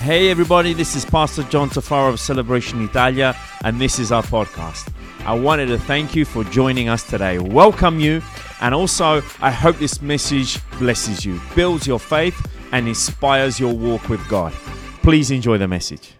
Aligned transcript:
Hey 0.00 0.30
everybody, 0.30 0.74
this 0.74 0.94
is 0.94 1.04
Pastor 1.04 1.42
John 1.42 1.68
Tafaro 1.70 2.10
of 2.10 2.20
Celebration 2.20 2.82
Italia, 2.84 3.36
and 3.64 3.80
this 3.80 3.98
is 3.98 4.12
our 4.12 4.22
podcast. 4.22 4.92
I 5.26 5.34
wanted 5.34 5.66
to 5.66 5.78
thank 5.78 6.14
you 6.14 6.24
for 6.24 6.44
joining 6.44 6.88
us 6.88 7.02
today, 7.02 7.40
welcome 7.40 7.98
you, 7.98 8.22
and 8.60 8.76
also 8.76 9.22
I 9.40 9.50
hope 9.50 9.76
this 9.78 10.00
message 10.00 10.60
blesses 10.78 11.26
you, 11.26 11.40
builds 11.56 11.84
your 11.84 11.98
faith, 11.98 12.40
and 12.70 12.86
inspires 12.86 13.58
your 13.58 13.74
walk 13.74 14.08
with 14.08 14.26
God. 14.28 14.52
Please 15.02 15.32
enjoy 15.32 15.58
the 15.58 15.68
message. 15.68 16.12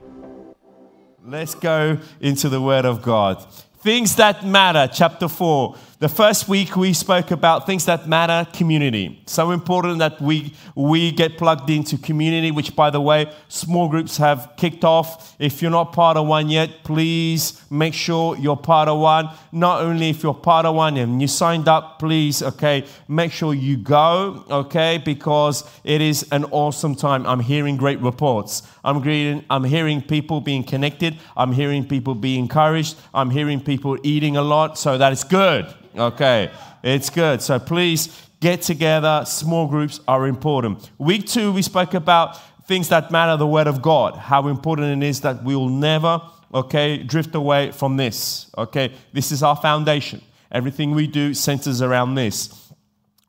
Let's 1.25 1.55
go 1.55 1.99
into 2.21 2.49
the 2.49 2.61
Word 2.61 2.85
of 2.85 3.01
God. 3.01 3.47
Things 3.79 4.17
that 4.17 4.45
matter, 4.45 4.93
chapter 4.93 5.29
4. 5.29 5.77
The 6.01 6.09
first 6.09 6.49
week 6.49 6.77
we 6.77 6.93
spoke 6.93 7.33
about 7.33 7.67
things 7.67 7.87
that 7.87 8.07
matter, 8.07 8.49
community. 8.53 9.21
So 9.27 9.51
important 9.51 9.99
that 9.99 10.21
we, 10.21 10.55
we 10.77 11.11
get 11.11 11.37
plugged 11.37 11.69
into 11.71 11.99
community, 11.99 12.53
which, 12.53 12.77
by 12.77 12.91
the 12.91 13.01
way, 13.01 13.33
small 13.49 13.89
groups 13.89 14.17
have 14.19 14.53
kicked 14.57 14.85
off. 14.85 15.35
If 15.41 15.61
you're 15.61 15.73
not 15.73 15.93
part 15.93 16.17
of 16.17 16.29
one 16.29 16.51
yet, 16.51 16.85
please 16.85 17.61
make 17.69 17.95
sure 17.95 18.37
you're 18.37 18.57
part 18.57 18.89
of 18.89 19.01
one. 19.01 19.31
Not 19.51 19.81
only 19.81 20.11
if 20.11 20.23
you're 20.23 20.35
part 20.35 20.67
of 20.67 20.77
one 20.77 20.97
and 20.99 21.21
you 21.21 21.27
signed 21.27 21.67
up, 21.67 21.99
please, 21.99 22.45
okay, 22.45 22.85
make 23.09 23.33
sure 23.33 23.53
you 23.53 23.77
go, 23.77 24.45
okay, 24.49 24.99
because 24.99 25.69
it 25.83 26.01
is 26.01 26.29
an 26.31 26.45
awesome 26.53 26.95
time. 26.95 27.27
I'm 27.27 27.41
hearing 27.41 27.77
great 27.77 27.99
reports. 27.99 28.63
I'm, 28.85 29.03
hearing, 29.03 29.45
I'm 29.51 29.65
hearing 29.65 30.01
people 30.03 30.41
being 30.41 30.63
connected. 30.63 31.17
I'm 31.37 31.51
hearing 31.51 31.85
people 31.85 32.15
being 32.15 32.45
encouraged. 32.45 32.97
I'm 33.13 33.31
hearing 33.31 33.61
people 33.61 33.99
eating 34.05 34.37
a 34.37 34.43
lot. 34.43 34.79
So 34.79 34.97
that 34.97 35.13
is 35.13 35.25
good. 35.25 35.75
Okay, 35.97 36.51
it's 36.83 37.11
good. 37.11 37.43
So 37.43 37.59
please 37.59 38.09
get 38.41 38.63
together. 38.63 39.25
Small 39.27 39.67
groups 39.67 40.01
are 40.07 40.27
important. 40.27 40.91
Week 40.99 41.27
two, 41.27 41.53
we 41.53 41.63
spoke 41.63 41.95
about 41.95 42.39
things 42.67 42.89
that 42.91 43.11
matter, 43.11 43.37
the 43.37 43.47
Word 43.47 43.67
of 43.67 43.81
God, 43.81 44.17
how 44.17 44.49
important 44.49 45.03
it 45.03 45.07
is 45.07 45.23
that 45.23 45.43
we 45.43 45.57
will 45.57 45.71
never, 45.71 46.21
okay, 46.53 46.99
drift 46.99 47.35
away 47.35 47.73
from 47.73 47.97
this. 47.97 48.51
Okay, 48.57 48.93
this 49.13 49.33
is 49.33 49.43
our 49.43 49.57
foundation. 49.57 50.21
Everything 50.53 50.95
we 50.95 51.07
do 51.07 51.35
centers 51.35 51.83
around 51.83 52.15
this. 52.15 52.71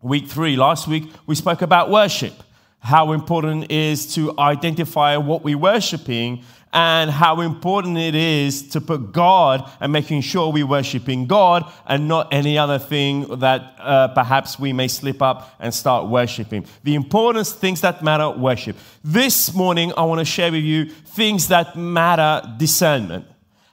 Week 0.01 0.27
three, 0.27 0.55
last 0.55 0.88
week, 0.88 1.11
we 1.25 1.35
spoke 1.35 1.61
about 1.61 1.89
worship, 1.89 2.33
how 2.79 3.11
important 3.11 3.66
it 3.66 3.71
is 3.71 4.13
to 4.16 4.33
identify 4.39 5.17
what 5.17 5.44
we're 5.44 5.57
worshiping 5.57 6.44
and 6.72 7.09
how 7.09 7.42
important 7.42 7.98
it 7.98 8.14
is 8.14 8.70
to 8.70 8.81
put 8.81 9.12
God 9.12 9.70
and 9.80 9.92
making 9.92 10.22
sure 10.22 10.52
we're 10.52 10.67
worshiping 10.67 11.25
God 11.25 11.72
and 11.88 12.08
not 12.08 12.31
any 12.31 12.58
other 12.58 12.78
thing 12.78 13.39
that 13.39 13.75
uh, 13.80 14.09
perhaps 14.09 14.59
we 14.59 14.72
may 14.72 14.88
slip 14.88 15.22
up 15.22 15.56
and 15.59 15.73
start 15.73 16.08
worshiping. 16.08 16.66
The 16.84 16.95
importance, 16.95 17.52
things 17.52 17.81
that 17.81 18.03
matter, 18.03 18.30
worship. 18.30 18.75
This 19.03 19.53
morning, 19.56 19.92
I 19.97 20.03
want 20.03 20.20
to 20.20 20.25
share 20.25 20.52
with 20.52 20.64
you 20.64 20.86
things 20.86 21.47
that 21.47 21.75
matter, 21.75 22.47
discernment. 22.58 23.25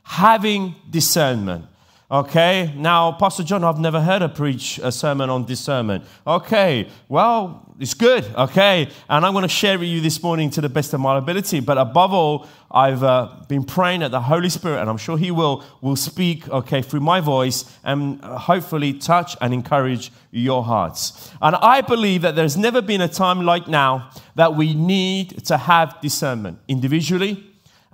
Having 0.03 0.75
discernment. 0.89 1.67
Okay, 2.09 2.73
now, 2.77 3.11
Pastor 3.11 3.43
John, 3.43 3.65
I've 3.65 3.81
never 3.81 4.01
heard 4.01 4.23
a 4.23 4.29
preach 4.29 4.79
a 4.81 4.93
sermon 4.93 5.29
on 5.29 5.45
discernment. 5.45 6.05
Okay, 6.25 6.89
well, 7.09 7.75
it's 7.81 7.95
good. 7.95 8.25
Okay, 8.37 8.89
and 9.09 9.27
I'm 9.27 9.33
going 9.33 9.43
to 9.43 9.49
share 9.49 9.77
with 9.77 9.89
you 9.89 10.01
this 10.01 10.23
morning 10.23 10.49
to 10.51 10.61
the 10.61 10.69
best 10.69 10.95
of 10.95 11.01
my 11.01 11.19
ability. 11.19 11.59
But 11.59 11.79
above 11.79 12.13
all, 12.13 12.47
I've 12.71 13.03
uh, 13.03 13.35
been 13.49 13.65
praying 13.65 14.01
that 14.01 14.13
the 14.13 14.21
Holy 14.21 14.51
Spirit, 14.51 14.83
and 14.83 14.89
I'm 14.89 14.99
sure 14.99 15.19
He 15.19 15.33
will, 15.33 15.65
will 15.81 15.97
speak, 15.97 16.49
okay, 16.49 16.81
through 16.81 17.01
my 17.01 17.21
voice 17.21 17.65
and 17.83 18.23
hopefully 18.23 18.93
touch 18.93 19.37
and 19.41 19.53
encourage 19.53 20.13
your 20.31 20.63
hearts. 20.63 21.33
And 21.43 21.57
I 21.57 21.81
believe 21.81 22.23
that 22.23 22.37
there's 22.37 22.57
never 22.57 22.83
been 22.83 23.01
a 23.01 23.09
time 23.09 23.45
like 23.45 23.67
now 23.67 24.13
that 24.37 24.55
we 24.55 24.75
need 24.75 25.45
to 25.47 25.57
have 25.57 26.01
discernment 26.01 26.61
individually, 26.69 27.45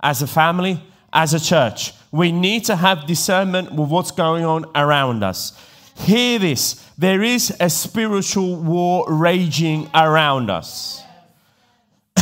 as 0.03 0.21
a 0.21 0.27
family, 0.27 0.83
as 1.11 1.33
a 1.33 1.39
church. 1.39 1.93
We 2.13 2.31
need 2.31 2.65
to 2.65 2.75
have 2.75 3.07
discernment 3.07 3.73
with 3.73 3.89
what's 3.89 4.11
going 4.11 4.45
on 4.45 4.65
around 4.75 5.23
us. 5.23 5.51
Hear 5.97 6.37
this 6.37 6.75
there 6.95 7.23
is 7.23 7.51
a 7.59 7.71
spiritual 7.71 8.55
war 8.55 9.05
raging 9.09 9.89
around 9.95 10.51
us. 10.51 11.01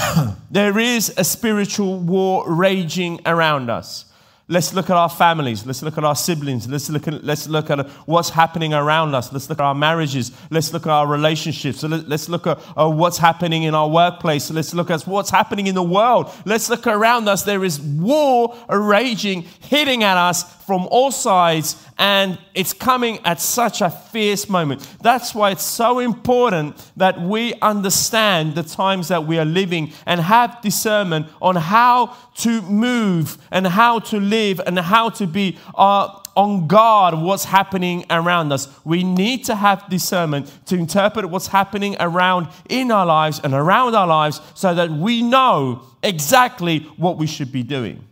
there 0.49 0.79
is 0.79 1.13
a 1.17 1.25
spiritual 1.25 1.99
war 1.99 2.49
raging 2.49 3.19
around 3.25 3.69
us. 3.69 4.05
Let's 4.51 4.73
look 4.73 4.89
at 4.89 4.97
our 4.97 5.07
families. 5.07 5.65
Let's 5.65 5.81
look 5.81 5.97
at 5.97 6.03
our 6.03 6.13
siblings. 6.13 6.67
Let's 6.67 6.89
look 6.89 7.07
at, 7.07 7.23
let's 7.23 7.47
look 7.47 7.69
at 7.69 7.87
what's 8.05 8.29
happening 8.29 8.73
around 8.73 9.15
us. 9.15 9.31
Let's 9.31 9.49
look 9.49 9.61
at 9.61 9.63
our 9.63 9.73
marriages. 9.73 10.33
Let's 10.49 10.73
look 10.73 10.85
at 10.85 10.91
our 10.91 11.07
relationships. 11.07 11.83
Let, 11.83 12.11
us 12.11 12.27
look 12.27 12.45
at 12.47 12.59
uh, 12.75 12.89
what's 12.89 13.17
happening 13.17 13.63
in 13.63 13.73
our 13.73 13.87
workplace. 13.87 14.51
Let's 14.51 14.73
look 14.73 14.91
at 14.91 15.03
what's 15.03 15.29
happening 15.29 15.67
in 15.67 15.75
the 15.75 15.81
world. 15.81 16.33
Let's 16.43 16.69
look 16.69 16.85
around 16.85 17.29
us. 17.29 17.43
There 17.43 17.63
is 17.63 17.79
war 17.79 18.57
raging, 18.67 19.43
hitting 19.61 20.03
at 20.03 20.17
us 20.17 20.43
from 20.71 20.87
all 20.89 21.11
sides, 21.11 21.75
and 21.97 22.37
it's 22.53 22.71
coming 22.71 23.19
at 23.25 23.41
such 23.41 23.81
a 23.81 23.89
fierce 23.89 24.47
moment. 24.47 24.79
That's 25.01 25.35
why 25.35 25.51
it's 25.51 25.65
so 25.65 25.99
important 25.99 26.81
that 26.95 27.19
we 27.19 27.55
understand 27.55 28.55
the 28.55 28.63
times 28.63 29.09
that 29.09 29.27
we 29.27 29.37
are 29.37 29.43
living 29.43 29.91
and 30.05 30.21
have 30.21 30.61
discernment 30.61 31.27
on 31.41 31.57
how 31.57 32.15
to 32.35 32.61
move 32.61 33.37
and 33.51 33.67
how 33.67 33.99
to 33.99 34.17
live 34.17 34.61
and 34.65 34.79
how 34.79 35.09
to 35.09 35.27
be 35.27 35.57
uh, 35.75 36.17
on 36.37 36.67
guard 36.67 37.15
what's 37.15 37.43
happening 37.43 38.05
around 38.09 38.53
us. 38.53 38.69
We 38.85 39.03
need 39.03 39.43
to 39.47 39.55
have 39.55 39.89
discernment 39.89 40.49
to 40.67 40.77
interpret 40.77 41.25
what's 41.29 41.47
happening 41.47 41.97
around 41.99 42.47
in 42.69 42.91
our 42.91 43.05
lives 43.05 43.41
and 43.43 43.53
around 43.53 43.93
our 43.93 44.07
lives 44.07 44.39
so 44.53 44.73
that 44.73 44.89
we 44.89 45.21
know 45.21 45.83
exactly 46.01 46.79
what 46.95 47.17
we 47.17 47.27
should 47.27 47.51
be 47.51 47.61
doing. 47.61 48.07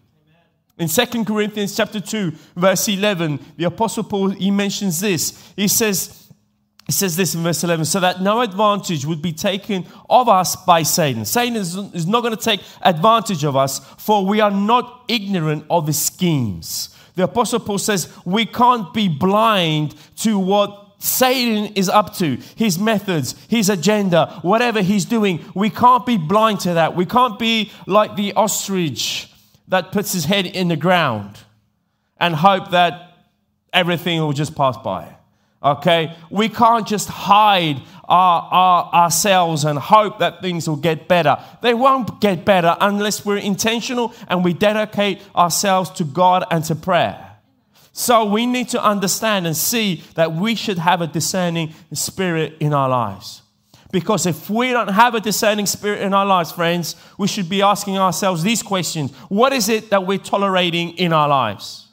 In 0.80 0.88
2 0.88 1.26
Corinthians 1.26 1.76
chapter 1.76 2.00
2, 2.00 2.32
verse 2.56 2.88
11, 2.88 3.38
the 3.58 3.66
Apostle 3.66 4.06
Paul, 4.06 4.30
he 4.30 4.50
mentions 4.50 5.02
this. 5.02 5.52
He 5.58 5.68
says, 5.68 6.32
he 6.86 6.94
says 6.94 7.18
this 7.18 7.36
in 7.36 7.44
verse 7.44 7.62
11, 7.66 7.84
so 7.84 8.00
that 8.00 8.22
no 8.22 8.40
advantage 8.40 9.06
would 9.06 9.22
be 9.22 9.34
taken 9.34 9.86
of 10.10 10.30
us 10.30 10.56
by 10.56 10.84
Satan. 10.84 11.26
Satan 11.26 11.58
is, 11.58 11.76
is 11.76 12.08
not 12.08 12.22
going 12.22 12.36
to 12.36 12.42
take 12.42 12.62
advantage 12.82 13.44
of 13.44 13.58
us, 13.58 13.80
for 13.98 14.26
we 14.26 14.40
are 14.40 14.52
not 14.52 15.04
ignorant 15.10 15.66
of 15.70 15.86
his 15.86 16.00
schemes. 16.00 16.96
The 17.16 17.26
Apostle 17.26 17.60
Paul 17.60 17.78
says 17.78 18.12
we 18.24 18.46
can't 18.46 18.94
be 18.94 19.10
blind 19.10 19.96
to 20.20 20.40
what 20.40 20.94
Satan 21.00 21.74
is 21.74 21.90
up 21.90 22.16
to, 22.16 22.38
his 22.56 22.80
methods, 22.80 23.36
his 23.50 23.70
agenda, 23.70 24.40
whatever 24.44 24.82
he's 24.82 25.04
doing. 25.04 25.44
We 25.54 25.70
can't 25.70 26.06
be 26.06 26.16
blind 26.16 26.62
to 26.62 26.76
that. 26.76 26.96
We 26.96 27.06
can't 27.06 27.38
be 27.38 27.72
like 27.86 28.16
the 28.16 28.32
ostrich 28.34 29.30
that 29.70 29.92
puts 29.92 30.14
his 30.14 30.26
head 30.26 30.46
in 30.46 30.68
the 30.68 30.76
ground 30.76 31.40
and 32.20 32.36
hope 32.36 32.72
that 32.72 33.14
everything 33.72 34.20
will 34.20 34.34
just 34.34 34.56
pass 34.56 34.78
by. 34.78 35.16
Okay? 35.64 36.16
We 36.30 36.50
can't 36.50 36.88
just 36.88 37.10
hide 37.10 37.82
our, 38.06 38.42
our, 38.42 38.94
ourselves 38.94 39.66
and 39.66 39.78
hope 39.78 40.20
that 40.20 40.42
things 40.42 40.68
will 40.68 40.78
get 40.78 41.08
better. 41.08 41.38
They 41.62 41.74
won't 41.74 42.22
get 42.22 42.46
better 42.46 42.76
unless 42.80 43.26
we're 43.26 43.38
intentional 43.38 44.14
and 44.28 44.44
we 44.44 44.54
dedicate 44.54 45.22
ourselves 45.36 45.92
to 45.92 46.04
God 46.04 46.46
and 46.50 46.64
to 46.66 46.76
prayer. 46.76 47.26
So 47.92 48.26
we 48.26 48.46
need 48.46 48.70
to 48.70 48.84
understand 48.84 49.46
and 49.46 49.56
see 49.56 50.04
that 50.16 50.34
we 50.34 50.56
should 50.56 50.78
have 50.78 51.02
a 51.02 51.08
discerning 51.08 51.74
spirit 51.94 52.56
in 52.60 52.74
our 52.74 52.88
lives. 52.88 53.42
Because 53.92 54.26
if 54.26 54.50
we 54.50 54.72
don't 54.72 54.90
have 54.90 55.16
a 55.16 55.20
discerning 55.20 55.66
spirit 55.66 56.02
in 56.02 56.14
our 56.14 56.26
lives, 56.26 56.52
friends, 56.52 56.96
we 57.18 57.28
should 57.28 57.50
be 57.50 57.62
asking 57.62 57.98
ourselves 57.98 58.44
these 58.44 58.62
questions 58.62 59.12
What 59.30 59.54
is 59.54 59.70
it 59.70 59.90
that 59.90 60.06
we're 60.06 60.20
tolerating 60.20 60.92
in 60.98 61.12
our 61.14 61.28
lives? 61.28 61.88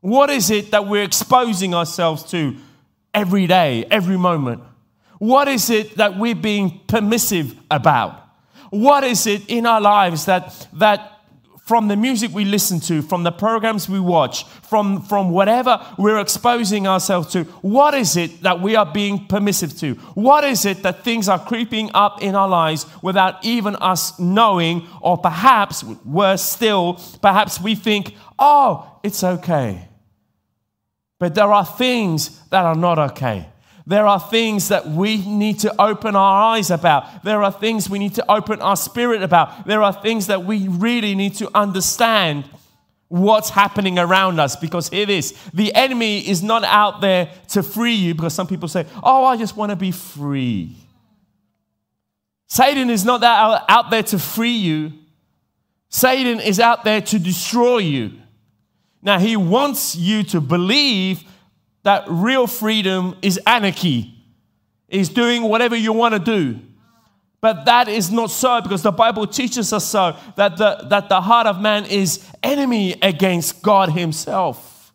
What 0.00 0.30
is 0.30 0.50
it 0.50 0.70
that 0.70 0.86
we're 0.86 1.02
exposing 1.02 1.74
ourselves 1.74 2.22
to 2.30 2.56
every 3.12 3.46
day, 3.46 3.84
every 3.90 4.16
moment? 4.16 4.62
What 5.18 5.48
is 5.48 5.70
it 5.70 5.96
that 5.96 6.16
we're 6.16 6.34
being 6.34 6.80
permissive 6.86 7.56
about? 7.70 8.24
What 8.70 9.02
is 9.02 9.26
it 9.26 9.48
in 9.48 9.66
our 9.66 9.80
lives 9.80 10.26
that, 10.26 10.68
that 10.74 11.17
from 11.68 11.88
the 11.88 11.96
music 11.96 12.32
we 12.32 12.46
listen 12.46 12.80
to, 12.80 13.02
from 13.02 13.24
the 13.24 13.30
programs 13.30 13.90
we 13.90 14.00
watch, 14.00 14.44
from, 14.62 15.02
from 15.02 15.28
whatever 15.28 15.78
we're 15.98 16.18
exposing 16.18 16.86
ourselves 16.86 17.30
to, 17.30 17.44
what 17.60 17.92
is 17.92 18.16
it 18.16 18.42
that 18.42 18.62
we 18.62 18.74
are 18.74 18.90
being 18.90 19.26
permissive 19.26 19.76
to? 19.78 19.92
What 20.14 20.44
is 20.44 20.64
it 20.64 20.82
that 20.82 21.04
things 21.04 21.28
are 21.28 21.38
creeping 21.38 21.90
up 21.92 22.22
in 22.22 22.34
our 22.34 22.48
lives 22.48 22.86
without 23.02 23.44
even 23.44 23.76
us 23.76 24.18
knowing, 24.18 24.88
or 25.02 25.18
perhaps 25.18 25.84
worse 25.84 26.42
still, 26.42 26.98
perhaps 27.20 27.60
we 27.60 27.74
think, 27.74 28.14
oh, 28.38 28.98
it's 29.02 29.22
okay. 29.22 29.88
But 31.18 31.34
there 31.34 31.52
are 31.52 31.66
things 31.66 32.40
that 32.48 32.64
are 32.64 32.76
not 32.76 32.98
okay. 33.10 33.46
There 33.88 34.06
are 34.06 34.20
things 34.20 34.68
that 34.68 34.86
we 34.86 35.16
need 35.24 35.60
to 35.60 35.74
open 35.80 36.14
our 36.14 36.54
eyes 36.54 36.70
about. 36.70 37.24
There 37.24 37.42
are 37.42 37.50
things 37.50 37.88
we 37.88 37.98
need 37.98 38.16
to 38.16 38.30
open 38.30 38.60
our 38.60 38.76
spirit 38.76 39.22
about. 39.22 39.66
There 39.66 39.82
are 39.82 39.94
things 39.94 40.26
that 40.26 40.44
we 40.44 40.68
really 40.68 41.14
need 41.14 41.36
to 41.36 41.50
understand 41.54 42.44
what's 43.08 43.48
happening 43.48 43.98
around 43.98 44.40
us. 44.40 44.56
Because 44.56 44.90
hear 44.90 45.06
this 45.06 45.32
the 45.54 45.74
enemy 45.74 46.18
is 46.18 46.42
not 46.42 46.64
out 46.64 47.00
there 47.00 47.32
to 47.48 47.62
free 47.62 47.94
you, 47.94 48.14
because 48.14 48.34
some 48.34 48.46
people 48.46 48.68
say, 48.68 48.84
Oh, 49.02 49.24
I 49.24 49.38
just 49.38 49.56
want 49.56 49.70
to 49.70 49.76
be 49.76 49.90
free. 49.90 50.76
Satan 52.46 52.90
is 52.90 53.06
not 53.06 53.22
that 53.22 53.64
out 53.70 53.90
there 53.90 54.02
to 54.02 54.18
free 54.18 54.50
you. 54.50 54.92
Satan 55.88 56.40
is 56.40 56.60
out 56.60 56.84
there 56.84 57.00
to 57.00 57.18
destroy 57.18 57.78
you. 57.78 58.12
Now, 59.00 59.18
he 59.18 59.34
wants 59.34 59.96
you 59.96 60.24
to 60.24 60.42
believe 60.42 61.24
that 61.88 62.04
real 62.06 62.46
freedom 62.46 63.16
is 63.22 63.40
anarchy, 63.46 64.14
is 64.90 65.08
doing 65.08 65.42
whatever 65.42 65.74
you 65.74 65.90
want 65.90 66.12
to 66.12 66.18
do. 66.18 66.60
But 67.40 67.64
that 67.64 67.88
is 67.88 68.10
not 68.10 68.30
so 68.30 68.60
because 68.60 68.82
the 68.82 68.92
Bible 68.92 69.26
teaches 69.26 69.72
us 69.72 69.86
so 69.86 70.14
that 70.36 70.58
the, 70.58 70.84
that 70.90 71.08
the 71.08 71.22
heart 71.22 71.46
of 71.46 71.62
man 71.62 71.86
is 71.86 72.22
enemy 72.42 72.94
against 73.00 73.62
God 73.62 73.88
Himself. 73.88 74.92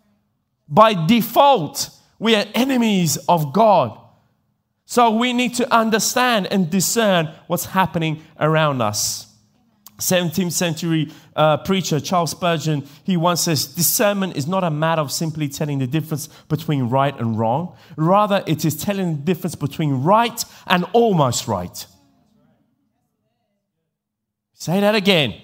By 0.70 0.94
default, 1.08 1.90
we 2.20 2.36
are 2.36 2.46
enemies 2.54 3.18
of 3.28 3.54
God. 3.54 4.00
So 4.86 5.10
we 5.10 5.34
need 5.34 5.56
to 5.56 5.74
understand 5.74 6.46
and 6.52 6.70
discern 6.70 7.34
what's 7.48 7.66
happening 7.66 8.22
around 8.40 8.84
us. 8.84 9.33
17th 10.00 10.52
century 10.52 11.12
uh, 11.36 11.58
preacher 11.58 12.00
Charles 12.00 12.32
Spurgeon, 12.32 12.86
he 13.04 13.16
once 13.16 13.42
says, 13.42 13.66
Discernment 13.66 14.36
is 14.36 14.48
not 14.48 14.64
a 14.64 14.70
matter 14.70 15.02
of 15.02 15.12
simply 15.12 15.48
telling 15.48 15.80
the 15.80 15.88
difference 15.88 16.28
between 16.50 16.90
right 16.90 17.18
and 17.20 17.38
wrong. 17.38 17.76
Rather, 17.96 18.44
it 18.48 18.66
is 18.66 18.76
telling 18.76 19.18
the 19.18 19.22
difference 19.22 19.56
between 19.56 20.04
right 20.04 20.44
and 20.68 20.86
almost 20.94 21.48
right. 21.48 21.86
Say 24.54 24.80
that 24.80 24.96
again. 24.96 25.36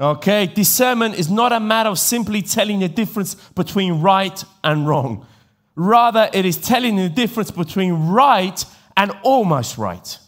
Okay, 0.00 0.46
discernment 0.46 1.16
is 1.16 1.28
not 1.28 1.52
a 1.52 1.58
matter 1.58 1.88
of 1.88 1.98
simply 1.98 2.42
telling 2.42 2.78
the 2.80 2.88
difference 2.88 3.34
between 3.34 4.00
right 4.00 4.44
and 4.62 4.86
wrong. 4.86 5.26
Rather, 5.74 6.28
it 6.32 6.44
is 6.44 6.56
telling 6.56 6.96
the 6.96 7.08
difference 7.08 7.50
between 7.50 8.08
right 8.08 8.64
and 8.96 9.12
almost 9.22 9.78
right. 9.78 10.18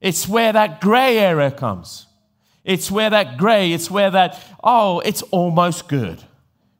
It's 0.00 0.28
where 0.28 0.52
that 0.52 0.80
gray 0.80 1.18
area 1.18 1.50
comes. 1.50 2.06
It's 2.64 2.90
where 2.90 3.10
that 3.10 3.38
gray, 3.38 3.72
it's 3.72 3.90
where 3.90 4.10
that, 4.10 4.40
oh, 4.62 5.00
it's 5.00 5.22
almost 5.22 5.88
good. 5.88 6.22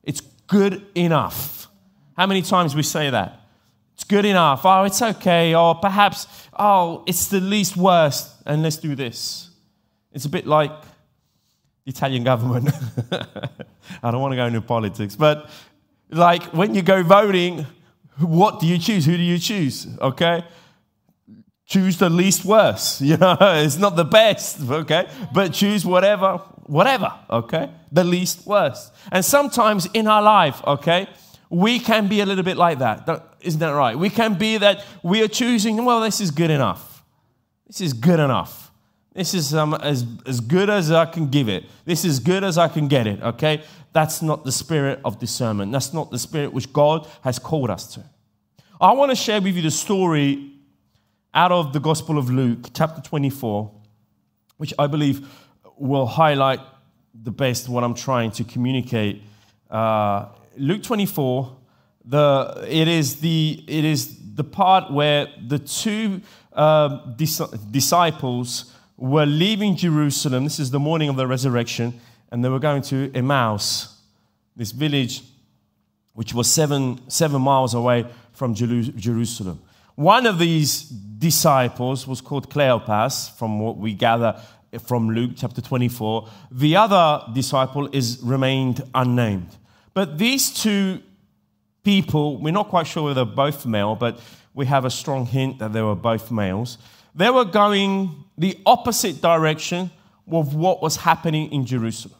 It's 0.02 0.20
good 0.20 0.86
enough. 0.94 1.68
How 2.16 2.26
many 2.26 2.42
times 2.42 2.74
we 2.74 2.82
say 2.82 3.10
that? 3.10 3.40
It's 3.94 4.04
good 4.04 4.24
enough. 4.24 4.62
Oh, 4.64 4.84
it's 4.84 5.00
okay. 5.00 5.54
Or 5.54 5.74
perhaps, 5.74 6.26
oh, 6.58 7.02
it's 7.06 7.28
the 7.28 7.40
least 7.40 7.76
worst, 7.76 8.34
and 8.46 8.62
let's 8.62 8.76
do 8.76 8.94
this. 8.94 9.50
It's 10.12 10.24
a 10.24 10.28
bit 10.28 10.46
like 10.46 10.70
the 11.84 11.90
Italian 11.90 12.24
government. 12.24 12.70
I 14.02 14.10
don't 14.10 14.20
want 14.20 14.32
to 14.32 14.36
go 14.36 14.46
into 14.46 14.60
politics, 14.60 15.16
but 15.16 15.48
like 16.10 16.42
when 16.52 16.74
you 16.74 16.82
go 16.82 17.02
voting, 17.02 17.66
what 18.18 18.60
do 18.60 18.66
you 18.66 18.78
choose? 18.78 19.06
Who 19.06 19.16
do 19.16 19.22
you 19.22 19.38
choose? 19.38 19.86
Okay? 20.00 20.44
Choose 21.70 21.96
the 21.98 22.10
least 22.10 22.44
worst. 22.44 23.00
You 23.10 23.16
know, 23.16 23.36
it's 23.40 23.78
not 23.78 23.96
the 23.96 24.04
best, 24.04 24.60
okay? 24.68 25.08
But 25.32 25.52
choose 25.52 25.86
whatever, 25.86 26.38
whatever, 26.66 27.12
okay? 27.30 27.70
The 27.90 28.04
least 28.04 28.46
worst. 28.46 28.92
And 29.10 29.24
sometimes 29.24 29.86
in 29.94 30.06
our 30.06 30.22
life, 30.22 30.60
okay, 30.66 31.08
we 31.48 31.78
can 31.78 32.08
be 32.08 32.20
a 32.20 32.26
little 32.26 32.44
bit 32.44 32.56
like 32.56 32.80
that. 32.80 33.08
Isn't 33.40 33.60
that 33.60 33.70
right? 33.70 33.98
We 33.98 34.10
can 34.10 34.34
be 34.34 34.58
that 34.58 34.84
we 35.02 35.22
are 35.22 35.28
choosing, 35.28 35.84
well, 35.84 36.00
this 36.00 36.20
is 36.20 36.30
good 36.30 36.50
enough. 36.50 37.04
This 37.66 37.80
is 37.80 37.92
good 37.92 38.20
enough. 38.20 38.70
This 39.12 39.34
is 39.34 39.54
um, 39.54 39.74
as, 39.74 40.04
as 40.26 40.40
good 40.40 40.70
as 40.70 40.92
I 40.92 41.06
can 41.06 41.30
give 41.30 41.48
it. 41.48 41.64
This 41.84 42.04
is 42.04 42.20
good 42.20 42.44
as 42.44 42.58
I 42.58 42.68
can 42.68 42.86
get 42.88 43.06
it, 43.06 43.20
okay? 43.22 43.62
That's 43.92 44.22
not 44.22 44.44
the 44.44 44.52
spirit 44.52 45.00
of 45.04 45.18
discernment. 45.18 45.72
That's 45.72 45.92
not 45.92 46.10
the 46.10 46.18
spirit 46.18 46.52
which 46.52 46.72
God 46.72 47.08
has 47.22 47.38
called 47.38 47.70
us 47.70 47.94
to. 47.94 48.04
I 48.80 48.92
want 48.92 49.10
to 49.10 49.16
share 49.16 49.40
with 49.40 49.56
you 49.56 49.62
the 49.62 49.70
story 49.70 50.59
out 51.32 51.52
of 51.52 51.72
the 51.72 51.80
Gospel 51.80 52.18
of 52.18 52.30
Luke, 52.30 52.70
chapter 52.74 53.00
24, 53.00 53.70
which 54.56 54.74
I 54.78 54.86
believe 54.86 55.28
will 55.76 56.06
highlight 56.06 56.60
the 57.14 57.30
best 57.30 57.68
what 57.68 57.84
I'm 57.84 57.94
trying 57.94 58.30
to 58.32 58.44
communicate. 58.44 59.22
Uh, 59.70 60.26
Luke 60.56 60.82
24, 60.82 61.56
the, 62.04 62.66
it, 62.68 62.88
is 62.88 63.16
the, 63.16 63.62
it 63.66 63.84
is 63.84 64.34
the 64.34 64.44
part 64.44 64.92
where 64.92 65.28
the 65.46 65.58
two 65.58 66.20
uh, 66.52 66.88
dis- 67.16 67.38
disciples 67.70 68.74
were 68.96 69.26
leaving 69.26 69.76
Jerusalem. 69.76 70.44
This 70.44 70.58
is 70.58 70.70
the 70.70 70.80
morning 70.80 71.08
of 71.08 71.16
the 71.16 71.26
resurrection, 71.26 72.00
and 72.30 72.44
they 72.44 72.48
were 72.48 72.58
going 72.58 72.82
to 72.82 73.10
Emmaus, 73.14 73.96
this 74.56 74.72
village 74.72 75.22
which 76.12 76.34
was 76.34 76.50
seven, 76.52 77.00
seven 77.08 77.40
miles 77.40 77.72
away 77.72 78.04
from 78.32 78.54
Jerusalem. 78.54 79.60
One 80.00 80.24
of 80.24 80.38
these 80.38 80.84
disciples 80.84 82.06
was 82.06 82.22
called 82.22 82.48
Cleopas, 82.48 83.36
from 83.36 83.60
what 83.60 83.76
we 83.76 83.92
gather 83.92 84.40
from 84.86 85.10
Luke 85.10 85.32
chapter 85.36 85.60
24. 85.60 86.26
The 86.50 86.74
other 86.76 87.22
disciple 87.34 87.86
is 87.92 88.18
remained 88.22 88.82
unnamed. 88.94 89.58
But 89.92 90.16
these 90.16 90.54
two 90.54 91.02
people, 91.84 92.38
we're 92.38 92.50
not 92.50 92.70
quite 92.70 92.86
sure 92.86 93.02
whether 93.02 93.26
they're 93.26 93.34
both 93.34 93.66
male, 93.66 93.94
but 93.94 94.18
we 94.54 94.64
have 94.64 94.86
a 94.86 94.90
strong 94.90 95.26
hint 95.26 95.58
that 95.58 95.74
they 95.74 95.82
were 95.82 95.94
both 95.94 96.30
males. 96.30 96.78
They 97.14 97.28
were 97.28 97.44
going 97.44 98.24
the 98.38 98.58
opposite 98.64 99.20
direction 99.20 99.90
of 100.32 100.54
what 100.54 100.80
was 100.80 100.96
happening 100.96 101.52
in 101.52 101.66
Jerusalem. 101.66 102.16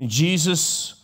Jesus 0.00 0.94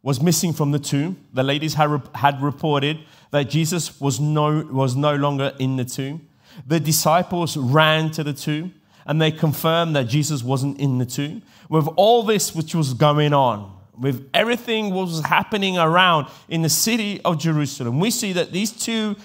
was 0.00 0.22
missing 0.22 0.52
from 0.52 0.70
the 0.70 0.78
tomb. 0.78 1.16
The 1.32 1.42
ladies 1.42 1.74
had, 1.74 2.00
had 2.14 2.40
reported 2.40 3.00
that 3.30 3.44
Jesus 3.44 4.00
was 4.00 4.20
no, 4.20 4.66
was 4.70 4.96
no 4.96 5.14
longer 5.14 5.52
in 5.58 5.76
the 5.76 5.84
tomb. 5.84 6.28
The 6.66 6.80
disciples 6.80 7.56
ran 7.56 8.10
to 8.12 8.24
the 8.24 8.32
tomb 8.32 8.74
and 9.06 9.20
they 9.20 9.30
confirmed 9.30 9.96
that 9.96 10.04
Jesus 10.04 10.42
wasn't 10.42 10.78
in 10.78 10.98
the 10.98 11.06
tomb. 11.06 11.42
With 11.68 11.88
all 11.96 12.22
this 12.22 12.54
which 12.54 12.74
was 12.74 12.94
going 12.94 13.32
on, 13.32 13.76
with 13.98 14.28
everything 14.34 14.92
what 14.92 15.08
was 15.08 15.24
happening 15.24 15.78
around 15.78 16.26
in 16.48 16.62
the 16.62 16.68
city 16.68 17.20
of 17.24 17.38
Jerusalem, 17.38 18.00
we 18.00 18.10
see 18.10 18.32
that 18.32 18.50
these 18.50 18.72
two 18.72 19.16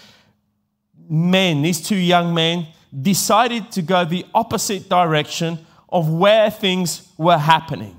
men, 1.09 1.61
these 1.61 1.81
two 1.81 1.95
young 1.95 2.33
men, 2.33 2.67
decided 3.01 3.71
to 3.71 3.81
go 3.81 4.05
the 4.05 4.25
opposite 4.33 4.89
direction 4.89 5.59
of 5.89 6.09
where 6.09 6.49
things 6.49 7.09
were 7.17 7.37
happening. 7.37 7.97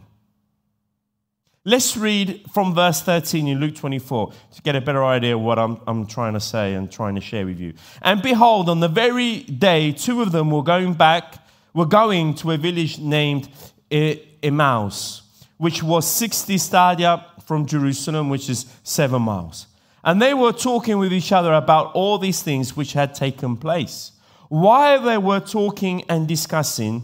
Let's 1.68 1.96
read 1.96 2.48
from 2.52 2.76
verse 2.76 3.02
13 3.02 3.48
in 3.48 3.58
Luke 3.58 3.74
24 3.74 4.32
to 4.54 4.62
get 4.62 4.76
a 4.76 4.80
better 4.80 5.04
idea 5.04 5.34
of 5.34 5.42
what 5.42 5.58
I'm, 5.58 5.80
I'm 5.88 6.06
trying 6.06 6.34
to 6.34 6.40
say 6.40 6.74
and 6.74 6.88
trying 6.88 7.16
to 7.16 7.20
share 7.20 7.44
with 7.44 7.58
you. 7.58 7.74
And 8.02 8.22
behold, 8.22 8.68
on 8.68 8.78
the 8.78 8.86
very 8.86 9.40
day, 9.40 9.90
two 9.90 10.22
of 10.22 10.30
them 10.30 10.52
were 10.52 10.62
going 10.62 10.94
back, 10.94 11.44
were 11.74 11.84
going 11.84 12.34
to 12.34 12.52
a 12.52 12.56
village 12.56 13.00
named 13.00 13.48
Emmaus, 13.90 15.22
which 15.56 15.82
was 15.82 16.08
60 16.08 16.56
stadia 16.56 17.26
from 17.44 17.66
Jerusalem, 17.66 18.28
which 18.28 18.48
is 18.48 18.72
seven 18.84 19.22
miles. 19.22 19.66
And 20.04 20.22
they 20.22 20.34
were 20.34 20.52
talking 20.52 20.98
with 20.98 21.12
each 21.12 21.32
other 21.32 21.52
about 21.52 21.92
all 21.94 22.16
these 22.16 22.44
things 22.44 22.76
which 22.76 22.92
had 22.92 23.12
taken 23.12 23.56
place. 23.56 24.12
While 24.50 25.02
they 25.02 25.18
were 25.18 25.40
talking 25.40 26.04
and 26.08 26.28
discussing, 26.28 27.02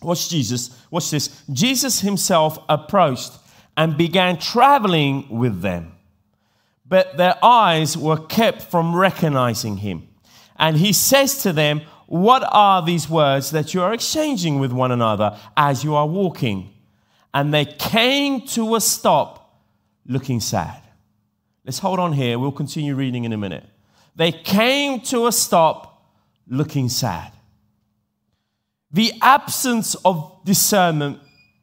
watch 0.00 0.28
Jesus, 0.28 0.80
watch 0.92 1.10
this. 1.10 1.42
Jesus 1.52 2.02
himself 2.02 2.56
approached 2.68 3.32
and 3.76 3.96
began 3.96 4.38
traveling 4.38 5.26
with 5.28 5.60
them. 5.62 5.92
But 6.86 7.16
their 7.16 7.36
eyes 7.42 7.96
were 7.96 8.18
kept 8.18 8.62
from 8.62 8.94
recognizing 8.94 9.78
him. 9.78 10.08
And 10.56 10.76
he 10.76 10.92
says 10.92 11.42
to 11.42 11.52
them, 11.52 11.82
What 12.06 12.44
are 12.50 12.82
these 12.82 13.08
words 13.08 13.50
that 13.50 13.74
you 13.74 13.82
are 13.82 13.92
exchanging 13.92 14.58
with 14.58 14.72
one 14.72 14.92
another 14.92 15.38
as 15.56 15.82
you 15.82 15.94
are 15.94 16.06
walking? 16.06 16.72
And 17.32 17.52
they 17.52 17.64
came 17.64 18.42
to 18.48 18.76
a 18.76 18.80
stop 18.80 19.60
looking 20.06 20.40
sad. 20.40 20.80
Let's 21.64 21.78
hold 21.78 21.98
on 21.98 22.12
here. 22.12 22.38
We'll 22.38 22.52
continue 22.52 22.94
reading 22.94 23.24
in 23.24 23.32
a 23.32 23.38
minute. 23.38 23.64
They 24.14 24.30
came 24.30 25.00
to 25.02 25.26
a 25.26 25.32
stop 25.32 26.12
looking 26.46 26.88
sad. 26.88 27.32
The 28.90 29.12
absence 29.22 29.96
of 30.04 30.40
discernment, 30.44 31.18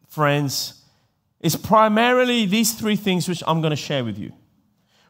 friends, 0.10 0.81
is 1.42 1.56
primarily 1.56 2.46
these 2.46 2.74
three 2.74 2.96
things 2.96 3.28
which 3.28 3.44
I'm 3.46 3.62
going 3.62 3.72
to 3.72 3.76
share 3.76 4.06
with 4.06 4.18
you. 4.18 4.32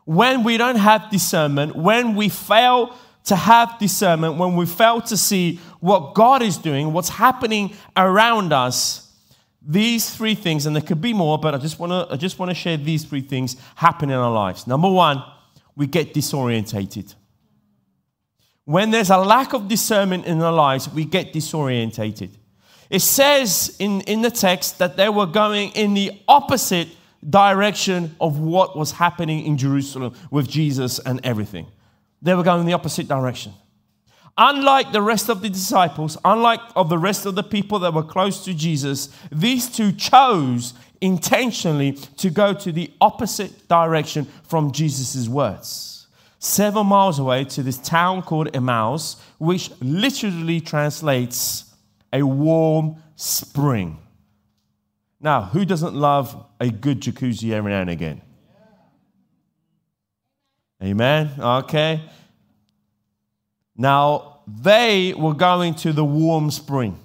When 0.05 0.43
we 0.43 0.57
don't 0.57 0.77
have 0.77 1.11
discernment, 1.11 1.75
when 1.75 2.15
we 2.15 2.29
fail 2.29 2.95
to 3.25 3.35
have 3.35 3.77
discernment, 3.77 4.37
when 4.37 4.55
we 4.55 4.65
fail 4.65 5.01
to 5.01 5.15
see 5.15 5.59
what 5.79 6.15
God 6.15 6.41
is 6.41 6.57
doing, 6.57 6.93
what's 6.93 7.09
happening 7.09 7.73
around 7.95 8.51
us, 8.51 9.13
these 9.61 10.09
three 10.09 10.33
things, 10.33 10.65
and 10.65 10.75
there 10.75 10.81
could 10.81 11.01
be 11.01 11.13
more, 11.13 11.37
but 11.37 11.53
I 11.53 11.59
just 11.59 11.77
want 11.77 11.91
to 11.91 12.11
I 12.11 12.17
just 12.17 12.39
want 12.39 12.49
to 12.49 12.55
share 12.55 12.77
these 12.77 13.03
three 13.03 13.21
things 13.21 13.55
happen 13.75 14.09
in 14.09 14.15
our 14.15 14.31
lives. 14.31 14.65
Number 14.65 14.89
one, 14.89 15.23
we 15.75 15.85
get 15.85 16.15
disorientated. 16.15 17.13
When 18.65 18.89
there's 18.89 19.11
a 19.11 19.17
lack 19.17 19.53
of 19.53 19.67
discernment 19.67 20.25
in 20.25 20.41
our 20.41 20.51
lives, 20.51 20.89
we 20.89 21.05
get 21.05 21.31
disorientated. 21.31 22.31
It 22.91 22.99
says 22.99 23.73
in, 23.79 24.01
in 24.01 24.21
the 24.21 24.29
text 24.29 24.79
that 24.79 24.97
they 24.97 25.07
were 25.07 25.25
going 25.25 25.69
in 25.71 25.93
the 25.93 26.11
opposite 26.27 26.89
direction 27.27 28.13
of 28.19 28.37
what 28.37 28.77
was 28.77 28.91
happening 28.91 29.45
in 29.45 29.57
Jerusalem 29.57 30.13
with 30.29 30.49
Jesus 30.49 30.99
and 30.99 31.25
everything. 31.25 31.67
They 32.21 32.35
were 32.35 32.43
going 32.43 32.59
in 32.59 32.65
the 32.65 32.73
opposite 32.73 33.07
direction. 33.07 33.53
Unlike 34.37 34.91
the 34.91 35.01
rest 35.01 35.29
of 35.29 35.41
the 35.41 35.49
disciples, 35.49 36.17
unlike 36.25 36.59
of 36.75 36.89
the 36.89 36.97
rest 36.97 37.25
of 37.25 37.35
the 37.35 37.43
people 37.43 37.79
that 37.79 37.93
were 37.93 38.03
close 38.03 38.43
to 38.43 38.53
Jesus, 38.53 39.07
these 39.31 39.69
two 39.69 39.93
chose 39.93 40.73
intentionally 40.99 41.93
to 42.17 42.29
go 42.29 42.53
to 42.53 42.73
the 42.73 42.91
opposite 42.99 43.69
direction 43.69 44.25
from 44.43 44.73
Jesus' 44.73 45.29
words. 45.29 46.07
Seven 46.39 46.87
miles 46.87 47.19
away 47.19 47.45
to 47.45 47.63
this 47.63 47.77
town 47.77 48.21
called 48.21 48.53
Emmaus, 48.53 49.15
which 49.37 49.71
literally 49.79 50.59
translates 50.59 51.70
a 52.13 52.23
warm 52.23 53.01
spring. 53.15 53.97
Now, 55.19 55.43
who 55.43 55.65
doesn't 55.65 55.93
love 55.93 56.45
a 56.59 56.69
good 56.69 57.01
jacuzzi 57.01 57.51
every 57.51 57.71
now 57.71 57.81
and 57.81 57.89
again? 57.89 58.21
Amen. 60.83 61.31
Okay. 61.39 62.01
Now, 63.77 64.39
they 64.47 65.13
were 65.13 65.35
going 65.35 65.75
to 65.75 65.93
the 65.93 66.03
warm 66.03 66.49
spring. 66.49 66.99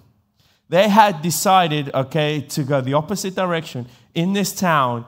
They 0.68 0.88
had 0.88 1.22
decided, 1.22 1.94
okay, 1.94 2.40
to 2.40 2.64
go 2.64 2.80
the 2.80 2.94
opposite 2.94 3.34
direction 3.34 3.86
in 4.14 4.32
this 4.32 4.52
town. 4.54 5.04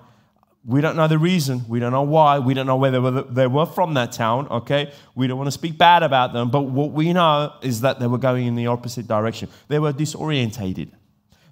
We 0.64 0.80
don't 0.80 0.96
know 0.96 1.08
the 1.08 1.18
reason. 1.18 1.64
We 1.68 1.80
don't 1.80 1.92
know 1.92 2.02
why. 2.02 2.40
We 2.40 2.52
don't 2.52 2.66
know 2.66 2.76
whether 2.76 3.22
they 3.22 3.46
were 3.46 3.66
from 3.66 3.94
that 3.94 4.12
town, 4.12 4.48
okay? 4.48 4.92
We 5.14 5.26
don't 5.26 5.38
want 5.38 5.46
to 5.46 5.52
speak 5.52 5.78
bad 5.78 6.02
about 6.02 6.32
them, 6.32 6.50
but 6.50 6.62
what 6.62 6.92
we 6.92 7.12
know 7.12 7.54
is 7.62 7.80
that 7.82 8.00
they 8.00 8.06
were 8.06 8.18
going 8.18 8.46
in 8.46 8.54
the 8.54 8.66
opposite 8.66 9.06
direction. 9.06 9.48
They 9.68 9.78
were 9.78 9.92
disorientated. 9.92 10.90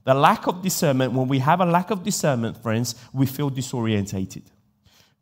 The 0.05 0.15
lack 0.15 0.47
of 0.47 0.63
discernment, 0.63 1.13
when 1.13 1.29
we 1.29 1.41
have 1.41 1.61
a 1.61 1.67
lack 1.67 1.91
of 1.91 2.03
discernment, 2.03 2.63
friends, 2.63 2.95
we 3.13 3.27
feel 3.27 3.51
disorientated. 3.51 4.45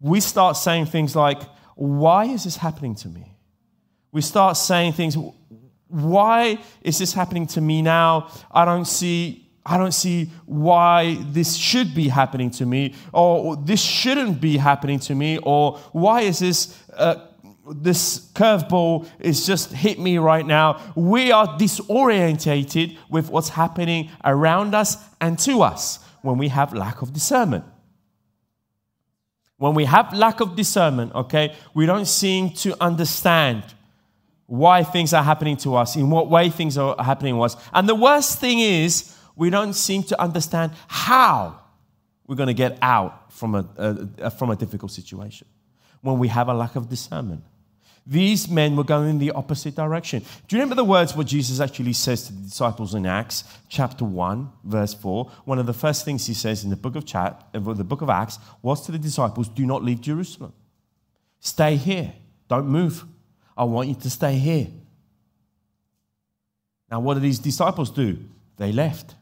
We 0.01 0.21
start 0.21 0.57
saying 0.57 0.87
things 0.87 1.17
like, 1.17 1.41
Why 1.75 2.27
is 2.27 2.45
this 2.45 2.57
happening 2.57 2.95
to 2.97 3.09
me? 3.09 3.35
We 4.13 4.21
start 4.21 4.57
saying 4.57 4.93
things, 4.93 5.17
Why 5.89 6.59
is 6.83 6.99
this 6.99 7.15
happening 7.15 7.47
to 7.49 7.61
me 7.61 7.81
now? 7.81 8.31
I 8.51 8.65
don't 8.65 8.85
see. 8.85 9.44
I 9.67 9.79
don't 9.79 9.95
see 9.95 10.31
why 10.45 11.17
this 11.31 11.57
should 11.57 11.95
be 11.95 12.09
happening 12.09 12.51
to 12.53 12.67
me, 12.67 12.95
or 13.13 13.57
this 13.57 13.81
shouldn't 13.81 14.41
be 14.41 14.59
happening 14.59 14.99
to 15.01 15.15
me, 15.15 15.39
or 15.39 15.79
why 15.93 16.23
is 16.23 16.39
this 16.41 16.79
uh, 16.93 17.27
this 17.67 18.31
curveball 18.35 19.09
is 19.19 19.47
just 19.47 19.73
hit 19.73 19.99
me 19.99 20.19
right 20.19 20.47
now. 20.47 20.81
We 20.95 21.33
are 21.33 21.47
disorientated 21.59 22.99
with 23.09 23.31
what's 23.31 23.49
happening 23.49 24.11
around 24.25 24.75
us 24.75 24.99
and 25.21 25.39
to 25.41 25.63
us 25.63 25.99
when 26.21 26.37
we 26.37 26.49
have 26.49 26.75
lack 26.75 27.01
of 27.01 27.13
discernment. 27.13 27.65
When 29.57 29.75
we 29.75 29.87
have 29.87 30.13
lack 30.13 30.41
of 30.41 30.57
discernment, 30.57 31.15
okay, 31.15 31.55
we 31.73 31.87
don't 31.87 32.07
seem 32.07 32.51
to 32.51 32.77
understand 32.83 33.63
why 34.47 34.85
things 34.85 35.15
are 35.15 35.23
happening 35.23 35.57
to 35.59 35.75
us, 35.75 35.97
in 35.97 36.11
what 36.11 36.29
way 36.29 36.51
things 36.51 36.77
are 36.77 36.95
happening 37.03 37.35
to 37.35 37.43
us. 37.43 37.57
And 37.73 37.89
the 37.89 37.95
worst 37.95 38.41
thing 38.41 38.61
is, 38.61 39.17
we 39.37 39.51
don't 39.51 39.73
seem 39.75 40.03
to 40.05 40.21
understand 40.21 40.73
how 40.89 41.61
we're 42.27 42.37
going 42.37 42.49
to 42.49 42.55
get 42.55 42.79
out 42.81 43.33
from 43.33 43.55
a, 43.55 43.67
a, 44.19 44.31
from 44.31 44.51
a 44.51 44.57
difficult 44.57 44.93
situation 44.93 45.47
when 46.01 46.19
we 46.19 46.29
have 46.29 46.49
a 46.49 46.55
lack 46.55 46.77
of 46.77 46.89
discernment. 46.89 47.43
These 48.07 48.49
men 48.51 48.77
were 48.77 48.85
going 48.85 49.09
in 49.09 49.19
the 49.19 49.31
opposite 49.31 49.75
direction. 49.75 50.23
Do 50.47 50.57
you 50.57 50.61
remember 50.61 50.75
the 50.75 50.85
words 50.85 51.17
what 51.17 51.27
Jesus 51.27 51.59
actually 51.59 51.95
says 51.95 52.27
to 52.27 52.35
the 52.35 52.43
disciples 52.43 52.95
in 52.95 53.07
Acts 53.07 53.45
chapter 53.69 54.05
1, 54.05 54.53
verse 54.65 54.93
4? 54.93 55.31
One 55.47 55.59
of 55.59 55.65
the 55.65 55.73
first 55.73 56.05
things 56.05 56.27
he 56.27 56.35
says 56.35 56.65
in 56.65 56.71
the 56.71 56.77
book 56.77 56.97
of 56.97 57.05
uh, 57.15 57.33
the 57.55 57.85
book 57.85 58.03
of 58.03 58.11
Acts 58.11 58.39
was 58.61 58.85
to 58.87 58.93
the 58.93 58.99
disciples, 58.99 59.49
do 59.49 59.65
not 59.65 59.83
leave 59.83 60.03
Jerusalem. 60.03 60.53
Stay 61.41 61.77
here. 61.77 62.13
Don't 62.49 62.67
move. 62.67 63.05
I 63.57 63.65
want 63.65 63.89
you 63.89 63.95
to 63.95 64.11
stay 64.11 64.35
here. 64.35 64.67
Now, 66.91 67.01
what 67.01 67.15
did 67.15 67.23
these 67.23 67.39
disciples 67.39 67.91
do? 67.91 68.19
They 68.59 68.71
left. 68.71 69.15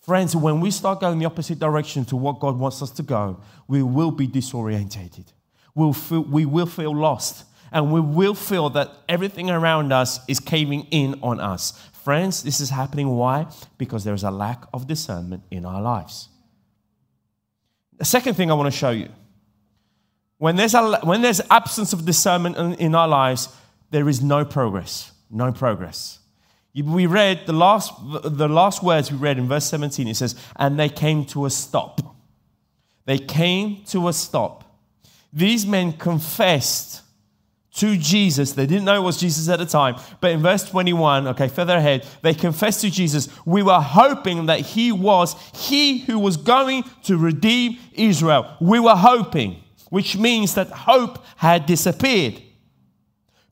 Friends, 0.00 0.34
when 0.34 0.60
we 0.60 0.70
start 0.70 1.00
going 1.00 1.18
the 1.18 1.26
opposite 1.26 1.58
direction 1.58 2.04
to 2.06 2.16
what 2.16 2.40
God 2.40 2.58
wants 2.58 2.82
us 2.82 2.90
to 2.92 3.02
go, 3.02 3.40
we 3.68 3.82
will 3.82 4.10
be 4.10 4.26
disorientated. 4.26 5.26
We'll 5.74 5.92
feel, 5.92 6.22
we 6.22 6.46
will 6.46 6.66
feel 6.66 6.94
lost 6.94 7.44
and 7.72 7.92
we 7.92 8.00
will 8.00 8.34
feel 8.34 8.70
that 8.70 8.90
everything 9.08 9.50
around 9.50 9.92
us 9.92 10.20
is 10.26 10.40
caving 10.40 10.86
in 10.90 11.20
on 11.22 11.38
us. 11.38 11.72
Friends, 11.92 12.42
this 12.42 12.60
is 12.60 12.70
happening 12.70 13.08
why? 13.08 13.46
Because 13.78 14.04
there's 14.04 14.24
a 14.24 14.30
lack 14.30 14.64
of 14.72 14.86
discernment 14.86 15.42
in 15.50 15.64
our 15.64 15.80
lives. 15.80 16.28
The 17.98 18.04
second 18.06 18.34
thing 18.34 18.50
I 18.50 18.54
want 18.54 18.72
to 18.72 18.76
show 18.76 18.90
you 18.90 19.10
when 20.38 20.56
there's, 20.56 20.72
a, 20.72 21.00
when 21.00 21.20
there's 21.20 21.42
absence 21.50 21.92
of 21.92 22.06
discernment 22.06 22.56
in, 22.56 22.72
in 22.74 22.94
our 22.94 23.06
lives, 23.06 23.50
there 23.90 24.08
is 24.08 24.22
no 24.22 24.42
progress. 24.46 25.12
No 25.30 25.52
progress. 25.52 26.19
We 26.74 27.06
read 27.06 27.46
the 27.46 27.52
last, 27.52 27.92
the 28.22 28.48
last 28.48 28.82
words 28.82 29.10
we 29.10 29.18
read 29.18 29.38
in 29.38 29.48
verse 29.48 29.66
17. 29.66 30.06
It 30.06 30.16
says, 30.16 30.36
And 30.56 30.78
they 30.78 30.88
came 30.88 31.24
to 31.26 31.46
a 31.46 31.50
stop. 31.50 32.00
They 33.06 33.18
came 33.18 33.82
to 33.86 34.08
a 34.08 34.12
stop. 34.12 34.64
These 35.32 35.66
men 35.66 35.92
confessed 35.92 37.02
to 37.76 37.96
Jesus. 37.96 38.52
They 38.52 38.66
didn't 38.66 38.84
know 38.84 38.96
it 38.96 39.04
was 39.04 39.18
Jesus 39.18 39.48
at 39.48 39.58
the 39.58 39.66
time. 39.66 39.96
But 40.20 40.32
in 40.32 40.40
verse 40.40 40.68
21, 40.68 41.28
okay, 41.28 41.48
further 41.48 41.76
ahead, 41.76 42.06
they 42.22 42.34
confessed 42.34 42.82
to 42.82 42.90
Jesus, 42.90 43.28
We 43.44 43.62
were 43.62 43.80
hoping 43.80 44.46
that 44.46 44.60
he 44.60 44.92
was 44.92 45.34
he 45.54 45.98
who 45.98 46.18
was 46.18 46.36
going 46.36 46.84
to 47.04 47.16
redeem 47.16 47.78
Israel. 47.92 48.56
We 48.60 48.80
were 48.80 48.96
hoping, 48.96 49.62
which 49.88 50.16
means 50.16 50.54
that 50.54 50.68
hope 50.68 51.24
had 51.36 51.66
disappeared 51.66 52.42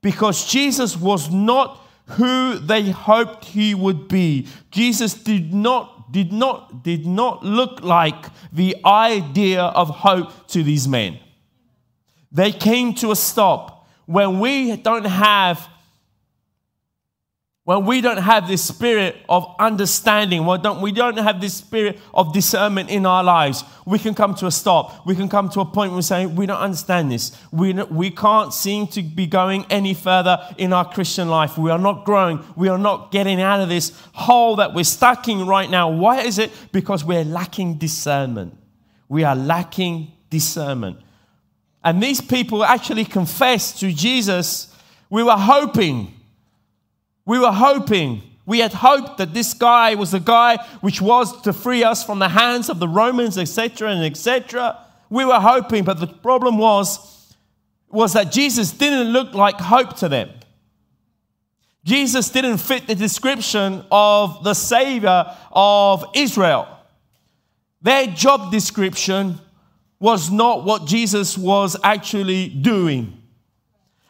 because 0.02 0.46
Jesus 0.46 0.96
was 0.96 1.30
not 1.30 1.84
who 2.10 2.58
they 2.58 2.90
hoped 2.90 3.44
he 3.44 3.74
would 3.74 4.08
be. 4.08 4.46
Jesus 4.70 5.14
did 5.14 5.52
not 5.52 6.12
did 6.12 6.32
not 6.32 6.82
did 6.82 7.06
not 7.06 7.44
look 7.44 7.82
like 7.82 8.26
the 8.52 8.76
idea 8.84 9.62
of 9.62 9.88
hope 9.90 10.46
to 10.48 10.62
these 10.62 10.88
men. 10.88 11.18
They 12.32 12.52
came 12.52 12.94
to 12.94 13.10
a 13.10 13.16
stop 13.16 13.86
when 14.06 14.40
we 14.40 14.76
don't 14.76 15.04
have 15.04 15.68
when 17.68 17.84
we 17.84 18.00
don't 18.00 18.16
have 18.16 18.48
this 18.48 18.64
spirit 18.64 19.14
of 19.28 19.54
understanding, 19.58 20.46
when 20.46 20.62
don't, 20.62 20.80
we 20.80 20.90
don't 20.90 21.18
have 21.18 21.38
this 21.38 21.52
spirit 21.52 22.00
of 22.14 22.32
discernment 22.32 22.88
in 22.88 23.04
our 23.04 23.22
lives, 23.22 23.62
we 23.84 23.98
can 23.98 24.14
come 24.14 24.34
to 24.36 24.46
a 24.46 24.50
stop. 24.50 25.06
We 25.06 25.14
can 25.14 25.28
come 25.28 25.50
to 25.50 25.60
a 25.60 25.66
point 25.66 25.90
where 25.90 25.96
we 25.96 26.02
say, 26.02 26.24
we 26.24 26.46
don't 26.46 26.60
understand 26.60 27.12
this. 27.12 27.30
We, 27.52 27.74
we 27.74 28.10
can't 28.10 28.54
seem 28.54 28.86
to 28.86 29.02
be 29.02 29.26
going 29.26 29.66
any 29.68 29.92
further 29.92 30.38
in 30.56 30.72
our 30.72 30.90
Christian 30.90 31.28
life. 31.28 31.58
We 31.58 31.70
are 31.70 31.78
not 31.78 32.06
growing. 32.06 32.42
We 32.56 32.70
are 32.70 32.78
not 32.78 33.12
getting 33.12 33.38
out 33.38 33.60
of 33.60 33.68
this 33.68 33.92
hole 34.14 34.56
that 34.56 34.72
we're 34.72 34.82
stuck 34.84 35.28
in 35.28 35.46
right 35.46 35.68
now. 35.68 35.90
Why 35.90 36.22
is 36.22 36.38
it? 36.38 36.50
Because 36.72 37.04
we're 37.04 37.22
lacking 37.22 37.74
discernment. 37.74 38.56
We 39.10 39.24
are 39.24 39.36
lacking 39.36 40.10
discernment. 40.30 41.00
And 41.84 42.02
these 42.02 42.22
people 42.22 42.64
actually 42.64 43.04
confessed 43.04 43.80
to 43.80 43.92
Jesus, 43.92 44.74
we 45.10 45.22
were 45.22 45.32
hoping, 45.32 46.14
we 47.28 47.38
were 47.38 47.52
hoping, 47.52 48.22
we 48.46 48.60
had 48.60 48.72
hoped 48.72 49.18
that 49.18 49.34
this 49.34 49.52
guy 49.52 49.94
was 49.94 50.12
the 50.12 50.18
guy 50.18 50.56
which 50.80 51.02
was 51.02 51.42
to 51.42 51.52
free 51.52 51.84
us 51.84 52.02
from 52.02 52.20
the 52.20 52.30
hands 52.30 52.70
of 52.70 52.78
the 52.78 52.88
Romans, 52.88 53.36
etc., 53.36 53.90
and 53.90 54.02
etc. 54.02 54.78
We 55.10 55.26
were 55.26 55.38
hoping, 55.38 55.84
but 55.84 56.00
the 56.00 56.06
problem 56.06 56.56
was, 56.56 57.36
was 57.90 58.14
that 58.14 58.32
Jesus 58.32 58.72
didn't 58.72 59.12
look 59.12 59.34
like 59.34 59.56
hope 59.56 59.94
to 59.96 60.08
them. 60.08 60.30
Jesus 61.84 62.30
didn't 62.30 62.56
fit 62.56 62.86
the 62.86 62.94
description 62.94 63.84
of 63.92 64.42
the 64.42 64.54
Savior 64.54 65.26
of 65.52 66.06
Israel. 66.14 66.66
Their 67.82 68.06
job 68.06 68.50
description 68.50 69.38
was 70.00 70.30
not 70.30 70.64
what 70.64 70.86
Jesus 70.86 71.36
was 71.36 71.76
actually 71.84 72.48
doing. 72.48 73.22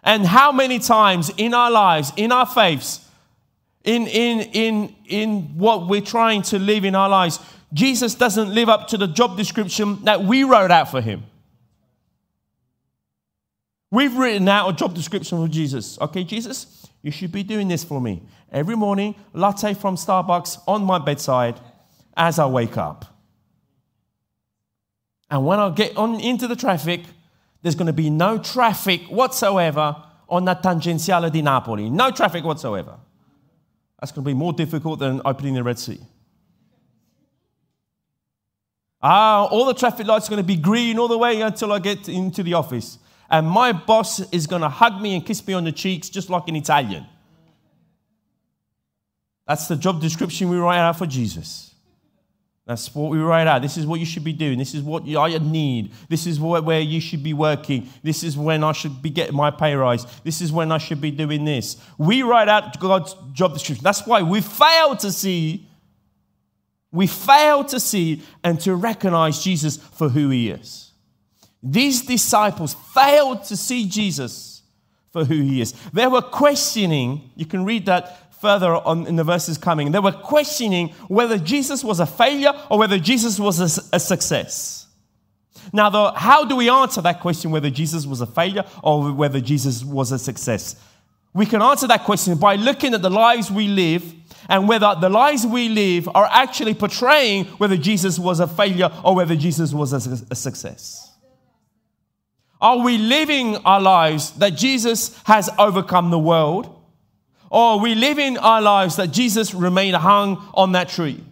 And 0.04 0.24
how 0.24 0.52
many 0.52 0.78
times 0.78 1.32
in 1.36 1.52
our 1.52 1.72
lives, 1.72 2.12
in 2.16 2.30
our 2.30 2.46
faiths, 2.46 3.06
in, 3.88 4.06
in, 4.06 4.40
in, 4.52 4.94
in 5.06 5.40
what 5.56 5.88
we're 5.88 6.02
trying 6.02 6.42
to 6.42 6.58
live 6.58 6.84
in 6.84 6.94
our 6.94 7.08
lives, 7.08 7.40
Jesus 7.72 8.14
doesn't 8.14 8.52
live 8.52 8.68
up 8.68 8.88
to 8.88 8.98
the 8.98 9.06
job 9.06 9.38
description 9.38 10.04
that 10.04 10.22
we 10.22 10.44
wrote 10.44 10.70
out 10.70 10.90
for 10.90 11.00
him. 11.00 11.24
We've 13.90 14.14
written 14.14 14.46
out 14.46 14.68
a 14.68 14.74
job 14.74 14.94
description 14.94 15.42
for 15.42 15.50
Jesus. 15.50 15.98
Okay, 16.02 16.22
Jesus, 16.22 16.86
you 17.00 17.10
should 17.10 17.32
be 17.32 17.42
doing 17.42 17.68
this 17.68 17.82
for 17.82 17.98
me. 17.98 18.20
Every 18.52 18.76
morning, 18.76 19.14
latte 19.32 19.72
from 19.72 19.96
Starbucks 19.96 20.58
on 20.68 20.84
my 20.84 20.98
bedside 20.98 21.58
as 22.14 22.38
I 22.38 22.44
wake 22.44 22.76
up. 22.76 23.06
And 25.30 25.46
when 25.46 25.58
I 25.60 25.70
get 25.70 25.96
on 25.96 26.20
into 26.20 26.46
the 26.46 26.56
traffic, 26.56 27.00
there's 27.62 27.74
going 27.74 27.86
to 27.86 27.94
be 27.94 28.10
no 28.10 28.36
traffic 28.36 29.04
whatsoever 29.04 29.96
on 30.28 30.44
that 30.44 30.62
tangenziale 30.62 31.32
di 31.32 31.40
Napoli. 31.40 31.88
No 31.88 32.10
traffic 32.10 32.44
whatsoever. 32.44 32.98
That's 33.98 34.12
going 34.12 34.24
to 34.24 34.28
be 34.28 34.34
more 34.34 34.52
difficult 34.52 35.00
than 35.00 35.20
opening 35.24 35.54
the 35.54 35.62
Red 35.62 35.78
Sea. 35.78 36.00
Ah, 39.02 39.46
all 39.46 39.64
the 39.64 39.74
traffic 39.74 40.06
lights 40.06 40.26
are 40.26 40.30
going 40.30 40.42
to 40.42 40.46
be 40.46 40.56
green 40.56 40.98
all 40.98 41.08
the 41.08 41.18
way 41.18 41.40
until 41.40 41.72
I 41.72 41.78
get 41.78 42.08
into 42.08 42.42
the 42.42 42.54
office. 42.54 42.98
And 43.30 43.46
my 43.46 43.72
boss 43.72 44.20
is 44.32 44.46
going 44.46 44.62
to 44.62 44.68
hug 44.68 45.00
me 45.00 45.14
and 45.14 45.24
kiss 45.24 45.46
me 45.46 45.54
on 45.54 45.64
the 45.64 45.72
cheeks 45.72 46.08
just 46.08 46.30
like 46.30 46.48
an 46.48 46.56
Italian. 46.56 47.06
That's 49.46 49.68
the 49.68 49.76
job 49.76 50.00
description 50.00 50.48
we 50.48 50.58
write 50.58 50.78
out 50.78 50.98
for 50.98 51.06
Jesus. 51.06 51.74
That's 52.68 52.94
what 52.94 53.10
we 53.10 53.16
write 53.16 53.46
out. 53.46 53.62
This 53.62 53.78
is 53.78 53.86
what 53.86 53.98
you 53.98 54.04
should 54.04 54.24
be 54.24 54.34
doing. 54.34 54.58
This 54.58 54.74
is 54.74 54.82
what 54.82 55.04
I 55.08 55.38
need. 55.38 55.90
This 56.10 56.26
is 56.26 56.38
where 56.38 56.80
you 56.80 57.00
should 57.00 57.22
be 57.22 57.32
working. 57.32 57.88
This 58.02 58.22
is 58.22 58.36
when 58.36 58.62
I 58.62 58.72
should 58.72 59.00
be 59.00 59.08
getting 59.08 59.34
my 59.34 59.50
pay 59.50 59.74
rise. 59.74 60.04
This 60.22 60.42
is 60.42 60.52
when 60.52 60.70
I 60.70 60.76
should 60.76 61.00
be 61.00 61.10
doing 61.10 61.46
this. 61.46 61.78
We 61.96 62.22
write 62.22 62.50
out 62.50 62.78
God's 62.78 63.16
job 63.32 63.54
description. 63.54 63.82
That's 63.82 64.06
why 64.06 64.20
we 64.20 64.42
fail 64.42 64.94
to 64.96 65.10
see, 65.10 65.66
we 66.92 67.06
fail 67.06 67.64
to 67.64 67.80
see 67.80 68.22
and 68.44 68.60
to 68.60 68.74
recognize 68.74 69.42
Jesus 69.42 69.78
for 69.78 70.10
who 70.10 70.28
he 70.28 70.50
is. 70.50 70.92
These 71.62 72.02
disciples 72.02 72.76
failed 72.94 73.44
to 73.44 73.56
see 73.56 73.88
Jesus 73.88 74.60
for 75.10 75.24
who 75.24 75.40
he 75.40 75.62
is. 75.62 75.72
They 75.94 76.06
were 76.06 76.20
questioning, 76.20 77.30
you 77.34 77.46
can 77.46 77.64
read 77.64 77.86
that 77.86 78.27
further 78.40 78.74
on 78.74 79.06
in 79.06 79.16
the 79.16 79.24
verses 79.24 79.58
coming, 79.58 79.92
they 79.92 79.98
were 79.98 80.12
questioning 80.12 80.88
whether 81.08 81.38
Jesus 81.38 81.82
was 81.82 82.00
a 82.00 82.06
failure 82.06 82.52
or 82.70 82.78
whether 82.78 82.98
Jesus 82.98 83.38
was 83.38 83.60
a, 83.60 83.96
a 83.96 84.00
success. 84.00 84.86
Now, 85.72 86.12
how 86.14 86.44
do 86.44 86.56
we 86.56 86.70
answer 86.70 87.02
that 87.02 87.20
question 87.20 87.50
whether 87.50 87.70
Jesus 87.70 88.06
was 88.06 88.20
a 88.20 88.26
failure 88.26 88.64
or 88.82 89.12
whether 89.12 89.40
Jesus 89.40 89.84
was 89.84 90.12
a 90.12 90.18
success? 90.18 90.76
We 91.34 91.46
can 91.46 91.62
answer 91.62 91.86
that 91.88 92.04
question 92.04 92.36
by 92.38 92.56
looking 92.56 92.94
at 92.94 93.02
the 93.02 93.10
lives 93.10 93.50
we 93.50 93.68
live 93.68 94.14
and 94.48 94.66
whether 94.66 94.94
the 94.98 95.10
lives 95.10 95.46
we 95.46 95.68
live 95.68 96.08
are 96.14 96.28
actually 96.30 96.74
portraying 96.74 97.44
whether 97.58 97.76
Jesus 97.76 98.18
was 98.18 98.40
a 98.40 98.46
failure 98.46 98.90
or 99.04 99.14
whether 99.14 99.36
Jesus 99.36 99.74
was 99.74 99.92
a, 99.92 100.26
a 100.30 100.34
success. 100.34 101.12
Are 102.60 102.78
we 102.78 102.98
living 102.98 103.56
our 103.58 103.80
lives 103.80 104.32
that 104.32 104.50
Jesus 104.50 105.16
has 105.24 105.50
overcome 105.58 106.10
the 106.10 106.18
world? 106.18 106.74
Are 107.50 107.78
we 107.78 107.94
living 107.94 108.38
our 108.38 108.60
lives 108.60 108.96
that 108.96 109.08
Jesus 109.08 109.54
remained 109.54 109.96
hung 109.96 110.36
on 110.54 110.72
that 110.72 110.88
tree? 110.88 111.24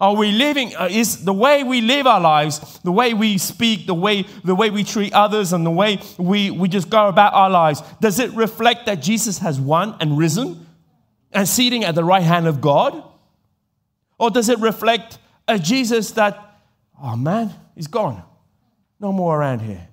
Are 0.00 0.16
we 0.16 0.32
living, 0.32 0.74
uh, 0.76 0.88
is 0.90 1.24
the 1.24 1.32
way 1.32 1.62
we 1.62 1.82
live 1.82 2.06
our 2.06 2.20
lives, 2.20 2.80
the 2.82 2.90
way 2.90 3.12
we 3.12 3.36
speak, 3.36 3.86
the 3.86 3.94
way, 3.94 4.22
the 4.44 4.54
way 4.54 4.70
we 4.70 4.82
treat 4.82 5.12
others, 5.12 5.52
and 5.52 5.64
the 5.64 5.70
way 5.70 6.00
we, 6.16 6.50
we 6.50 6.68
just 6.68 6.88
go 6.88 7.08
about 7.08 7.34
our 7.34 7.50
lives, 7.50 7.82
does 8.00 8.18
it 8.18 8.30
reflect 8.32 8.86
that 8.86 9.02
Jesus 9.02 9.38
has 9.38 9.60
won 9.60 9.96
and 10.00 10.16
risen 10.16 10.66
and 11.32 11.46
seating 11.46 11.84
at 11.84 11.94
the 11.94 12.02
right 12.02 12.22
hand 12.22 12.46
of 12.46 12.62
God? 12.62 13.04
Or 14.18 14.30
does 14.30 14.48
it 14.48 14.58
reflect 14.58 15.18
a 15.46 15.58
Jesus 15.58 16.12
that, 16.12 16.58
oh 17.02 17.16
man, 17.16 17.52
he's 17.74 17.86
gone. 17.86 18.22
No 19.00 19.12
more 19.12 19.38
around 19.38 19.60
here. 19.60 19.86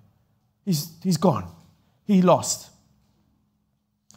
He's, 0.64 0.90
he's 1.04 1.18
gone. 1.18 1.50
He 2.06 2.22
lost. 2.22 2.70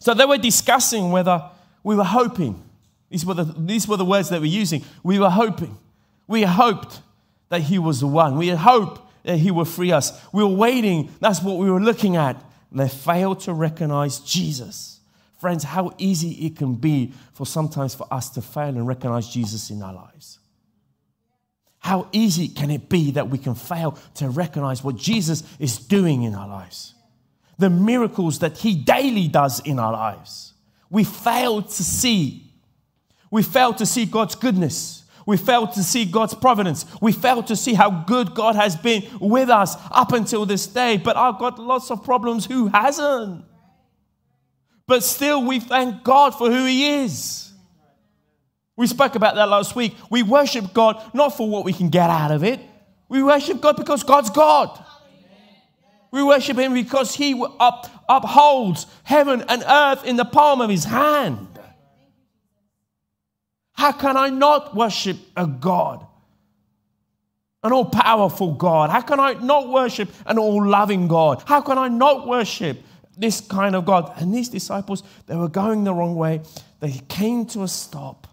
So 0.01 0.15
they 0.15 0.25
were 0.25 0.39
discussing 0.39 1.13
whether 1.13 1.49
we 1.85 1.95
were 1.95 2.05
hoping. 2.05 2.63
These 3.11 3.25
were 3.25 3.35
the, 3.35 3.45
these 3.45 3.87
were 3.87 3.97
the 3.97 4.05
words 4.05 4.29
they 4.29 4.39
were 4.39 4.47
using. 4.47 4.83
We 5.03 5.19
were 5.19 5.31
hoping. 5.31 5.77
We 6.27 6.43
hoped 6.43 7.01
that 7.51 7.63
he 7.63 7.79
was 7.79 8.01
the 8.01 8.07
one. 8.07 8.37
We 8.37 8.49
hoped 8.49 9.01
that 9.25 9.37
he 9.37 9.51
would 9.51 9.69
free 9.69 9.93
us. 9.93 10.19
We 10.33 10.43
were 10.43 10.49
waiting. 10.49 11.11
That's 11.21 11.43
what 11.43 11.59
we 11.59 11.71
were 11.71 11.81
looking 11.81 12.17
at. 12.17 12.37
And 12.71 12.81
they 12.81 12.89
failed 12.89 13.41
to 13.41 13.53
recognize 13.53 14.21
Jesus. 14.21 15.01
Friends, 15.39 15.65
how 15.65 15.93
easy 15.99 16.47
it 16.47 16.57
can 16.57 16.75
be 16.75 17.13
for 17.33 17.47
sometimes 17.47 17.95
for 17.95 18.07
us 18.11 18.31
to 18.31 18.43
fail 18.43 18.69
and 18.69 18.87
recognize 18.87 19.29
Jesus 19.29 19.71
in 19.71 19.83
our 19.83 19.93
lives. 19.93 20.39
How 21.79 22.09
easy 22.13 22.49
can 22.49 22.71
it 22.71 22.89
be 22.89 23.11
that 23.13 23.29
we 23.29 23.39
can 23.39 23.55
fail 23.55 23.99
to 24.15 24.29
recognize 24.29 24.85
what 24.85 24.97
Jesus 24.97 25.43
is 25.59 25.79
doing 25.79 26.23
in 26.23 26.35
our 26.35 26.47
lives? 26.47 26.95
The 27.61 27.71
miracles 27.71 28.41
that 28.41 28.59
He 28.59 28.75
daily 28.75 29.29
does 29.29 29.61
in 29.61 29.79
our 29.79 29.93
lives. 29.93 30.55
We 30.91 31.05
fail 31.05 31.63
to 31.63 31.85
see. 31.85 32.53
We 33.31 33.43
fail 33.43 33.73
to 33.75 33.87
see 33.87 34.07
God's 34.07 34.35
goodness. 34.35 35.05
We 35.27 35.37
fail 35.37 35.69
to 35.69 35.85
see 35.85 36.07
God's 36.07 36.35
providence. 36.35 36.87
We 37.01 37.13
fail 37.13 37.43
to 37.45 37.55
see 37.55 37.75
how 37.75 37.91
good 37.91 38.35
God 38.35 38.57
has 38.57 38.75
been 38.75 39.05
with 39.21 39.49
us 39.49 39.77
up 39.91 40.13
until 40.13 40.45
this 40.47 40.67
day. 40.67 40.97
But 40.97 41.17
I've 41.17 41.39
got 41.39 41.59
lots 41.59 41.91
of 41.91 42.03
problems. 42.03 42.47
Who 42.47 42.67
hasn't? 42.67 43.45
But 44.89 45.05
still, 45.05 45.45
we 45.45 45.61
thank 45.61 46.03
God 46.03 46.31
for 46.31 46.51
who 46.51 46.65
He 46.65 47.05
is. 47.05 47.53
We 48.77 48.87
spoke 48.87 49.15
about 49.15 49.35
that 49.37 49.49
last 49.49 49.77
week. 49.77 49.95
We 50.11 50.23
worship 50.23 50.73
God 50.73 51.01
not 51.15 51.37
for 51.37 51.49
what 51.49 51.65
we 51.65 51.73
can 51.73 51.91
get 51.91 52.11
out 52.11 52.33
of 52.33 52.43
it, 52.43 52.61
we 53.09 53.23
worship 53.23 53.61
God 53.61 53.77
because 53.77 54.03
God's 54.03 54.31
God. 54.31 54.85
We 56.11 56.23
worship 56.23 56.59
him 56.59 56.75
because 56.75 57.15
he 57.15 57.41
up, 57.61 57.89
upholds 58.09 58.87
heaven 59.05 59.45
and 59.49 59.63
earth 59.67 60.05
in 60.05 60.17
the 60.17 60.25
palm 60.25 60.61
of 60.61 60.71
his 60.71 60.85
hand. 60.85 61.47
How 63.73 63.93
can 63.93 64.17
I 64.17 64.29
not 64.29 64.75
worship 64.75 65.17
a 65.37 65.47
God? 65.47 66.07
An 67.63 67.73
all 67.73 67.85
powerful 67.87 68.55
God. 68.55 68.91
How 68.91 69.03
can 69.03 69.21
I 69.21 69.35
not 69.35 69.69
worship 69.69 70.11
an 70.27 70.39
all 70.39 70.67
loving 70.67 71.09
God? 71.09 71.43
How 71.47 71.61
can 71.61 71.79
I 71.79 71.89
not 71.89 72.27
worship 72.27 72.83
this 73.17 73.41
kind 73.41 73.77
of 73.77 73.85
God? 73.85 74.13
And 74.17 74.35
these 74.35 74.49
disciples, 74.49 75.03
they 75.27 75.37
were 75.37 75.49
going 75.49 75.85
the 75.85 75.95
wrong 75.95 76.17
way. 76.17 76.41
They 76.81 77.01
came 77.09 77.47
to 77.47 77.63
a 77.63 77.69
stop. 77.69 78.27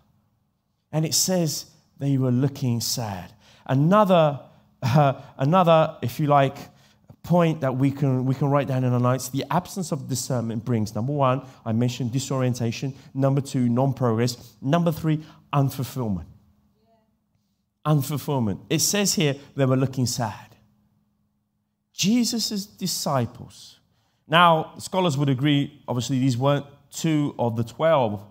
And 0.92 1.06
it 1.06 1.14
says 1.14 1.66
they 2.00 2.18
were 2.18 2.32
looking 2.32 2.82
sad. 2.82 3.32
Another, 3.66 4.40
uh, 4.82 5.22
another, 5.38 5.98
if 6.02 6.20
you 6.20 6.28
like, 6.28 6.58
point 7.28 7.60
that 7.60 7.76
we 7.76 7.92
can, 7.92 8.26
we 8.26 8.34
can 8.34 8.50
write 8.50 8.70
down 8.70 8.86
in 8.86 8.94
our 8.94 9.00
notes 9.02 9.28
the 9.28 9.44
absence 9.52 9.92
of 9.92 10.08
discernment 10.08 10.64
brings 10.64 10.96
number 10.96 11.12
one, 11.12 11.46
I 11.66 11.74
mentioned 11.74 12.14
disorientation. 12.14 12.94
Number 13.14 13.42
two, 13.42 13.68
non 13.68 13.94
progress. 13.94 14.54
Number 14.62 14.94
three, 14.94 15.24
unfulfillment. 15.54 16.26
Unfulfillment. 17.86 18.62
It 18.70 18.80
says 18.80 19.14
here 19.14 19.36
they 19.56 19.66
were 19.66 19.76
looking 19.76 20.06
sad. 20.06 20.56
Jesus' 21.94 22.66
disciples. 22.66 23.80
Now, 24.28 24.74
scholars 24.78 25.18
would 25.18 25.30
agree, 25.30 25.82
obviously, 25.88 26.20
these 26.20 26.38
weren't 26.38 26.66
two 26.92 27.36
of 27.38 27.58
the 27.58 27.64
12, 27.64 28.24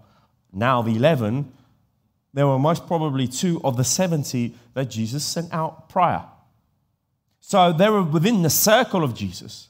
now 0.52 0.80
the 0.80 0.96
11. 0.96 1.52
There 2.32 2.46
were 2.46 2.58
most 2.58 2.86
probably 2.86 3.28
two 3.28 3.60
of 3.62 3.76
the 3.76 3.84
70 3.84 4.54
that 4.72 4.86
Jesus 4.86 5.24
sent 5.24 5.52
out 5.52 5.90
prior. 5.90 6.24
So 7.48 7.72
they 7.72 7.88
were 7.88 8.02
within 8.02 8.42
the 8.42 8.50
circle 8.50 9.04
of 9.04 9.14
Jesus. 9.14 9.68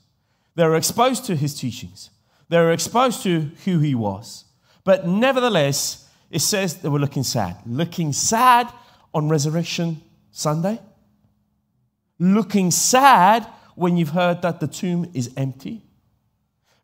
They 0.55 0.65
were 0.65 0.77
exposed 0.77 1.27
to 1.27 1.37
his 1.37 1.55
teachings. 1.61 2.09
They 2.49 2.57
were 2.57 2.73
exposed 2.73 3.23
to 3.25 3.51
who 3.67 3.81
he 3.81 3.95
was. 3.95 4.47
But 4.83 5.07
nevertheless, 5.07 6.09
it 6.31 6.39
says 6.39 6.79
they 6.79 6.89
were 6.89 6.99
looking 6.99 7.23
sad. 7.23 7.59
Looking 7.67 8.15
sad 8.15 8.73
on 9.13 9.29
Resurrection 9.29 10.01
Sunday. 10.31 10.81
Looking 12.19 12.71
sad 12.71 13.47
when 13.75 13.99
you've 13.99 14.09
heard 14.09 14.41
that 14.41 14.59
the 14.59 14.69
tomb 14.69 15.11
is 15.13 15.31
empty. 15.37 15.83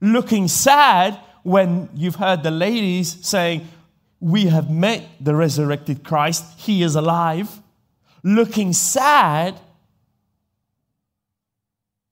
Looking 0.03 0.47
sad 0.47 1.19
when 1.43 1.89
you've 1.95 2.17
heard 2.17 2.43
the 2.43 2.51
ladies 2.51 3.17
saying, 3.27 3.67
We 4.21 4.45
have 4.49 4.71
met 4.71 5.09
the 5.23 5.35
resurrected 5.35 6.05
Christ, 6.05 6.45
he 6.59 6.83
is 6.83 6.97
alive. 6.97 7.49
Looking 8.23 8.75
sad 8.75 9.59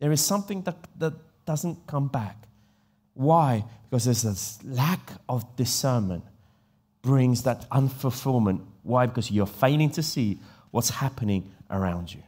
there 0.01 0.11
is 0.11 0.21
something 0.21 0.63
that, 0.63 0.77
that 0.99 1.13
doesn't 1.47 1.87
come 1.87 2.09
back. 2.09 2.37
Why? 3.15 3.65
Because 3.89 4.07
there's 4.07 4.23
this 4.23 4.59
lack 4.65 5.13
of 5.29 5.57
discernment 5.57 6.25
brings 7.03 7.43
that 7.45 7.69
unfulfillment. 7.71 8.63
Why? 8.83 9.07
Because 9.07 9.31
you're 9.31 9.47
failing 9.47 9.91
to 9.91 10.03
see 10.03 10.39
what's 10.71 10.91
happening 10.91 11.51
around 11.71 12.13
you. 12.13 12.23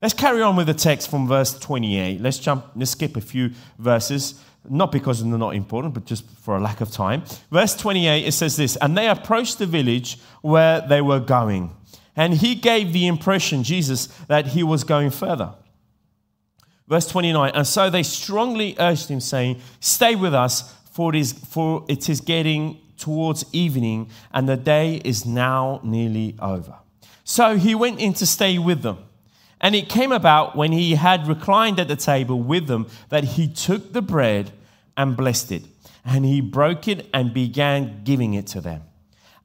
Let's 0.00 0.14
carry 0.14 0.42
on 0.42 0.54
with 0.54 0.68
the 0.68 0.74
text 0.74 1.10
from 1.10 1.26
verse 1.26 1.58
28. 1.58 2.20
Let's 2.20 2.38
jump, 2.38 2.66
let's 2.76 2.92
skip 2.92 3.16
a 3.16 3.20
few 3.20 3.50
verses, 3.78 4.40
not 4.68 4.92
because 4.92 5.24
they're 5.24 5.38
not 5.38 5.56
important, 5.56 5.94
but 5.94 6.04
just 6.04 6.28
for 6.30 6.56
a 6.56 6.60
lack 6.60 6.80
of 6.80 6.90
time. 6.90 7.24
Verse 7.50 7.76
28, 7.76 8.26
it 8.26 8.32
says 8.32 8.56
this 8.56 8.76
And 8.76 8.96
they 8.96 9.08
approached 9.08 9.58
the 9.58 9.66
village 9.66 10.18
where 10.40 10.80
they 10.80 11.00
were 11.00 11.20
going. 11.20 11.74
And 12.14 12.34
he 12.34 12.54
gave 12.54 12.92
the 12.92 13.06
impression, 13.06 13.62
Jesus, 13.62 14.06
that 14.28 14.48
he 14.48 14.62
was 14.62 14.84
going 14.84 15.10
further. 15.10 15.54
Verse 16.88 17.06
29 17.06 17.52
And 17.54 17.66
so 17.66 17.90
they 17.90 18.02
strongly 18.02 18.74
urged 18.78 19.08
him, 19.08 19.20
saying, 19.20 19.60
Stay 19.80 20.14
with 20.16 20.34
us, 20.34 20.74
for 20.90 21.14
it 21.14 21.18
is, 21.18 21.32
for 21.32 21.84
it 21.88 22.08
is 22.08 22.20
getting 22.20 22.80
towards 22.96 23.44
evening, 23.52 24.10
and 24.32 24.48
the 24.48 24.56
day 24.56 25.00
is 25.04 25.24
now 25.24 25.80
nearly 25.84 26.34
over. 26.40 26.74
So 27.24 27.56
he 27.56 27.74
went 27.74 28.00
in 28.00 28.14
to 28.14 28.26
stay 28.26 28.58
with 28.58 28.82
them. 28.82 28.98
And 29.60 29.74
it 29.74 29.88
came 29.88 30.12
about 30.12 30.56
when 30.56 30.72
he 30.72 30.94
had 30.94 31.26
reclined 31.26 31.80
at 31.80 31.88
the 31.88 31.96
table 31.96 32.40
with 32.40 32.68
them 32.68 32.86
that 33.08 33.24
he 33.24 33.48
took 33.48 33.92
the 33.92 34.02
bread 34.02 34.52
and 34.96 35.16
blessed 35.16 35.52
it. 35.52 35.64
And 36.04 36.24
he 36.24 36.40
broke 36.40 36.86
it 36.86 37.08
and 37.12 37.34
began 37.34 38.02
giving 38.04 38.34
it 38.34 38.46
to 38.48 38.60
them. 38.60 38.82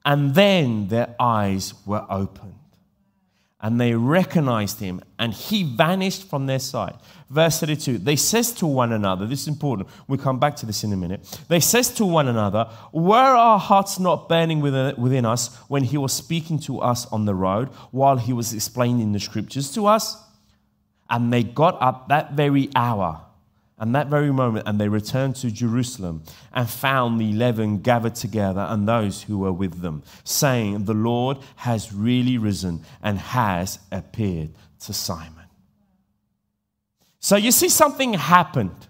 And 0.06 0.36
then 0.36 0.88
their 0.90 1.16
eyes 1.20 1.74
were 1.86 2.06
opened 2.10 2.54
and 3.64 3.80
they 3.80 3.96
recognized 3.96 4.82
him, 4.82 5.02
and 5.18 5.34
he 5.34 5.64
vanished 5.64 6.30
from 6.30 6.46
their 6.48 6.60
sight. 6.60 6.96
Verse 7.30 7.62
32, 7.62 7.98
they 7.98 8.18
says 8.18 8.52
to 8.52 8.68
one 8.68 8.92
another, 8.92 9.26
this 9.26 9.44
is 9.44 9.48
important, 9.48 9.88
we'll 10.06 10.20
come 10.20 10.38
back 10.38 10.58
to 10.58 10.66
this 10.66 10.84
in 10.84 10.92
a 10.92 10.98
minute. 10.98 11.40
They 11.48 11.62
says 11.62 11.90
to 11.96 12.06
one 12.06 12.28
another, 12.28 12.70
were 12.92 13.16
our 13.16 13.58
hearts 13.58 14.00
not 14.00 14.28
burning 14.28 14.62
uh, 14.62 14.94
within 14.98 15.26
us 15.26 15.56
when 15.70 15.86
he 15.86 15.98
was 15.98 16.12
speaking 16.12 16.60
to 16.60 16.82
us 16.82 17.06
on 17.06 17.24
the 17.24 17.34
road, 17.34 17.70
while 17.92 18.18
he 18.18 18.34
was 18.34 18.54
explaining 18.54 19.14
the 19.14 19.20
scriptures 19.22 19.72
to 19.76 19.88
us? 19.88 20.22
And 21.10 21.32
they 21.32 21.44
got 21.44 21.82
up 21.82 22.10
that 22.10 22.34
very 22.34 22.70
hour 22.76 23.22
and 23.80 23.96
that 23.96 24.08
very 24.08 24.32
moment, 24.32 24.68
and 24.68 24.80
they 24.80 24.88
returned 24.88 25.36
to 25.38 25.52
Jerusalem 25.52 26.24
and 26.54 26.70
found 26.70 27.20
the 27.20 27.32
eleven 27.32 27.80
gathered 27.82 28.16
together 28.16 28.66
and 28.70 28.88
those 28.88 29.24
who 29.24 29.40
were 29.40 29.52
with 29.52 29.82
them, 29.82 30.04
saying, 30.24 30.86
The 30.86 30.94
Lord 30.94 31.40
has 31.58 31.92
really 31.94 32.38
risen 32.38 32.86
and 33.02 33.18
has 33.18 33.80
appeared 33.92 34.52
to 34.82 34.94
Simon. 34.94 35.48
So 37.20 37.36
you 37.36 37.52
see, 37.52 37.70
something 37.70 38.14
happened. 38.14 38.88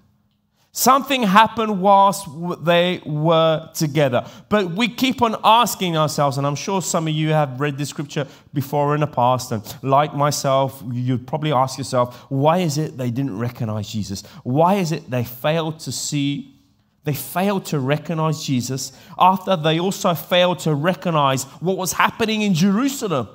Something 0.75 1.21
happened 1.21 1.81
whilst 1.81 2.27
they 2.65 2.99
were 3.05 3.69
together. 3.75 4.25
But 4.49 4.71
we 4.71 4.87
keep 4.87 5.21
on 5.21 5.35
asking 5.43 5.95
ourselves, 5.95 6.39
and 6.39 6.47
I'm 6.47 6.55
sure 6.55 6.81
some 6.81 7.07
of 7.07 7.13
you 7.13 7.29
have 7.29 7.61
read 7.61 7.77
this 7.77 7.89
scripture 7.89 8.25
before 8.55 8.95
in 8.95 9.01
the 9.01 9.07
past, 9.07 9.51
and 9.51 9.63
like 9.83 10.15
myself, 10.15 10.83
you'd 10.91 11.27
probably 11.27 11.51
ask 11.51 11.77
yourself, 11.77 12.25
why 12.29 12.57
is 12.57 12.79
it 12.79 12.97
they 12.97 13.11
didn't 13.11 13.37
recognize 13.37 13.87
Jesus? 13.87 14.23
Why 14.41 14.73
is 14.75 14.91
it 14.91 15.11
they 15.11 15.23
failed 15.23 15.79
to 15.81 15.91
see? 15.91 16.59
They 17.03 17.13
failed 17.13 17.65
to 17.65 17.79
recognize 17.79 18.43
Jesus 18.43 18.93
after 19.19 19.55
they 19.55 19.79
also 19.79 20.15
failed 20.15 20.57
to 20.59 20.73
recognize 20.73 21.43
what 21.61 21.77
was 21.77 21.93
happening 21.93 22.41
in 22.41 22.55
Jerusalem. 22.55 23.27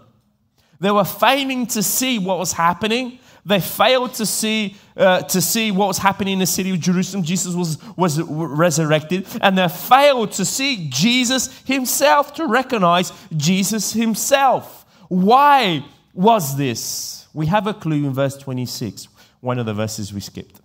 They 0.81 0.91
were 0.91 1.05
failing 1.05 1.69
to 1.69 1.85
see 1.85 2.19
what 2.19 2.39
was 2.39 2.53
happening 2.53 3.21
they 3.49 3.61
failed 3.61 4.13
to 4.15 4.27
see, 4.27 4.77
uh, 4.95 5.23
to 5.23 5.41
see 5.41 5.71
what 5.71 5.89
was 5.89 5.97
happening 5.97 6.35
in 6.35 6.39
the 6.39 6.47
city 6.47 6.71
of 6.71 6.81
Jerusalem. 6.81 7.25
Jesus 7.25 7.55
was, 7.55 7.79
was 7.97 8.21
resurrected. 8.21 9.27
And 9.41 9.57
they 9.57 9.69
failed 9.69 10.33
to 10.33 10.45
see 10.45 10.89
Jesus 10.91 11.59
himself, 11.63 12.35
to 12.35 12.47
recognize 12.47 13.11
Jesus 13.35 13.93
himself. 13.95 14.85
Why 15.09 15.83
was 16.13 16.59
this? 16.59 17.27
We 17.33 17.47
have 17.47 17.67
a 17.67 17.73
clue 17.73 18.05
in 18.07 18.13
verse 18.13 18.37
26, 18.37 19.09
one 19.41 19.59
of 19.59 19.65
the 19.65 19.75
verses 19.75 20.13
we 20.13 20.21
skipped. 20.21 20.61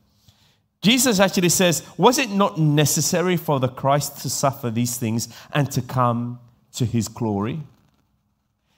Jesus 0.81 1.21
actually 1.21 1.49
says, 1.49 1.83
Was 1.97 2.19
it 2.19 2.29
not 2.29 2.59
necessary 2.59 3.37
for 3.37 3.61
the 3.61 3.69
Christ 3.69 4.21
to 4.23 4.29
suffer 4.29 4.69
these 4.69 4.97
things 4.97 5.29
and 5.53 5.71
to 5.71 5.81
come 5.81 6.41
to 6.73 6.85
his 6.85 7.07
glory? 7.07 7.61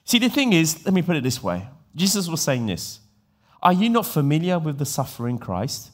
See, 0.04 0.20
the 0.20 0.28
thing 0.28 0.52
is, 0.52 0.84
let 0.84 0.94
me 0.94 1.02
put 1.02 1.16
it 1.16 1.24
this 1.24 1.42
way 1.42 1.66
Jesus 1.96 2.28
was 2.28 2.40
saying 2.40 2.66
this 2.66 3.00
are 3.66 3.72
you 3.72 3.88
not 3.88 4.06
familiar 4.06 4.60
with 4.60 4.78
the 4.78 4.86
suffering 4.86 5.38
Christ? 5.38 5.90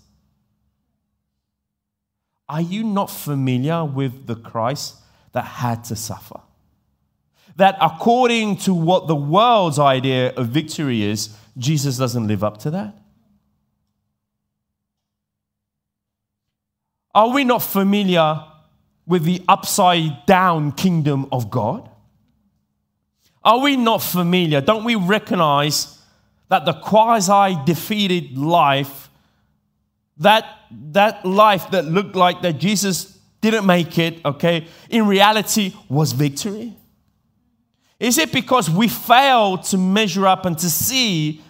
Are 2.47 2.61
you 2.61 2.85
not 2.85 3.09
familiar 3.09 3.83
with 3.83 4.27
the 4.27 4.35
Christ 4.37 4.97
that 5.33 5.47
had 5.47 5.83
to 5.85 5.97
suffer? 5.97 6.39
That 7.57 7.79
according 7.81 8.59
to 8.59 8.75
what 8.75 9.07
the 9.07 9.17
world's 9.17 9.79
idea 9.79 10.35
of 10.35 10.49
victory 10.49 11.03
is, 11.03 11.35
Jesus 11.57 11.97
doesn't 11.97 12.29
live 12.29 12.45
up 12.45 12.59
to 12.59 12.71
that? 12.73 12.95
Are 17.15 17.31
we 17.31 17.43
not 17.43 17.63
familiar 17.63 18.45
with 19.07 19.25
the 19.25 19.43
upside 19.49 20.27
down 20.27 20.73
kingdom 20.73 21.27
of 21.33 21.51
God? 21.51 21.89
Are 23.43 23.61
we 23.61 23.79
not 23.79 24.03
familiar? 24.03 24.61
Don't 24.61 24.85
we 24.85 24.95
recognize 24.95 26.02
that 26.53 26.67
the 26.67 26.75
quasi 26.75 27.57
defeated 27.65 28.37
life, 28.37 29.09
that, 30.19 30.45
that 30.71 31.25
life 31.25 31.71
that 31.71 31.87
looked 31.87 32.15
like 32.15 32.43
that 32.43 32.59
Jesus 32.59 33.19
didn't 33.41 33.65
make 33.65 33.99
it, 33.99 34.23
okay, 34.23 34.67
in 34.91 35.07
reality 35.07 35.73
was 35.89 36.13
victory? 36.13 36.75
Is 37.99 38.19
it 38.19 38.33
because 38.33 38.69
we 38.69 38.87
fail 38.87 39.57
to 39.57 39.79
measure 39.79 40.27
up 40.27 40.45
and 40.45 40.59
to 40.59 40.69
see 40.69 41.41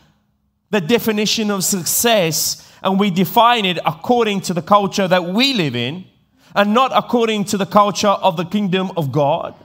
the 0.70 0.80
definition 0.80 1.50
of 1.50 1.64
success 1.64 2.72
and 2.80 3.00
we 3.00 3.10
define 3.10 3.64
it 3.64 3.80
according 3.84 4.42
to 4.42 4.54
the 4.54 4.62
culture 4.62 5.08
that 5.08 5.24
we 5.24 5.52
live 5.52 5.74
in 5.74 6.04
and 6.54 6.72
not 6.72 6.92
according 6.94 7.46
to 7.46 7.58
the 7.58 7.66
culture 7.66 8.06
of 8.06 8.36
the 8.36 8.44
kingdom 8.44 8.92
of 8.96 9.10
God? 9.10 9.56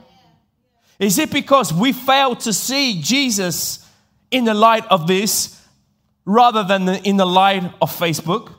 Is 0.98 1.16
it 1.16 1.30
because 1.30 1.72
we 1.72 1.92
fail 1.92 2.34
to 2.34 2.52
see 2.52 3.00
Jesus 3.00 3.84
in 4.30 4.44
the 4.44 4.54
light 4.54 4.84
of 4.90 5.06
this 5.06 5.60
rather 6.24 6.62
than 6.62 6.88
in 6.88 7.16
the 7.16 7.26
light 7.26 7.64
of 7.80 7.96
Facebook? 7.96 8.54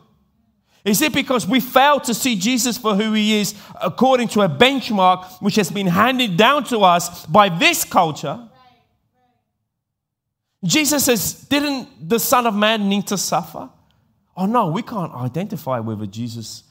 Is 0.86 1.02
it 1.02 1.14
because 1.14 1.48
we 1.48 1.60
fail 1.60 2.00
to 2.02 2.14
see 2.14 2.36
Jesus 2.36 2.78
for 2.78 2.96
who 2.96 3.14
he 3.14 3.40
is 3.40 3.54
according 3.82 4.30
to 4.30 4.42
a 4.42 4.50
benchmark 4.50 5.42
which 5.42 5.56
has 5.56 5.70
been 5.70 5.88
handed 5.88 6.38
down 6.38 6.64
to 6.66 6.80
us 6.80 7.26
by 7.26 7.50
this 7.50 7.84
culture? 7.84 8.40
Jesus 10.64 11.06
says, 11.06 11.34
Didn't 11.34 12.10
the 12.10 12.20
Son 12.20 12.48
of 12.48 12.56
Man 12.56 12.90
need 12.90 13.08
to 13.08 13.18
suffer? 13.18 13.70
Oh 14.36 14.46
no, 14.46 14.70
we 14.70 14.82
can't 14.82 15.14
identify 15.14 15.80
with 15.80 16.02
a 16.02 16.08
Jesus 16.08 16.64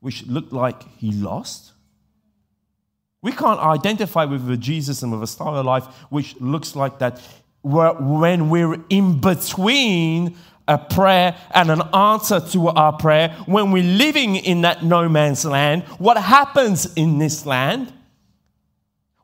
which 0.00 0.26
looked 0.26 0.52
like 0.52 0.86
he 0.98 1.10
lost. 1.12 1.72
We 3.22 3.32
can't 3.32 3.58
identify 3.58 4.26
with 4.26 4.48
a 4.50 4.56
Jesus 4.58 5.02
and 5.02 5.10
with 5.10 5.22
a 5.22 5.26
style 5.26 5.56
of 5.56 5.64
life 5.64 5.84
which 6.10 6.38
looks 6.40 6.76
like 6.76 6.98
that 6.98 7.22
when 7.64 8.50
we're 8.50 8.76
in 8.90 9.20
between 9.20 10.36
a 10.68 10.78
prayer 10.78 11.36
and 11.52 11.70
an 11.70 11.82
answer 11.94 12.40
to 12.40 12.68
our 12.68 12.92
prayer, 12.96 13.30
when 13.46 13.72
we're 13.72 13.82
living 13.82 14.36
in 14.36 14.62
that 14.62 14.84
no 14.84 15.08
man's 15.08 15.44
land, 15.44 15.82
what 15.98 16.16
happens 16.16 16.92
in 16.94 17.18
this 17.18 17.46
land? 17.46 17.92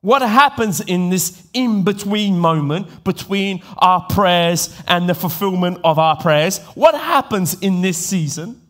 What 0.03 0.22
happens 0.22 0.81
in 0.81 1.11
this 1.11 1.46
in 1.53 1.85
between 1.85 2.38
moment 2.38 3.05
between 3.05 3.62
our 3.76 4.07
prayers 4.09 4.74
and 4.88 5.07
the 5.07 5.14
fulfillment 5.14 5.79
of 5.85 5.98
our 5.98 6.16
prayers? 6.16 6.59
What 6.74 6.94
happens 6.94 7.61
in 7.61 7.83
this 7.83 7.98
season? 7.98 8.61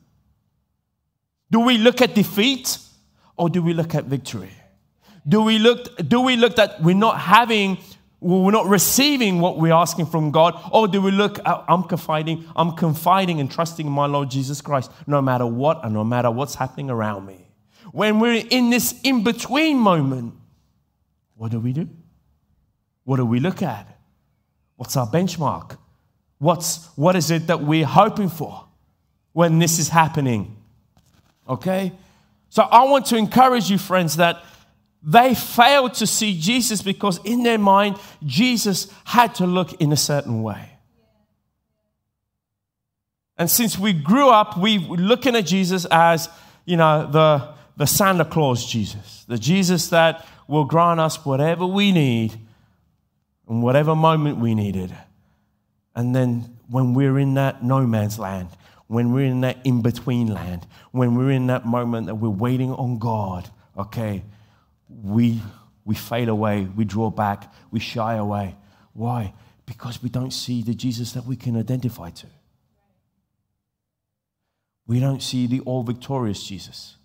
Do 1.50 1.60
we 1.60 1.78
look 1.78 2.00
at 2.00 2.14
defeat 2.16 2.78
or 3.36 3.48
do 3.48 3.62
we 3.62 3.72
look 3.72 3.94
at 3.94 4.04
victory? 4.04 4.50
Do 5.28 5.42
we 5.42 5.58
look, 5.58 5.96
do 6.08 6.20
we 6.20 6.34
look 6.34 6.56
that 6.56 6.82
we're 6.82 6.96
not 6.96 7.20
having 7.20 7.78
we're 8.20 8.50
not 8.50 8.66
receiving 8.66 9.40
what 9.40 9.58
we're 9.58 9.72
asking 9.72 10.06
from 10.06 10.30
God, 10.30 10.60
or 10.72 10.86
do 10.86 11.00
we 11.00 11.10
look 11.10 11.38
at, 11.38 11.64
I'm 11.68 11.84
confiding, 11.84 12.44
I'm 12.54 12.72
confiding 12.72 13.40
and 13.40 13.50
trusting 13.50 13.86
in 13.86 13.92
my 13.92 14.06
Lord 14.06 14.30
Jesus 14.30 14.60
Christ 14.60 14.90
no 15.06 15.22
matter 15.22 15.46
what 15.46 15.84
and 15.84 15.94
no 15.94 16.04
matter 16.04 16.30
what's 16.30 16.54
happening 16.54 16.90
around 16.90 17.26
me? 17.26 17.48
When 17.92 18.20
we're 18.20 18.44
in 18.50 18.70
this 18.70 18.94
in 19.02 19.24
between 19.24 19.78
moment, 19.78 20.34
what 21.34 21.50
do 21.50 21.58
we 21.58 21.72
do? 21.72 21.88
What 23.04 23.16
do 23.16 23.24
we 23.24 23.40
look 23.40 23.62
at? 23.62 23.98
What's 24.76 24.96
our 24.96 25.06
benchmark? 25.06 25.78
What's, 26.38 26.86
what 26.96 27.16
is 27.16 27.30
it 27.30 27.46
that 27.46 27.62
we're 27.62 27.86
hoping 27.86 28.28
for 28.28 28.66
when 29.32 29.58
this 29.58 29.78
is 29.78 29.88
happening? 29.88 30.56
Okay? 31.48 31.92
So 32.50 32.62
I 32.62 32.84
want 32.84 33.06
to 33.06 33.16
encourage 33.16 33.70
you, 33.70 33.78
friends, 33.78 34.16
that 34.16 34.42
they 35.02 35.34
failed 35.34 35.94
to 35.94 36.06
see 36.06 36.38
Jesus 36.38 36.82
because 36.82 37.18
in 37.24 37.42
their 37.42 37.58
mind, 37.58 37.98
Jesus 38.24 38.92
had 39.04 39.34
to 39.36 39.46
look 39.46 39.80
in 39.80 39.92
a 39.92 39.96
certain 39.96 40.42
way. 40.42 40.70
And 43.38 43.50
since 43.50 43.78
we 43.78 43.94
grew 43.94 44.28
up, 44.28 44.58
we 44.58 44.76
are 44.76 44.96
looking 44.96 45.34
at 45.34 45.46
Jesus 45.46 45.86
as, 45.90 46.28
you 46.66 46.76
know, 46.76 47.10
the, 47.10 47.54
the 47.78 47.86
Santa 47.86 48.26
Claus 48.26 48.66
Jesus, 48.66 49.24
the 49.26 49.38
Jesus 49.38 49.88
that 49.88 50.26
will 50.46 50.66
grant 50.66 51.00
us 51.00 51.24
whatever 51.24 51.66
we 51.66 51.92
need 51.92 52.38
in 53.48 53.62
whatever 53.62 53.96
moment 53.96 54.38
we 54.38 54.54
needed. 54.54 54.94
And 55.94 56.14
then 56.14 56.58
when 56.68 56.92
we're 56.92 57.18
in 57.18 57.34
that 57.34 57.64
no 57.64 57.86
man's 57.86 58.18
land, 58.18 58.48
when 58.86 59.12
we're 59.12 59.26
in 59.26 59.40
that 59.40 59.58
in 59.64 59.82
between 59.82 60.26
land, 60.26 60.66
when 60.92 61.14
we're 61.14 61.30
in 61.30 61.46
that 61.46 61.64
moment 61.64 62.08
that 62.08 62.16
we're 62.16 62.28
waiting 62.28 62.72
on 62.72 62.98
God, 62.98 63.48
okay, 63.78 64.22
we, 65.02 65.40
we 65.84 65.94
fade 65.94 66.28
away, 66.28 66.68
we 66.76 66.84
draw 66.84 67.10
back, 67.10 67.52
we 67.70 67.80
shy 67.80 68.14
away. 68.14 68.56
Why? 68.92 69.34
Because 69.66 70.02
we 70.02 70.08
don't 70.08 70.32
see 70.32 70.62
the 70.62 70.74
Jesus 70.74 71.12
that 71.12 71.24
we 71.24 71.36
can 71.36 71.56
identify 71.56 72.10
to. 72.10 72.26
We 74.86 74.98
don't 74.98 75.22
see 75.22 75.46
the 75.46 75.60
all 75.60 75.82
victorious 75.84 76.42
Jesus. 76.42 76.96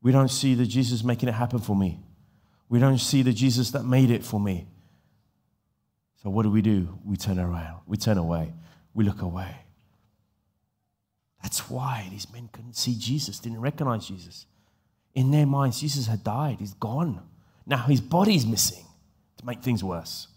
We 0.00 0.12
don't 0.12 0.30
see 0.30 0.54
the 0.54 0.66
Jesus 0.66 1.02
making 1.02 1.28
it 1.28 1.34
happen 1.34 1.58
for 1.58 1.74
me. 1.74 2.00
We 2.68 2.78
don't 2.78 2.98
see 2.98 3.22
the 3.22 3.32
Jesus 3.32 3.72
that 3.72 3.84
made 3.84 4.10
it 4.10 4.24
for 4.24 4.38
me. 4.38 4.68
So 6.22 6.30
what 6.30 6.44
do 6.44 6.50
we 6.50 6.62
do? 6.62 6.98
We 7.04 7.16
turn 7.16 7.38
around. 7.38 7.80
We 7.86 7.96
turn 7.96 8.18
away. 8.18 8.52
We 8.94 9.04
look 9.04 9.22
away. 9.22 9.54
That's 11.42 11.68
why 11.68 12.06
these 12.10 12.32
men 12.32 12.48
couldn't 12.52 12.76
see 12.76 12.96
Jesus, 12.96 13.38
didn't 13.38 13.60
recognize 13.60 14.06
Jesus 14.06 14.46
in 15.16 15.30
their 15.30 15.46
minds, 15.46 15.80
Jesus 15.80 16.06
had 16.06 16.22
died. 16.22 16.58
He's 16.60 16.74
gone. 16.74 17.20
Now 17.66 17.78
his 17.78 18.02
body's 18.02 18.46
missing 18.46 18.84
to 19.38 19.46
make 19.46 19.62
things 19.62 19.82
worse. 19.82 20.28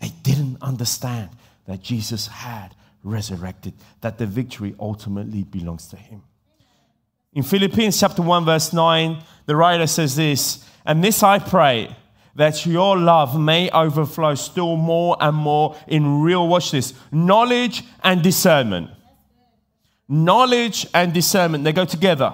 They 0.00 0.08
didn't 0.22 0.56
understand 0.62 1.28
that 1.66 1.82
Jesus 1.82 2.26
had 2.26 2.74
resurrected, 3.04 3.74
that 4.00 4.16
the 4.16 4.26
victory 4.26 4.74
ultimately 4.80 5.44
belongs 5.44 5.88
to 5.88 5.96
him. 5.96 6.22
In 7.34 7.42
Philippians 7.42 8.00
chapter 8.00 8.22
1, 8.22 8.46
verse 8.46 8.72
9, 8.72 9.22
the 9.44 9.54
writer 9.54 9.86
says 9.86 10.16
this, 10.16 10.64
and 10.84 11.04
this 11.04 11.22
I 11.22 11.38
pray 11.38 11.94
that 12.34 12.64
your 12.64 12.96
love 12.96 13.38
may 13.38 13.70
overflow 13.70 14.34
still 14.34 14.76
more 14.76 15.18
and 15.20 15.36
more 15.36 15.76
in 15.86 16.22
real, 16.22 16.48
watch 16.48 16.70
this, 16.70 16.94
knowledge 17.12 17.84
and 18.02 18.22
discernment. 18.22 18.90
Knowledge 20.08 20.86
and 20.94 21.12
discernment, 21.12 21.62
they 21.62 21.72
go 21.72 21.84
together. 21.84 22.32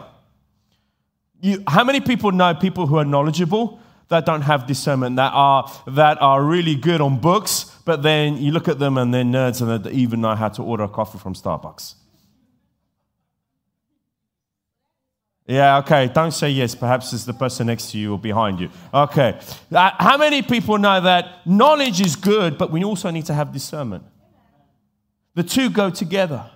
You, 1.40 1.62
how 1.66 1.85
many 1.85 2.01
people 2.01 2.33
know 2.33 2.55
people 2.55 2.87
who 2.87 2.96
are 2.96 3.05
knowledgeable 3.05 3.81
that 4.09 4.25
don't 4.25 4.42
have 4.42 4.66
discernment, 4.66 5.16
that 5.16 5.33
are, 5.35 5.70
that 5.88 6.20
are 6.20 6.42
really 6.42 6.75
good 6.75 7.01
on 7.01 7.20
books, 7.20 7.64
but 7.85 8.03
then 8.03 8.38
you 8.38 8.53
look 8.53 8.68
at 8.68 8.79
them 8.79 8.99
and 8.99 9.12
they're 9.12 9.25
nerds 9.25 9.61
and 9.61 9.85
they 9.85 9.90
even 9.90 10.20
know 10.20 10.35
how 10.35 10.49
to 10.49 10.62
order 10.62 10.85
a 10.85 10.88
coffee 10.88 11.18
from 11.18 11.35
Starbucks? 11.35 11.94
Yeah, 15.49 15.79
okay. 15.79 16.09
Don't 16.12 16.33
say 16.33 16.51
yes. 16.51 16.75
Perhaps 16.75 17.12
it's 17.12 17.25
the 17.25 17.33
person 17.33 17.68
next 17.68 17.92
to 17.92 17.99
you 17.99 18.14
or 18.14 18.18
behind 18.18 18.59
you. 18.59 18.68
Okay. 18.92 19.38
Uh, 19.72 19.90
how 19.96 20.16
many 20.16 20.42
people 20.42 20.77
know 20.77 21.01
that 21.01 21.46
knowledge 21.46 22.01
is 22.01 22.16
good, 22.16 22.59
but 22.59 22.72
we 22.72 22.83
also 22.83 23.11
need 23.11 23.27
to 23.27 23.35
have 23.35 23.53
discernment? 23.53 24.03
The 25.35 25.44
two 25.44 25.70
go 25.70 25.90
together. 25.90 26.51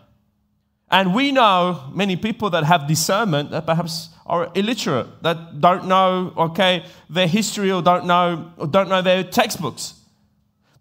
And 0.90 1.14
we 1.14 1.30
know 1.30 1.84
many 1.92 2.16
people 2.16 2.50
that 2.50 2.64
have 2.64 2.88
discernment 2.88 3.50
that 3.52 3.64
perhaps 3.64 4.08
are 4.26 4.50
illiterate, 4.54 5.22
that 5.22 5.60
don't 5.60 5.86
know, 5.86 6.32
okay, 6.36 6.84
their 7.08 7.28
history 7.28 7.70
or 7.70 7.82
don't 7.82 8.06
know, 8.06 8.52
or 8.56 8.66
don't 8.66 8.88
know 8.88 9.02
their 9.02 9.22
textbooks. 9.22 9.94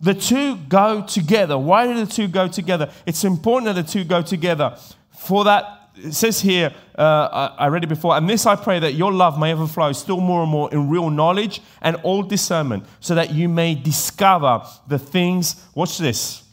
The 0.02 0.14
two 0.14 0.56
go 0.56 1.04
together. 1.06 1.58
Why 1.58 1.86
do 1.86 2.06
the 2.06 2.12
two 2.12 2.28
go 2.28 2.48
together? 2.48 2.92
It's 3.06 3.24
important 3.24 3.76
that 3.76 3.86
the 3.86 3.92
two 3.92 4.04
go 4.04 4.22
together. 4.22 4.78
For 5.12 5.44
that, 5.44 5.92
it 5.96 6.14
says 6.14 6.40
here, 6.40 6.74
uh, 6.98 7.56
I 7.58 7.68
read 7.68 7.84
it 7.84 7.88
before, 7.88 8.16
and 8.16 8.30
this 8.30 8.46
I 8.46 8.56
pray 8.56 8.80
that 8.80 8.94
your 8.94 9.12
love 9.12 9.38
may 9.38 9.54
overflow 9.54 9.92
still 9.92 10.22
more 10.22 10.42
and 10.44 10.52
more 10.52 10.72
in 10.72 10.90
real 10.90 11.10
knowledge 11.10 11.62
and 11.82 11.98
all 11.98 12.24
discernment, 12.24 12.86
so 13.00 13.16
that 13.16 13.32
you 13.32 13.50
may 13.50 13.76
discover 13.76 14.62
the 14.88 14.98
things, 14.98 15.68
watch 15.76 15.98
this, 15.98 16.44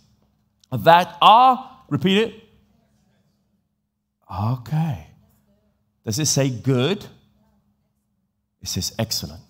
that 0.72 1.16
are, 1.22 1.70
repeat 1.88 2.18
it, 2.18 2.34
Okay. 4.30 5.06
Does 6.04 6.18
it 6.18 6.26
say 6.26 6.50
good? 6.50 7.04
It 8.62 8.68
says 8.68 8.94
excellent. 8.98 9.42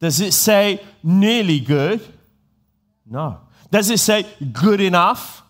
Does 0.00 0.20
it 0.20 0.32
say 0.32 0.82
nearly 1.02 1.60
good? 1.60 2.00
No. 3.06 3.40
Does 3.70 3.90
it 3.90 3.98
say 3.98 4.26
good 4.52 4.80
enough? 4.80 5.42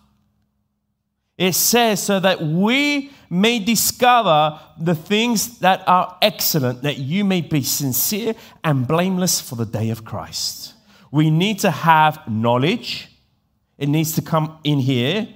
It 1.37 1.53
says 1.53 2.01
so 2.01 2.19
that 2.19 2.41
we 2.41 3.11
may 3.29 3.59
discover 3.59 4.59
the 4.79 4.95
things 4.95 5.59
that 5.59 5.83
are 5.87 6.17
excellent, 6.21 6.83
that 6.83 6.97
you 6.97 7.25
may 7.25 7.41
be 7.41 7.61
sincere 7.61 8.33
and 8.63 8.87
blameless 8.87 9.41
for 9.41 9.55
the 9.55 9.65
day 9.65 9.89
of 9.89 10.05
Christ. 10.05 10.73
We 11.11 11.29
need 11.29 11.59
to 11.59 11.71
have 11.71 12.27
knowledge, 12.29 13.09
it 13.77 13.89
needs 13.89 14.13
to 14.13 14.21
come 14.21 14.57
in 14.63 14.79
here, 14.79 15.27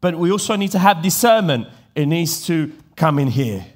but 0.00 0.16
we 0.16 0.32
also 0.32 0.56
need 0.56 0.70
to 0.72 0.78
have 0.78 1.02
discernment 1.02 1.68
it 1.94 2.06
needs 2.06 2.46
to 2.46 2.72
come 2.96 3.18
in 3.18 3.28
here. 3.28 3.66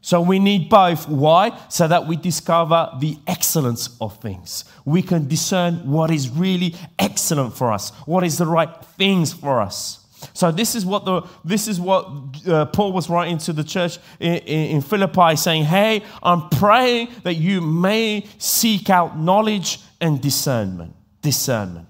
So 0.00 0.20
we 0.20 0.38
need 0.38 0.68
both. 0.68 1.08
Why? 1.08 1.58
So 1.70 1.88
that 1.88 2.06
we 2.06 2.16
discover 2.16 2.90
the 3.00 3.16
excellence 3.26 3.96
of 4.00 4.18
things. 4.20 4.64
We 4.84 5.00
can 5.00 5.26
discern 5.26 5.90
what 5.90 6.10
is 6.10 6.28
really 6.28 6.74
excellent 6.98 7.56
for 7.56 7.72
us, 7.72 7.90
what 8.04 8.22
is 8.22 8.36
the 8.36 8.46
right 8.46 8.68
things 8.98 9.32
for 9.32 9.60
us. 9.62 10.00
So 10.32 10.50
this 10.50 10.74
is 10.74 10.84
what 10.86 11.04
the 11.04 11.22
this 11.44 11.68
is 11.68 11.80
what 11.80 12.06
uh, 12.46 12.66
Paul 12.66 12.92
was 12.92 13.10
writing 13.10 13.38
to 13.38 13.52
the 13.52 13.64
church 13.64 13.98
in, 14.20 14.34
in, 14.36 14.76
in 14.76 14.80
Philippi, 14.80 15.36
saying, 15.36 15.64
"Hey, 15.64 16.02
I'm 16.22 16.48
praying 16.48 17.08
that 17.22 17.34
you 17.34 17.60
may 17.60 18.26
seek 18.38 18.90
out 18.90 19.18
knowledge 19.18 19.80
and 20.00 20.20
discernment. 20.20 20.94
Discernment. 21.22 21.88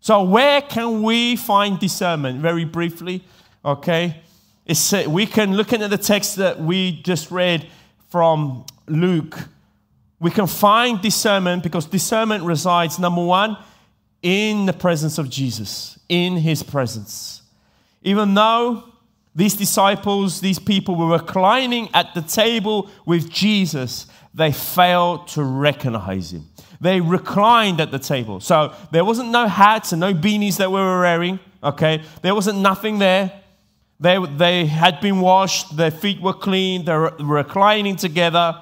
So 0.00 0.22
where 0.22 0.60
can 0.60 1.02
we 1.02 1.36
find 1.36 1.78
discernment? 1.78 2.40
Very 2.40 2.64
briefly, 2.64 3.24
okay. 3.64 4.22
It's, 4.66 4.92
we 4.92 5.26
can, 5.26 5.56
looking 5.56 5.82
at 5.82 5.90
the 5.90 5.98
text 5.98 6.36
that 6.36 6.58
we 6.58 7.02
just 7.02 7.30
read 7.30 7.68
from 8.08 8.64
Luke, 8.86 9.38
we 10.20 10.30
can 10.30 10.46
find 10.46 11.02
discernment 11.02 11.62
because 11.62 11.84
discernment 11.86 12.44
resides, 12.44 12.98
number 12.98 13.22
one, 13.22 13.58
in 14.22 14.64
the 14.64 14.72
presence 14.72 15.18
of 15.18 15.28
Jesus, 15.28 15.98
in 16.08 16.36
his 16.36 16.62
presence. 16.62 17.42
Even 18.02 18.32
though 18.32 18.84
these 19.34 19.54
disciples, 19.54 20.40
these 20.40 20.58
people 20.58 20.94
were 20.94 21.08
reclining 21.08 21.90
at 21.92 22.14
the 22.14 22.22
table 22.22 22.88
with 23.04 23.28
Jesus, 23.28 24.06
they 24.32 24.50
failed 24.50 25.28
to 25.28 25.42
recognize 25.42 26.32
him. 26.32 26.48
They 26.80 27.00
reclined 27.00 27.80
at 27.80 27.90
the 27.90 27.98
table. 27.98 28.40
So 28.40 28.74
there 28.92 29.04
wasn't 29.04 29.30
no 29.30 29.46
hats 29.46 29.92
and 29.92 30.00
no 30.00 30.14
beanies 30.14 30.56
that 30.56 30.70
we 30.70 30.80
were 30.80 31.00
wearing, 31.00 31.38
okay? 31.62 32.02
There 32.22 32.34
wasn't 32.34 32.60
nothing 32.60 32.98
there. 32.98 33.43
They, 34.00 34.18
they 34.36 34.66
had 34.66 35.00
been 35.00 35.20
washed, 35.20 35.76
their 35.76 35.90
feet 35.90 36.20
were 36.20 36.32
clean, 36.32 36.84
they're 36.84 37.12
reclining 37.20 37.96
together. 37.96 38.60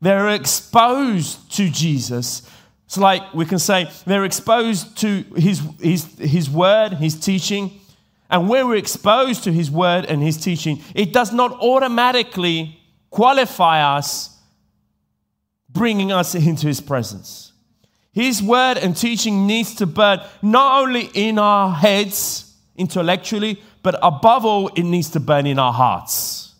They're 0.00 0.30
exposed 0.30 1.50
to 1.52 1.70
Jesus. 1.70 2.48
It's 2.84 2.98
like 2.98 3.32
we 3.34 3.44
can 3.44 3.58
say 3.58 3.90
they're 4.06 4.24
exposed 4.24 4.98
to 4.98 5.24
his, 5.36 5.60
his, 5.80 6.04
his 6.18 6.50
word, 6.50 6.94
his 6.94 7.18
teaching. 7.18 7.80
And 8.28 8.48
when 8.48 8.68
we're 8.68 8.76
exposed 8.76 9.44
to 9.44 9.52
his 9.52 9.70
word 9.70 10.04
and 10.06 10.22
his 10.22 10.36
teaching, 10.36 10.82
it 10.94 11.12
does 11.12 11.32
not 11.32 11.52
automatically 11.52 12.78
qualify 13.10 13.96
us, 13.96 14.36
bringing 15.68 16.12
us 16.12 16.34
into 16.34 16.66
his 16.66 16.80
presence. 16.80 17.52
His 18.12 18.42
word 18.42 18.78
and 18.78 18.96
teaching 18.96 19.46
needs 19.46 19.74
to 19.76 19.86
burn 19.86 20.20
not 20.42 20.82
only 20.82 21.10
in 21.12 21.38
our 21.38 21.72
heads 21.72 22.54
intellectually, 22.76 23.62
but 23.86 24.00
above 24.02 24.44
all, 24.44 24.66
it 24.74 24.82
needs 24.82 25.10
to 25.10 25.20
burn 25.20 25.46
in 25.46 25.60
our 25.60 25.72
hearts. 25.72 26.56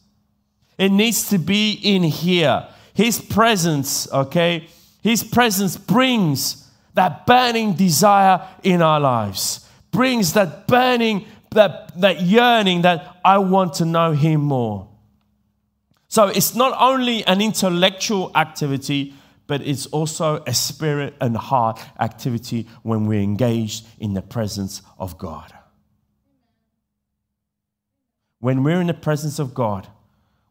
It 0.79 0.93
needs 0.93 1.29
to 1.31 1.39
be 1.39 1.73
in 1.73 2.05
here. 2.05 2.69
His 2.95 3.21
presence, 3.21 4.09
okay? 4.13 4.69
His 5.03 5.25
presence 5.25 5.77
brings 5.77 6.71
that 6.95 7.27
burning 7.27 7.75
desire 7.75 8.47
in 8.63 8.81
our 8.81 9.01
lives, 9.01 9.69
brings 9.91 10.35
that 10.35 10.69
burning, 10.69 11.27
that, 11.51 12.01
that 12.01 12.23
yearning 12.23 12.83
that 12.83 13.17
I 13.25 13.39
want 13.39 13.75
to 13.75 13.85
know 13.85 14.13
Him 14.13 14.43
more. 14.43 14.87
So 16.07 16.29
it's 16.29 16.55
not 16.55 16.81
only 16.81 17.27
an 17.27 17.41
intellectual 17.41 18.31
activity, 18.37 19.15
but 19.49 19.63
it's 19.63 19.87
also 19.87 20.45
a 20.47 20.55
spirit 20.55 21.17
and 21.21 21.37
heart 21.37 21.81
activity 21.99 22.69
when 22.85 23.07
we're 23.07 23.21
engaged 23.21 23.85
in 23.99 24.15
the 24.15 24.23
presence 24.23 24.81
of 24.97 25.19
God. 25.19 25.56
When 28.41 28.63
we're 28.63 28.81
in 28.81 28.87
the 28.87 28.95
presence 28.95 29.39
of 29.39 29.55
God, 29.55 29.87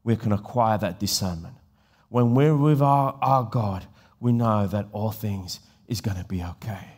we 0.03 0.15
can 0.15 0.31
acquire 0.31 0.77
that 0.77 0.99
discernment. 0.99 1.55
When 2.09 2.35
we're 2.35 2.55
with 2.55 2.81
our, 2.81 3.17
our 3.21 3.43
God, 3.43 3.85
we 4.19 4.31
know 4.31 4.67
that 4.67 4.87
all 4.91 5.11
things 5.11 5.59
is 5.87 6.01
going 6.01 6.17
to 6.17 6.23
be 6.25 6.43
okay 6.43 6.95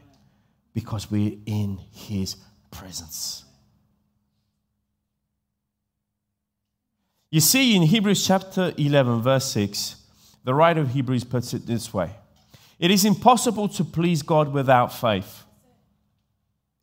because 0.73 1.10
we're 1.10 1.38
in 1.45 1.80
His 1.91 2.36
presence. 2.71 3.43
You 7.30 7.41
see, 7.41 7.76
in 7.76 7.82
Hebrews 7.82 8.26
chapter 8.26 8.73
11, 8.78 9.21
verse 9.21 9.52
6, 9.52 9.95
the 10.43 10.54
writer 10.54 10.80
of 10.80 10.91
Hebrews 10.91 11.26
puts 11.26 11.54
it 11.54 11.65
this 11.65 11.93
way 11.93 12.12
It 12.80 12.91
is 12.91 13.04
impossible 13.04 13.67
to 13.69 13.84
please 13.84 14.21
God 14.21 14.54
without 14.54 14.93
faith. 14.93 15.43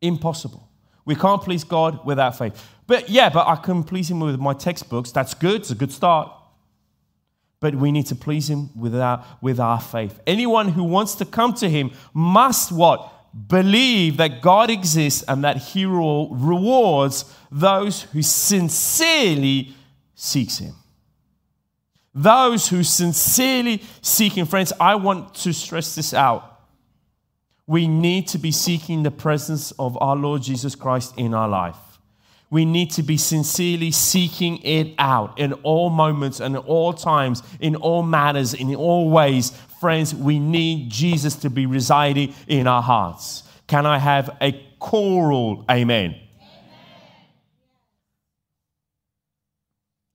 Impossible. 0.03 0.69
We 1.07 1.15
can't 1.15 1.43
please 1.43 1.65
God 1.65 2.05
without 2.05 2.37
faith. 2.37 2.63
But 2.87 3.09
yeah, 3.09 3.31
but 3.31 3.47
I 3.47 3.57
can 3.57 3.83
please 3.83 4.11
Him 4.11 4.21
with 4.21 4.39
my 4.39 4.53
textbooks. 4.55 5.11
That's 5.11 5.35
good. 5.35 5.63
It's 5.63 5.71
a 5.71 5.75
good 5.75 5.93
start. 5.93 6.33
But 7.61 7.75
we 7.75 7.93
need 7.93 8.07
to 8.07 8.15
please 8.15 8.51
Him 8.51 8.71
with 8.79 8.95
our, 8.95 9.25
with 9.41 9.59
our 9.59 9.81
faith. 9.81 10.21
Anyone 10.27 10.69
who 10.69 10.85
wants 10.85 11.15
to 11.17 11.25
come 11.25 11.55
to 11.55 11.69
Him 11.69 11.93
must 12.13 12.73
what? 12.73 13.11
Believe 13.49 14.19
that 14.19 14.43
God 14.43 14.71
exists 14.71 15.25
and 15.27 15.43
that 15.45 15.57
He 15.57 15.85
rewards 15.87 17.25
those 17.51 18.03
who 18.03 18.23
sincerely 18.23 19.75
seeks 20.15 20.59
Him. 20.59 20.75
Those 22.15 22.69
who 22.69 22.85
sincerely 22.85 23.83
seek 24.03 24.35
Him. 24.37 24.47
Friends, 24.47 24.73
I 24.79 24.95
want 24.95 25.35
to 25.37 25.53
stress 25.53 25.95
this 25.95 26.15
out 26.15 26.55
we 27.67 27.89
need 27.89 28.29
to 28.29 28.39
be 28.39 28.51
seeking 28.51 29.03
the 29.03 29.11
presence 29.11 29.73
of 29.73 29.97
our 30.01 30.17
Lord 30.17 30.43
Jesus 30.43 30.75
Christ 30.75 31.15
in 31.17 31.33
our 31.33 31.49
life. 31.49 31.77
We 32.55 32.65
need 32.65 32.93
to 32.93 33.03
be 33.03 33.17
sincerely 33.17 33.91
seeking 33.91 34.59
it 34.59 34.95
out 34.97 35.41
in 35.41 35.55
all 35.65 35.91
moments 35.91 36.39
and 36.39 36.55
at 36.55 36.65
all 36.67 36.93
times, 36.93 37.43
in 37.59 37.75
all 37.75 38.05
matters, 38.05 38.55
in 38.55 38.73
all 38.77 39.11
ways. 39.11 39.51
Friends, 39.81 40.15
we 40.15 40.39
need 40.39 40.89
Jesus 40.89 41.35
to 41.35 41.51
be 41.51 41.67
residing 41.67 42.33
in 42.47 42.69
our 42.69 42.81
hearts. 42.81 43.43
Can 43.67 43.87
I 43.87 43.99
have 43.99 44.37
a 44.41 44.53
choral 44.79 45.65
amen? 45.69 46.15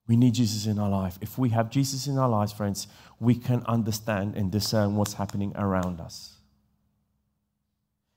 We 0.08 0.16
need 0.16 0.34
Jesus 0.34 0.66
in 0.66 0.80
our 0.80 0.90
life. 0.90 1.18
If 1.20 1.38
we 1.38 1.50
have 1.50 1.70
Jesus 1.70 2.08
in 2.08 2.18
our 2.18 2.30
lives, 2.30 2.54
friends, 2.54 2.88
we 3.20 3.36
can 3.36 3.66
understand 3.66 4.36
and 4.36 4.50
discern 4.50 4.96
what's 4.96 5.16
happening 5.16 5.52
around 5.58 6.00
us. 6.00 6.38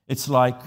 It's 0.07 0.29
like 0.29 0.61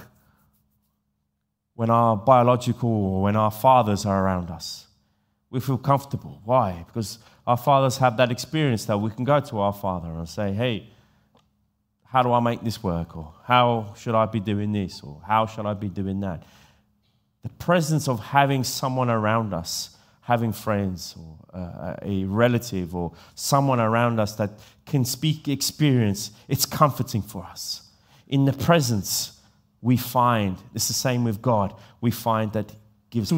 when 1.77 1.91
our 1.91 2.17
biological 2.17 2.91
or 2.91 3.23
when 3.23 3.37
our 3.37 3.51
fathers 3.51 4.05
are 4.05 4.25
around 4.25 4.51
us. 4.51 4.87
We 5.51 5.61
feel 5.61 5.79
comfortable. 5.79 6.41
Why? 6.45 6.85
Because 6.87 7.19
our 7.47 7.57
fathers 7.57 7.99
have 7.99 8.17
that 8.17 8.33
experience 8.33 8.87
that 8.87 8.99
we 8.99 9.11
can 9.11 9.25
go 9.25 9.41
to 9.41 9.61
our 9.61 9.73
father 9.73 10.09
and 10.09 10.29
say, 10.29 10.53
hey, 10.53 10.89
how 12.05 12.23
do 12.23 12.33
I 12.33 12.41
make 12.41 12.63
this 12.63 12.83
work? 12.83 13.17
Or 13.17 13.33
how 13.45 13.95
should 13.97 14.15
I 14.15 14.27
be 14.27 14.41
doing 14.41 14.73
this? 14.73 15.03
Or 15.03 15.21
how 15.27 15.47
should 15.47 15.67
I 15.67 15.75
be 15.75 15.89
doing 15.89 16.21
that? 16.21 16.43
The 17.43 17.51
presence 17.51 18.09
of 18.09 18.19
having 18.19 18.65
someone 18.65 19.09
around 19.09 19.55
us 19.55 19.97
having 20.27 20.51
friends 20.53 21.15
or 21.17 21.39
uh, 21.57 21.95
a 22.03 22.25
relative 22.25 22.97
or 22.97 23.13
someone 23.37 23.79
around 23.79 24.19
us 24.19 24.35
that 24.35 24.51
can 24.85 25.05
speak 25.05 25.47
experience, 25.47 26.33
it's 26.49 26.67
comforting 26.67 27.23
for 27.23 27.45
us. 27.45 27.83
In 28.27 28.45
the 28.45 28.53
presence, 28.53 29.36
we 29.87 29.97
find, 29.97 30.57
it's 30.75 30.89
the 30.89 31.01
same 31.09 31.23
with 31.23 31.41
God, 31.41 31.73
we 32.01 32.11
find 32.11 32.53
that 32.55 32.73
gives 33.09 33.33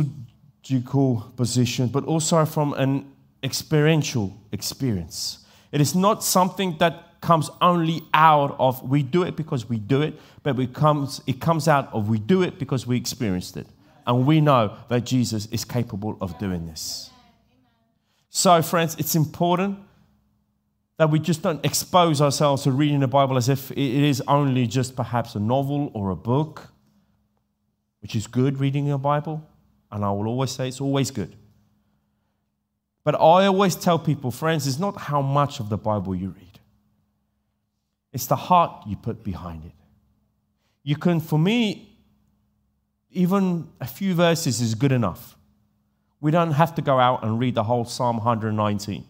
ducal 0.62 1.30
position, 1.36 1.88
but 1.88 2.04
also 2.06 2.46
from 2.46 2.72
an 2.72 3.04
experiential 3.42 4.34
experience. 4.50 5.44
It 5.72 5.82
is 5.82 5.94
not 5.94 6.24
something 6.24 6.78
that 6.78 7.20
comes 7.20 7.50
only 7.60 8.02
out 8.14 8.56
of 8.58 8.82
we 8.82 9.02
do 9.02 9.24
it 9.24 9.36
because 9.36 9.68
we 9.68 9.78
do 9.78 10.00
it, 10.00 10.18
but 10.42 10.58
it 10.58 10.72
comes, 10.72 11.20
it 11.26 11.38
comes 11.38 11.68
out 11.68 11.92
of 11.92 12.08
we 12.08 12.18
do 12.18 12.40
it 12.40 12.58
because 12.58 12.86
we 12.86 12.96
experienced 12.96 13.58
it. 13.58 13.66
And 14.06 14.24
we 14.24 14.40
know 14.40 14.74
that 14.88 15.04
Jesus 15.04 15.44
is 15.52 15.66
capable 15.66 16.16
of 16.22 16.38
doing 16.38 16.64
this. 16.64 17.10
So, 18.30 18.62
friends, 18.62 18.96
it's 18.98 19.14
important 19.14 19.80
that 20.98 21.10
we 21.10 21.20
just 21.20 21.42
don't 21.42 21.64
expose 21.64 22.20
ourselves 22.20 22.64
to 22.64 22.72
reading 22.72 23.00
the 23.00 23.08
Bible 23.08 23.36
as 23.36 23.48
if 23.48 23.70
it 23.70 23.78
is 23.78 24.20
only 24.26 24.66
just 24.66 24.96
perhaps 24.96 25.36
a 25.36 25.40
novel 25.40 25.90
or 25.94 26.10
a 26.10 26.16
book, 26.16 26.68
which 28.02 28.16
is 28.16 28.26
good 28.26 28.58
reading 28.58 28.90
a 28.90 28.98
Bible. 28.98 29.46
And 29.90 30.04
I 30.04 30.10
will 30.10 30.26
always 30.26 30.50
say 30.50 30.68
it's 30.68 30.80
always 30.80 31.10
good. 31.12 31.34
But 33.04 33.14
I 33.14 33.46
always 33.46 33.76
tell 33.76 33.98
people, 33.98 34.32
friends, 34.32 34.66
it's 34.66 34.80
not 34.80 34.98
how 34.98 35.22
much 35.22 35.60
of 35.60 35.68
the 35.68 35.78
Bible 35.78 36.14
you 36.14 36.30
read, 36.30 36.58
it's 38.12 38.26
the 38.26 38.36
heart 38.36 38.84
you 38.86 38.96
put 38.96 39.22
behind 39.22 39.64
it. 39.64 39.72
You 40.82 40.96
can, 40.96 41.20
for 41.20 41.38
me, 41.38 41.96
even 43.12 43.68
a 43.80 43.86
few 43.86 44.14
verses 44.14 44.60
is 44.60 44.74
good 44.74 44.92
enough. 44.92 45.36
We 46.20 46.32
don't 46.32 46.52
have 46.52 46.74
to 46.74 46.82
go 46.82 46.98
out 46.98 47.22
and 47.22 47.38
read 47.38 47.54
the 47.54 47.62
whole 47.62 47.84
Psalm 47.84 48.16
119. 48.16 49.04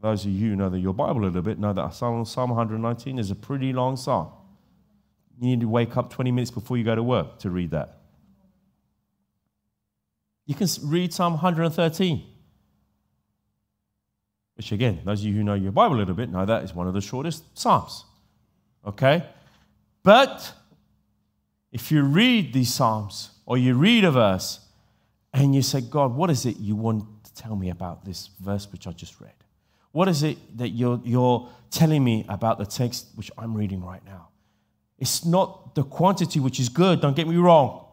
For 0.00 0.06
those 0.06 0.24
of 0.24 0.30
you 0.32 0.50
who 0.50 0.56
know 0.56 0.74
your 0.74 0.94
Bible 0.94 1.20
a 1.20 1.26
little 1.26 1.42
bit, 1.42 1.58
know 1.58 1.74
that 1.74 1.92
Psalm 1.92 2.24
119 2.24 3.18
is 3.18 3.30
a 3.30 3.34
pretty 3.34 3.74
long 3.74 3.96
psalm. 3.96 4.28
You 5.38 5.48
need 5.48 5.60
to 5.60 5.68
wake 5.68 5.96
up 5.96 6.10
20 6.10 6.32
minutes 6.32 6.50
before 6.50 6.78
you 6.78 6.84
go 6.84 6.94
to 6.94 7.02
work 7.02 7.38
to 7.40 7.50
read 7.50 7.72
that. 7.72 7.98
You 10.46 10.54
can 10.54 10.68
read 10.84 11.12
Psalm 11.12 11.34
113, 11.34 12.22
which, 14.54 14.72
again, 14.72 15.00
those 15.04 15.20
of 15.20 15.26
you 15.26 15.34
who 15.34 15.44
know 15.44 15.54
your 15.54 15.72
Bible 15.72 15.96
a 15.96 15.98
little 15.98 16.14
bit 16.14 16.30
know 16.30 16.46
that 16.46 16.64
is 16.64 16.74
one 16.74 16.88
of 16.88 16.94
the 16.94 17.00
shortest 17.02 17.44
Psalms. 17.58 18.04
Okay? 18.86 19.24
But 20.02 20.52
if 21.72 21.92
you 21.92 22.02
read 22.02 22.54
these 22.54 22.72
Psalms 22.72 23.30
or 23.44 23.58
you 23.58 23.74
read 23.74 24.04
a 24.04 24.10
verse 24.10 24.60
and 25.34 25.54
you 25.54 25.60
say, 25.60 25.82
God, 25.82 26.14
what 26.16 26.30
is 26.30 26.46
it 26.46 26.56
you 26.56 26.74
want 26.74 27.04
to 27.24 27.34
tell 27.34 27.54
me 27.54 27.68
about 27.68 28.04
this 28.04 28.30
verse 28.40 28.66
which 28.72 28.86
I 28.86 28.92
just 28.92 29.20
read? 29.20 29.32
What 29.92 30.08
is 30.08 30.22
it 30.22 30.38
that 30.58 30.70
you're, 30.70 31.00
you're 31.04 31.48
telling 31.70 32.02
me 32.04 32.24
about 32.28 32.58
the 32.58 32.66
text 32.66 33.08
which 33.14 33.30
I'm 33.36 33.54
reading 33.54 33.84
right 33.84 34.04
now? 34.04 34.28
It's 34.98 35.24
not 35.24 35.74
the 35.74 35.82
quantity 35.82 36.40
which 36.40 36.60
is 36.60 36.68
good, 36.68 37.00
don't 37.00 37.16
get 37.16 37.26
me 37.26 37.36
wrong, 37.36 37.86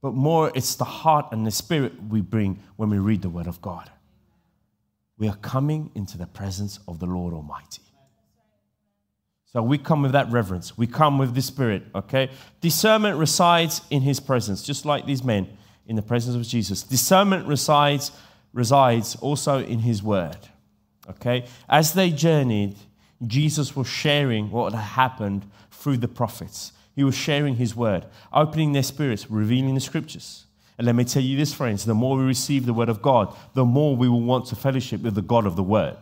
but 0.00 0.14
more 0.14 0.52
it's 0.54 0.76
the 0.76 0.84
heart 0.84 1.26
and 1.32 1.46
the 1.46 1.50
spirit 1.50 1.92
we 2.08 2.20
bring 2.20 2.62
when 2.76 2.90
we 2.90 2.98
read 2.98 3.22
the 3.22 3.28
Word 3.28 3.46
of 3.46 3.60
God. 3.60 3.90
We 5.18 5.28
are 5.28 5.36
coming 5.36 5.90
into 5.94 6.18
the 6.18 6.26
presence 6.26 6.78
of 6.86 7.00
the 7.00 7.06
Lord 7.06 7.34
Almighty. 7.34 7.82
So 9.56 9.62
we 9.62 9.78
come 9.78 10.02
with 10.02 10.12
that 10.12 10.30
reverence. 10.30 10.76
We 10.76 10.86
come 10.86 11.16
with 11.16 11.34
the 11.34 11.40
Spirit, 11.40 11.84
okay? 11.94 12.30
Discernment 12.60 13.16
resides 13.18 13.80
in 13.88 14.02
His 14.02 14.20
presence, 14.20 14.62
just 14.62 14.84
like 14.84 15.06
these 15.06 15.24
men 15.24 15.48
in 15.86 15.96
the 15.96 16.02
presence 16.02 16.36
of 16.36 16.42
Jesus. 16.42 16.82
Discernment 16.82 17.46
resides, 17.46 18.12
resides 18.52 19.16
also 19.16 19.60
in 19.60 19.78
His 19.78 20.02
Word, 20.02 20.36
okay? 21.10 21.44
As 21.68 21.92
they 21.92 22.10
journeyed, 22.10 22.76
Jesus 23.26 23.74
was 23.74 23.86
sharing 23.86 24.50
what 24.50 24.72
had 24.72 24.80
happened 24.80 25.50
through 25.70 25.98
the 25.98 26.08
prophets. 26.08 26.72
He 26.94 27.04
was 27.04 27.14
sharing 27.14 27.56
His 27.56 27.74
Word, 27.74 28.06
opening 28.32 28.72
their 28.72 28.82
spirits, 28.82 29.30
revealing 29.30 29.74
the 29.74 29.80
Scriptures. 29.80 30.46
And 30.78 30.86
let 30.86 30.94
me 30.94 31.04
tell 31.04 31.22
you 31.22 31.36
this, 31.36 31.54
friends 31.54 31.84
the 31.84 31.94
more 31.94 32.16
we 32.16 32.24
receive 32.24 32.66
the 32.66 32.74
Word 32.74 32.88
of 32.88 33.02
God, 33.02 33.34
the 33.54 33.64
more 33.64 33.96
we 33.96 34.08
will 34.08 34.20
want 34.20 34.46
to 34.46 34.56
fellowship 34.56 35.02
with 35.02 35.14
the 35.14 35.22
God 35.22 35.46
of 35.46 35.56
the 35.56 35.62
Word 35.62 35.96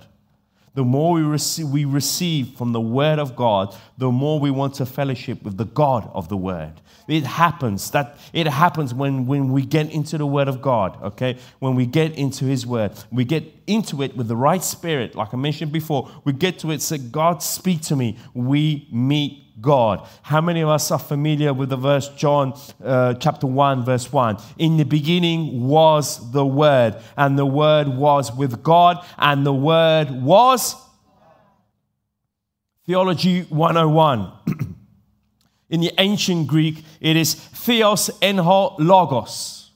the 0.74 0.84
more 0.84 1.14
we 1.14 1.22
receive, 1.22 1.68
we 1.68 1.84
receive 1.84 2.56
from 2.56 2.72
the 2.72 2.80
Word 2.80 3.18
of 3.18 3.36
God, 3.36 3.74
the 3.96 4.10
more 4.10 4.40
we 4.40 4.50
want 4.50 4.74
to 4.74 4.86
fellowship 4.86 5.42
with 5.42 5.56
the 5.56 5.64
God 5.64 6.10
of 6.12 6.28
the 6.28 6.36
Word. 6.36 6.72
It 7.06 7.24
happens 7.24 7.90
that 7.92 8.18
it 8.32 8.46
happens 8.46 8.92
when, 8.92 9.26
when 9.26 9.52
we 9.52 9.64
get 9.64 9.90
into 9.90 10.18
the 10.18 10.26
Word 10.26 10.48
of 10.48 10.60
God, 10.60 11.00
okay? 11.02 11.38
When 11.60 11.74
we 11.76 11.86
get 11.86 12.16
into 12.16 12.44
His 12.46 12.66
Word, 12.66 12.92
we 13.12 13.24
get 13.24 13.44
into 13.66 14.02
it 14.02 14.16
with 14.16 14.26
the 14.26 14.36
right 14.36 14.62
spirit, 14.62 15.14
like 15.14 15.32
I 15.32 15.36
mentioned 15.36 15.70
before. 15.70 16.10
We 16.24 16.32
get 16.32 16.58
to 16.60 16.70
it, 16.72 16.82
say, 16.82 16.98
God, 16.98 17.42
speak 17.42 17.82
to 17.82 17.96
me. 17.96 18.18
We 18.32 18.88
meet 18.90 19.43
God. 19.60 20.06
How 20.22 20.40
many 20.40 20.60
of 20.60 20.68
us 20.68 20.90
are 20.90 20.98
familiar 20.98 21.52
with 21.52 21.68
the 21.68 21.76
verse 21.76 22.08
John 22.10 22.58
uh, 22.82 23.14
chapter 23.14 23.46
1, 23.46 23.84
verse 23.84 24.12
1? 24.12 24.38
In 24.58 24.76
the 24.76 24.84
beginning 24.84 25.66
was 25.66 26.32
the 26.32 26.44
Word, 26.44 26.96
and 27.16 27.38
the 27.38 27.46
Word 27.46 27.88
was 27.88 28.34
with 28.34 28.62
God, 28.62 29.04
and 29.18 29.46
the 29.46 29.54
Word 29.54 30.10
was. 30.10 30.76
Theology 32.86 33.42
101. 33.42 34.32
In 35.70 35.80
the 35.80 35.92
ancient 35.98 36.46
Greek, 36.46 36.84
it 37.00 37.16
is 37.16 37.34
theos 37.34 38.10
enho 38.20 38.76
logos, 38.78 39.70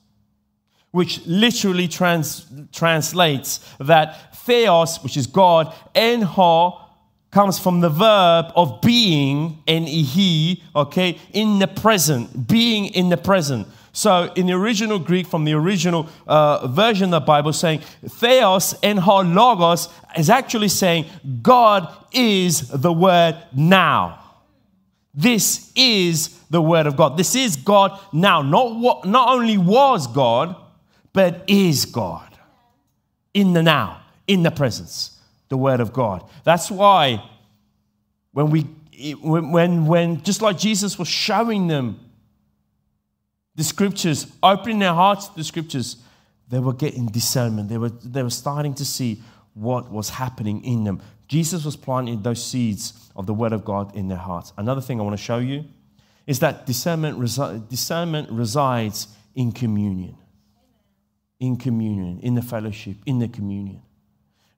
which 0.90 1.26
literally 1.26 1.88
trans- 1.88 2.46
translates 2.72 3.58
that 3.80 4.36
theos, 4.36 5.02
which 5.02 5.16
is 5.16 5.26
God, 5.26 5.74
enho 5.94 6.88
comes 7.30 7.58
from 7.58 7.80
the 7.80 7.90
verb 7.90 8.46
of 8.56 8.80
being, 8.80 9.62
and 9.66 9.86
he, 9.86 10.62
okay, 10.74 11.18
in 11.32 11.58
the 11.58 11.68
present, 11.68 12.48
being 12.48 12.86
in 12.86 13.10
the 13.10 13.16
present. 13.16 13.66
So 13.92 14.32
in 14.34 14.46
the 14.46 14.52
original 14.52 14.98
Greek, 14.98 15.26
from 15.26 15.44
the 15.44 15.52
original 15.54 16.08
uh, 16.26 16.66
version 16.68 17.12
of 17.12 17.22
the 17.22 17.26
Bible, 17.26 17.52
saying 17.52 17.80
theos 18.06 18.74
and 18.82 19.04
logos 19.04 19.88
is 20.16 20.30
actually 20.30 20.68
saying 20.68 21.06
God 21.42 21.92
is 22.12 22.68
the 22.68 22.92
word 22.92 23.36
now. 23.54 24.24
This 25.12 25.72
is 25.74 26.38
the 26.48 26.62
word 26.62 26.86
of 26.86 26.96
God. 26.96 27.16
This 27.16 27.34
is 27.34 27.56
God 27.56 27.98
now. 28.12 28.40
Not, 28.40 28.76
what, 28.76 29.04
not 29.04 29.28
only 29.34 29.58
was 29.58 30.06
God, 30.06 30.54
but 31.12 31.42
is 31.48 31.84
God 31.84 32.28
in 33.34 33.52
the 33.52 33.62
now, 33.62 34.00
in 34.26 34.44
the 34.44 34.50
presence 34.50 35.17
the 35.48 35.56
word 35.56 35.80
of 35.80 35.92
God. 35.92 36.28
That's 36.44 36.70
why 36.70 37.22
when 38.32 38.50
we 38.50 38.62
when 39.20 39.52
when 39.52 39.87
when 39.87 40.22
just 40.22 40.42
like 40.42 40.58
Jesus 40.58 40.98
was 40.98 41.08
showing 41.08 41.68
them 41.68 42.00
the 43.54 43.64
scriptures, 43.64 44.26
opening 44.42 44.78
their 44.78 44.94
hearts 44.94 45.28
to 45.28 45.37
the 45.37 45.44
scriptures, 45.44 45.96
they 46.48 46.58
were 46.58 46.72
getting 46.72 47.06
discernment. 47.06 47.68
They 47.68 47.78
were 47.78 47.90
they 47.90 48.22
were 48.22 48.30
starting 48.30 48.74
to 48.74 48.84
see 48.84 49.23
what 49.54 49.90
was 49.90 50.10
happening 50.10 50.64
in 50.64 50.85
them. 50.85 51.02
Jesus 51.27 51.64
was 51.64 51.77
planting 51.77 52.23
those 52.23 52.44
seeds 52.44 53.10
of 53.14 53.27
the 53.27 53.35
word 53.35 53.52
of 53.52 53.64
God 53.64 53.94
in 53.94 54.08
their 54.08 54.18
hearts. 54.18 54.52
Another 54.56 54.81
thing 54.81 54.98
I 55.00 55.02
want 55.02 55.16
to 55.16 55.23
show 55.23 55.38
you 55.38 55.64
is 56.27 56.40
that 56.40 56.66
discernment, 56.66 57.18
resi- 57.18 57.68
discernment 57.68 58.31
resides 58.31 59.08
in 59.35 59.50
communion. 59.50 60.16
In 61.40 61.56
communion, 61.56 62.20
in 62.20 62.35
the 62.35 62.42
fellowship, 62.42 62.96
in 63.06 63.18
the 63.18 63.29
communion. 63.29 63.83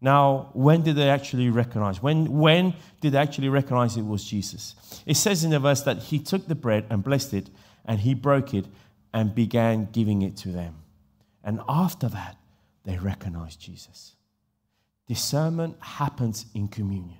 Now, 0.01 0.49
when 0.55 0.83
did 0.83 0.97
they 0.97 1.11
actually 1.11 1.51
recognize? 1.51 2.03
When, 2.03 2.39
when 2.39 2.75
did 3.01 3.13
they 3.13 3.19
actually 3.19 3.51
recognize 3.51 3.97
it 3.97 4.07
was 4.07 4.25
Jesus? 4.25 5.03
It 5.05 5.17
says 5.17 5.45
in 5.45 5.51
the 5.51 5.59
verse 5.59 5.83
that 5.83 5.99
he 5.99 6.19
took 6.19 6.47
the 6.47 6.55
bread 6.55 6.87
and 6.89 7.05
blessed 7.05 7.35
it, 7.35 7.51
and 7.85 8.01
he 8.01 8.15
broke 8.15 8.55
it 8.55 8.67
and 9.13 9.35
began 9.35 9.89
giving 9.93 10.23
it 10.23 10.37
to 10.39 10.49
them. 10.49 10.77
And 11.45 11.61
after 11.69 12.09
that, 12.09 12.37
they 12.85 12.97
recognized 12.97 13.61
Jesus. 13.61 14.15
Discernment 15.07 15.77
happens 15.81 16.47
in 16.55 16.69
communion. 16.69 17.19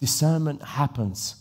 Discernment 0.00 0.62
happens 0.62 1.36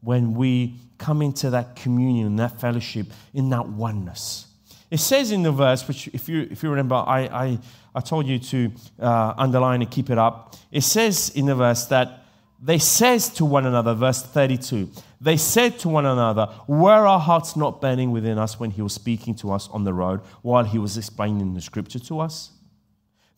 when 0.00 0.34
we 0.34 0.76
come 0.98 1.22
into 1.22 1.50
that 1.50 1.76
communion, 1.76 2.36
that 2.36 2.60
fellowship, 2.60 3.06
in 3.34 3.50
that 3.50 3.68
oneness. 3.68 4.46
It 4.90 4.98
says 4.98 5.30
in 5.30 5.42
the 5.42 5.52
verse, 5.52 5.86
which 5.86 6.08
if 6.08 6.28
you, 6.28 6.48
if 6.50 6.62
you 6.62 6.70
remember, 6.70 6.96
I, 6.96 7.20
I, 7.20 7.58
I 7.94 8.00
told 8.00 8.26
you 8.26 8.38
to 8.38 8.72
uh, 9.00 9.34
underline 9.36 9.82
and 9.82 9.90
keep 9.90 10.10
it 10.10 10.18
up. 10.18 10.56
It 10.70 10.82
says 10.82 11.30
in 11.30 11.46
the 11.46 11.54
verse 11.54 11.86
that 11.86 12.24
they 12.62 12.78
says 12.78 13.30
to 13.30 13.44
one 13.44 13.66
another, 13.66 13.94
verse 13.94 14.22
32, 14.22 14.90
they 15.20 15.36
said 15.36 15.78
to 15.80 15.88
one 15.88 16.06
another, 16.06 16.48
Were 16.66 17.06
our 17.06 17.18
hearts 17.18 17.56
not 17.56 17.80
burning 17.80 18.10
within 18.10 18.38
us 18.38 18.60
when 18.60 18.70
he 18.70 18.82
was 18.82 18.92
speaking 18.92 19.34
to 19.36 19.52
us 19.52 19.68
on 19.70 19.84
the 19.84 19.94
road 19.94 20.20
while 20.42 20.64
he 20.64 20.78
was 20.78 20.96
explaining 20.96 21.54
the 21.54 21.60
scripture 21.60 21.98
to 22.00 22.20
us? 22.20 22.50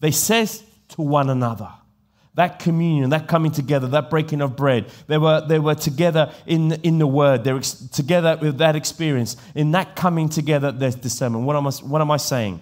They 0.01 0.11
says 0.11 0.65
to 0.89 1.03
one 1.03 1.31
another 1.31 1.71
that 2.35 2.59
communion, 2.59 3.11
that 3.11 3.29
coming 3.29 3.53
together, 3.53 3.87
that 3.89 4.09
breaking 4.09 4.41
of 4.41 4.57
bread. 4.57 4.87
They 5.07 5.19
were, 5.19 5.47
they 5.47 5.59
were 5.59 5.75
together 5.75 6.33
in, 6.47 6.73
in 6.83 6.99
the 6.99 7.07
word. 7.07 7.45
They 7.45 7.53
were 7.53 7.59
ex- 7.59 7.75
together 7.75 8.39
with 8.41 8.59
that 8.59 8.75
experience. 8.75 9.37
In 9.55 9.73
that 9.73 9.97
coming 9.97 10.31
together, 10.31 10.73
there's 10.73 10.95
discernment. 10.95 11.45
What 11.45 11.57
am 11.57 11.67
I, 11.67 11.71
what 11.71 12.01
am 12.01 12.11
I 12.11 12.17
saying? 12.17 12.61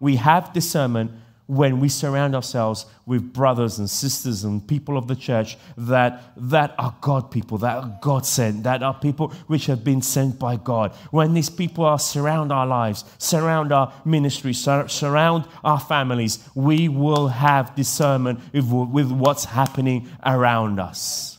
We 0.00 0.16
have 0.16 0.52
discernment 0.52 1.12
when 1.46 1.78
we 1.78 1.88
surround 1.88 2.34
ourselves 2.34 2.86
with 3.06 3.32
brothers 3.32 3.78
and 3.78 3.88
sisters 3.88 4.42
and 4.42 4.66
people 4.66 4.98
of 4.98 5.06
the 5.06 5.14
church 5.14 5.56
that, 5.76 6.32
that 6.36 6.74
are 6.76 6.96
God 7.00 7.30
people, 7.30 7.58
that 7.58 7.76
are 7.76 7.98
God 8.02 8.26
sent, 8.26 8.64
that 8.64 8.82
are 8.82 8.94
people 8.94 9.28
which 9.46 9.66
have 9.66 9.84
been 9.84 10.02
sent 10.02 10.40
by 10.40 10.56
God. 10.56 10.92
When 11.12 11.34
these 11.34 11.48
people 11.48 11.84
are 11.84 12.00
surround 12.00 12.50
our 12.50 12.66
lives, 12.66 13.04
surround 13.18 13.72
our 13.72 13.92
ministry, 14.04 14.52
sur- 14.52 14.88
surround 14.88 15.44
our 15.62 15.78
families, 15.78 16.40
we 16.54 16.88
will 16.88 17.28
have 17.28 17.76
discernment 17.76 18.40
with, 18.52 18.64
with 18.64 19.12
what's 19.12 19.44
happening 19.44 20.08
around 20.24 20.80
us. 20.80 21.38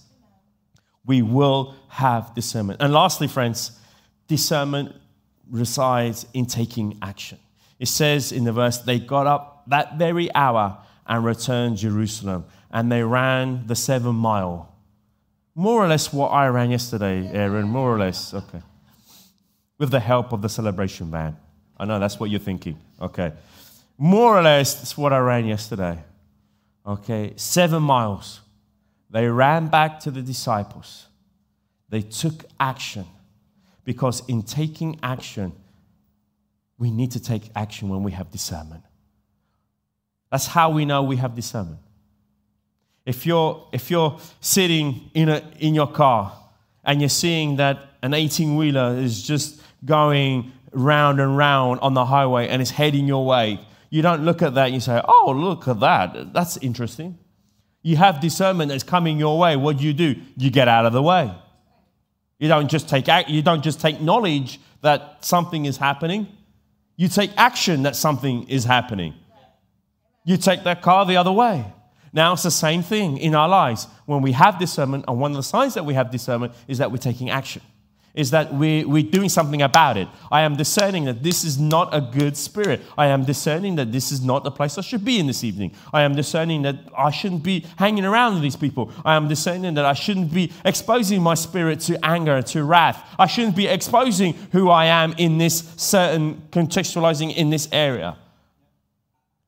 We 1.05 1.21
will 1.21 1.75
have 1.89 2.33
discernment. 2.33 2.81
And 2.81 2.93
lastly, 2.93 3.27
friends, 3.27 3.71
discernment 4.27 4.95
resides 5.49 6.25
in 6.33 6.45
taking 6.45 6.97
action. 7.01 7.39
It 7.79 7.87
says 7.87 8.31
in 8.31 8.45
the 8.45 8.53
verse, 8.53 8.79
they 8.79 8.99
got 8.99 9.27
up 9.27 9.56
that 9.69 9.97
very 9.97 10.33
hour 10.33 10.77
and 11.05 11.23
returned 11.23 11.77
Jerusalem. 11.77 12.45
And 12.71 12.91
they 12.91 13.03
ran 13.03 13.65
the 13.67 13.75
seven 13.75 14.15
mile. 14.15 14.73
More 15.55 15.83
or 15.83 15.87
less 15.87 16.13
what 16.13 16.29
I 16.29 16.47
ran 16.47 16.69
yesterday, 16.69 17.27
Aaron, 17.31 17.67
more 17.67 17.93
or 17.93 17.97
less. 17.97 18.33
Okay. 18.33 18.61
With 19.79 19.91
the 19.91 19.99
help 19.99 20.33
of 20.33 20.41
the 20.41 20.49
celebration 20.49 21.09
band. 21.09 21.35
I 21.77 21.85
know 21.85 21.99
that's 21.99 22.19
what 22.19 22.29
you're 22.29 22.39
thinking. 22.39 22.77
Okay. 23.01 23.31
More 23.97 24.37
or 24.37 24.41
less, 24.41 24.75
that's 24.75 24.97
what 24.97 25.13
I 25.13 25.19
ran 25.19 25.45
yesterday. 25.45 25.97
Okay. 26.85 27.33
Seven 27.35 27.81
miles. 27.83 28.41
They 29.09 29.27
ran 29.27 29.67
back 29.67 29.99
to 30.01 30.11
the 30.11 30.21
disciples. 30.21 31.07
They 31.89 32.01
took 32.01 32.45
action. 32.59 33.05
Because 33.85 34.21
in 34.27 34.43
taking 34.43 34.99
action, 35.01 35.53
we 36.77 36.91
need 36.91 37.11
to 37.11 37.21
take 37.21 37.49
action 37.55 37.87
when 37.87 38.03
we 38.03 38.11
have 38.11 38.29
discernment. 38.29 38.83
That's 40.31 40.47
how 40.47 40.69
we 40.69 40.85
know 40.85 41.03
we 41.03 41.17
have 41.17 41.35
discernment. 41.35 41.79
If 43.05 43.25
you're, 43.25 43.67
if 43.71 43.89
you're 43.89 44.19
sitting 44.41 45.09
in, 45.13 45.29
a, 45.29 45.41
in 45.59 45.73
your 45.73 45.87
car 45.87 46.37
and 46.83 47.01
you're 47.01 47.09
seeing 47.09 47.55
that 47.57 47.79
an 48.01 48.13
18 48.13 48.57
wheeler 48.57 48.97
is 48.97 49.23
just 49.23 49.61
going 49.85 50.51
round 50.73 51.21
and 51.21 51.37
round 51.37 51.79
on 51.79 51.93
the 51.93 52.05
highway 52.05 52.49
and 52.49 52.61
it's 52.61 52.71
heading 52.71 53.07
your 53.07 53.25
way, 53.25 53.61
you 53.89 54.01
don't 54.01 54.25
look 54.25 54.41
at 54.41 54.55
that 54.55 54.65
and 54.65 54.73
you 54.73 54.81
say, 54.81 55.01
Oh, 55.07 55.33
look 55.35 55.69
at 55.69 55.79
that. 55.79 56.33
That's 56.33 56.57
interesting. 56.57 57.17
You 57.81 57.95
have 57.95 58.19
discernment 58.19 58.69
that's 58.69 58.83
coming 58.83 59.17
your 59.17 59.39
way. 59.39 59.55
What 59.55 59.77
do 59.77 59.85
you 59.85 59.93
do? 59.93 60.15
You 60.35 60.51
get 60.51 60.67
out 60.67 60.85
of 60.85 60.91
the 60.91 61.01
way. 61.01 61.33
You 62.39 62.49
don't 62.49 62.67
just 62.69 62.89
take 62.89 63.07
you 63.29 63.41
don't 63.41 63.63
just 63.63 63.79
take 63.79 64.01
knowledge 64.01 64.59
that 64.81 65.23
something 65.23 65.65
is 65.65 65.77
happening. 65.77 66.27
You 66.97 67.07
take 67.07 67.31
action 67.37 67.83
that 67.83 67.95
something 67.95 68.49
is 68.49 68.65
happening 68.65 69.13
you 70.27 70.35
take 70.35 70.65
that 70.65 70.81
car 70.81 71.05
the 71.05 71.15
other 71.15 71.31
way. 71.31 71.65
Now 72.11 72.33
it's 72.33 72.43
the 72.43 72.51
same 72.51 72.83
thing 72.83 73.17
in 73.17 73.33
our 73.33 73.47
lives. 73.47 73.87
When 74.05 74.21
we 74.21 74.33
have 74.33 74.59
discernment, 74.59 75.05
and 75.07 75.21
one 75.21 75.31
of 75.31 75.37
the 75.37 75.43
signs 75.43 75.73
that 75.75 75.85
we 75.85 75.93
have 75.93 76.11
discernment 76.11 76.53
is 76.67 76.79
that 76.79 76.91
we're 76.91 76.97
taking 76.97 77.29
action, 77.29 77.61
is 78.13 78.31
that 78.31 78.53
we, 78.53 78.83
we're 78.83 79.09
doing 79.09 79.29
something 79.29 79.61
about 79.61 79.95
it. 79.95 80.09
I 80.29 80.41
am 80.41 80.57
discerning 80.57 81.05
that 81.05 81.23
this 81.23 81.45
is 81.45 81.57
not 81.57 81.95
a 81.95 82.01
good 82.01 82.35
spirit. 82.35 82.81
I 82.97 83.07
am 83.07 83.23
discerning 83.23 83.77
that 83.77 83.93
this 83.93 84.11
is 84.11 84.21
not 84.21 84.43
the 84.43 84.51
place 84.51 84.77
I 84.77 84.81
should 84.81 85.05
be 85.05 85.17
in 85.17 85.27
this 85.27 85.45
evening. 85.45 85.73
I 85.93 86.01
am 86.01 86.13
discerning 86.13 86.63
that 86.63 86.75
I 86.97 87.09
shouldn't 87.09 87.43
be 87.43 87.65
hanging 87.77 88.03
around 88.03 88.33
with 88.33 88.43
these 88.43 88.57
people. 88.57 88.91
I 89.05 89.15
am 89.15 89.29
discerning 89.29 89.75
that 89.75 89.85
I 89.85 89.93
shouldn't 89.93 90.33
be 90.33 90.51
exposing 90.65 91.21
my 91.21 91.35
spirit 91.35 91.79
to 91.81 92.05
anger, 92.05 92.41
to 92.41 92.65
wrath. 92.65 93.01
I 93.17 93.27
shouldn't 93.27 93.55
be 93.55 93.67
exposing 93.67 94.33
who 94.51 94.69
I 94.69 94.87
am 94.87 95.13
in 95.17 95.37
this 95.37 95.73
certain, 95.77 96.41
contextualizing 96.51 97.33
in 97.33 97.49
this 97.49 97.69
area. 97.71 98.17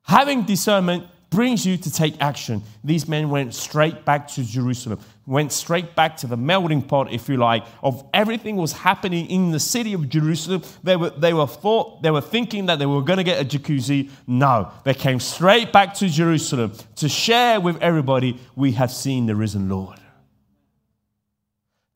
Having 0.10 0.45
discernment 0.45 1.05
brings 1.30 1.68
you 1.68 1.78
to 1.78 1.91
take 1.91 2.20
action. 2.20 2.64
These 2.84 3.07
men 3.07 3.30
went 3.30 3.53
straight 3.53 4.05
back 4.05 4.28
to 4.30 4.43
Jerusalem, 4.43 4.99
went 5.28 5.51
straight 5.51 5.95
back 5.95 6.18
to 6.18 6.26
the 6.26 6.36
melting 6.36 6.82
pot, 6.82 7.14
if 7.14 7.30
you 7.30 7.38
like, 7.38 7.64
of 7.84 8.03
everything 8.12 8.55
was 8.55 8.72
happening 8.72 9.30
in 9.30 9.51
the 9.51 9.60
city 9.60 9.93
of 9.93 10.10
Jerusalem. 10.10 10.64
They 10.82 10.95
were, 10.95 11.12
they 11.12 11.32
were 11.32 11.45
thought, 11.45 12.01
they 12.01 12.10
were 12.10 12.22
thinking 12.22 12.66
that 12.66 12.80
they 12.80 12.88
were 12.88 13.03
going 13.03 13.18
to 13.18 13.24
get 13.24 13.39
a 13.39 13.45
jacuzzi. 13.45 14.10
No, 14.26 14.72
they 14.84 14.95
came 14.95 15.20
straight 15.20 15.72
back 15.72 15.93
to 15.97 16.10
Jerusalem 16.10 16.74
to 16.95 17.07
share 17.07 17.62
with 17.62 17.80
everybody, 17.80 18.39
we 18.55 18.72
have 18.72 18.91
seen 18.91 19.28
the 19.28 19.36
risen 19.36 19.70
Lord. 19.70 19.99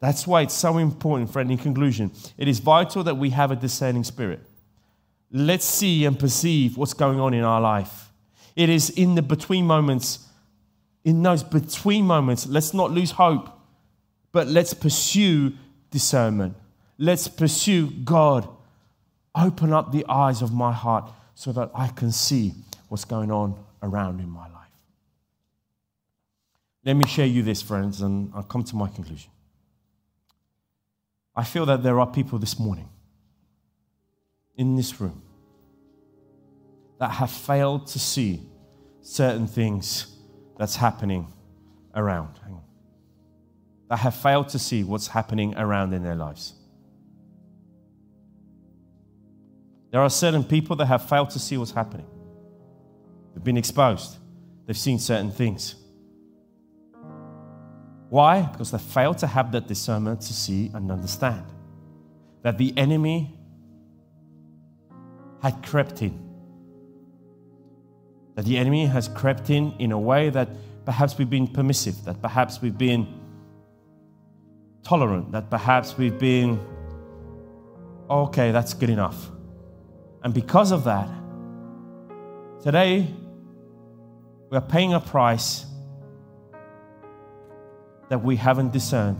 That's 0.01 0.27
why 0.27 0.43
it's 0.43 0.53
so 0.53 0.77
important, 0.77 1.33
friend. 1.33 1.51
In 1.51 1.57
conclusion, 1.57 2.11
it 2.37 2.47
is 2.47 2.59
vital 2.59 3.03
that 3.05 3.17
we 3.17 3.31
have 3.31 3.49
a 3.49 3.55
discerning 3.55 4.03
spirit. 4.03 4.41
Let's 5.35 5.65
see 5.65 6.05
and 6.05 6.17
perceive 6.17 6.77
what's 6.77 6.93
going 6.93 7.19
on 7.19 7.33
in 7.33 7.43
our 7.43 7.59
life. 7.59 8.11
It 8.55 8.69
is 8.69 8.91
in 8.91 9.15
the 9.15 9.23
between 9.23 9.65
moments, 9.65 10.27
in 11.03 11.23
those 11.23 11.41
between 11.43 12.05
moments, 12.05 12.45
let's 12.45 12.71
not 12.71 12.91
lose 12.91 13.09
hope, 13.09 13.49
but 14.31 14.47
let's 14.47 14.75
pursue 14.75 15.53
discernment. 15.89 16.55
Let's 16.99 17.27
pursue 17.27 17.89
God. 17.89 18.47
Open 19.33 19.73
up 19.73 19.91
the 19.91 20.05
eyes 20.07 20.43
of 20.43 20.53
my 20.53 20.71
heart 20.71 21.11
so 21.33 21.51
that 21.51 21.71
I 21.73 21.87
can 21.87 22.11
see 22.11 22.53
what's 22.89 23.05
going 23.05 23.31
on 23.31 23.55
around 23.81 24.19
in 24.19 24.29
my 24.29 24.47
life. 24.49 24.69
Let 26.85 26.93
me 26.93 27.07
share 27.07 27.25
you 27.25 27.41
this, 27.41 27.59
friends, 27.59 28.01
and 28.01 28.31
I'll 28.35 28.43
come 28.43 28.63
to 28.65 28.75
my 28.75 28.87
conclusion. 28.87 29.31
I 31.35 31.43
feel 31.43 31.65
that 31.65 31.81
there 31.81 31.99
are 31.99 32.05
people 32.05 32.37
this 32.37 32.59
morning 32.59 32.87
in 34.55 34.75
this 34.75 34.99
room 35.01 35.21
that 36.99 37.09
have 37.09 37.31
failed 37.31 37.87
to 37.87 37.99
see 37.99 38.41
certain 39.01 39.47
things 39.47 40.15
that's 40.57 40.75
happening 40.75 41.27
around. 41.95 42.39
That 43.89 43.97
have 43.97 44.15
failed 44.15 44.49
to 44.49 44.59
see 44.59 44.83
what's 44.83 45.07
happening 45.07 45.55
around 45.55 45.93
in 45.93 46.03
their 46.03 46.15
lives. 46.15 46.53
There 49.91 50.01
are 50.01 50.09
certain 50.09 50.43
people 50.43 50.75
that 50.77 50.87
have 50.87 51.07
failed 51.07 51.29
to 51.31 51.39
see 51.39 51.57
what's 51.57 51.71
happening. 51.71 52.07
They've 53.33 53.43
been 53.43 53.57
exposed. 53.57 54.17
They've 54.65 54.77
seen 54.77 54.97
certain 54.97 55.31
things. 55.31 55.75
Why? 58.09 58.41
Because 58.41 58.71
they 58.71 58.77
failed 58.77 59.17
to 59.19 59.27
have 59.27 59.51
that 59.51 59.67
discernment 59.67 60.21
to 60.21 60.33
see 60.33 60.71
and 60.73 60.91
understand 60.91 61.45
that 62.41 62.57
the 62.57 62.75
enemy 62.77 63.37
had 65.43 65.61
crept 65.61 66.01
in 66.01 66.23
that 68.35 68.45
the 68.45 68.57
enemy 68.57 68.85
has 68.85 69.09
crept 69.09 69.49
in 69.49 69.73
in 69.77 69.91
a 69.91 69.99
way 69.99 70.29
that 70.29 70.49
perhaps 70.85 71.17
we've 71.17 71.29
been 71.29 71.47
permissive, 71.47 72.03
that 72.05 72.21
perhaps 72.21 72.61
we've 72.61 72.77
been 72.77 73.07
tolerant, 74.83 75.31
that 75.33 75.49
perhaps 75.49 75.97
we've 75.97 76.17
been, 76.17 76.59
okay, 78.09 78.51
that's 78.51 78.73
good 78.73 78.89
enough. 78.89 79.29
And 80.23 80.33
because 80.33 80.71
of 80.71 80.85
that, 80.85 81.09
today 82.63 83.13
we're 84.49 84.61
paying 84.61 84.93
a 84.93 84.99
price 84.99 85.65
that 88.09 88.23
we 88.23 88.35
haven't 88.35 88.71
discerned 88.71 89.19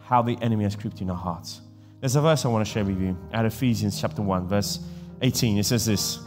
how 0.00 0.22
the 0.22 0.38
enemy 0.40 0.64
has 0.64 0.74
crept 0.74 1.00
in 1.00 1.10
our 1.10 1.16
hearts. 1.16 1.60
There's 2.00 2.16
a 2.16 2.20
verse 2.20 2.44
I 2.44 2.48
want 2.48 2.66
to 2.66 2.72
share 2.72 2.84
with 2.84 3.00
you 3.00 3.16
out 3.32 3.44
of 3.44 3.52
Ephesians 3.52 4.00
chapter 4.00 4.22
1, 4.22 4.48
verse 4.48 4.80
18. 5.22 5.58
It 5.58 5.64
says 5.64 5.86
this. 5.86 6.18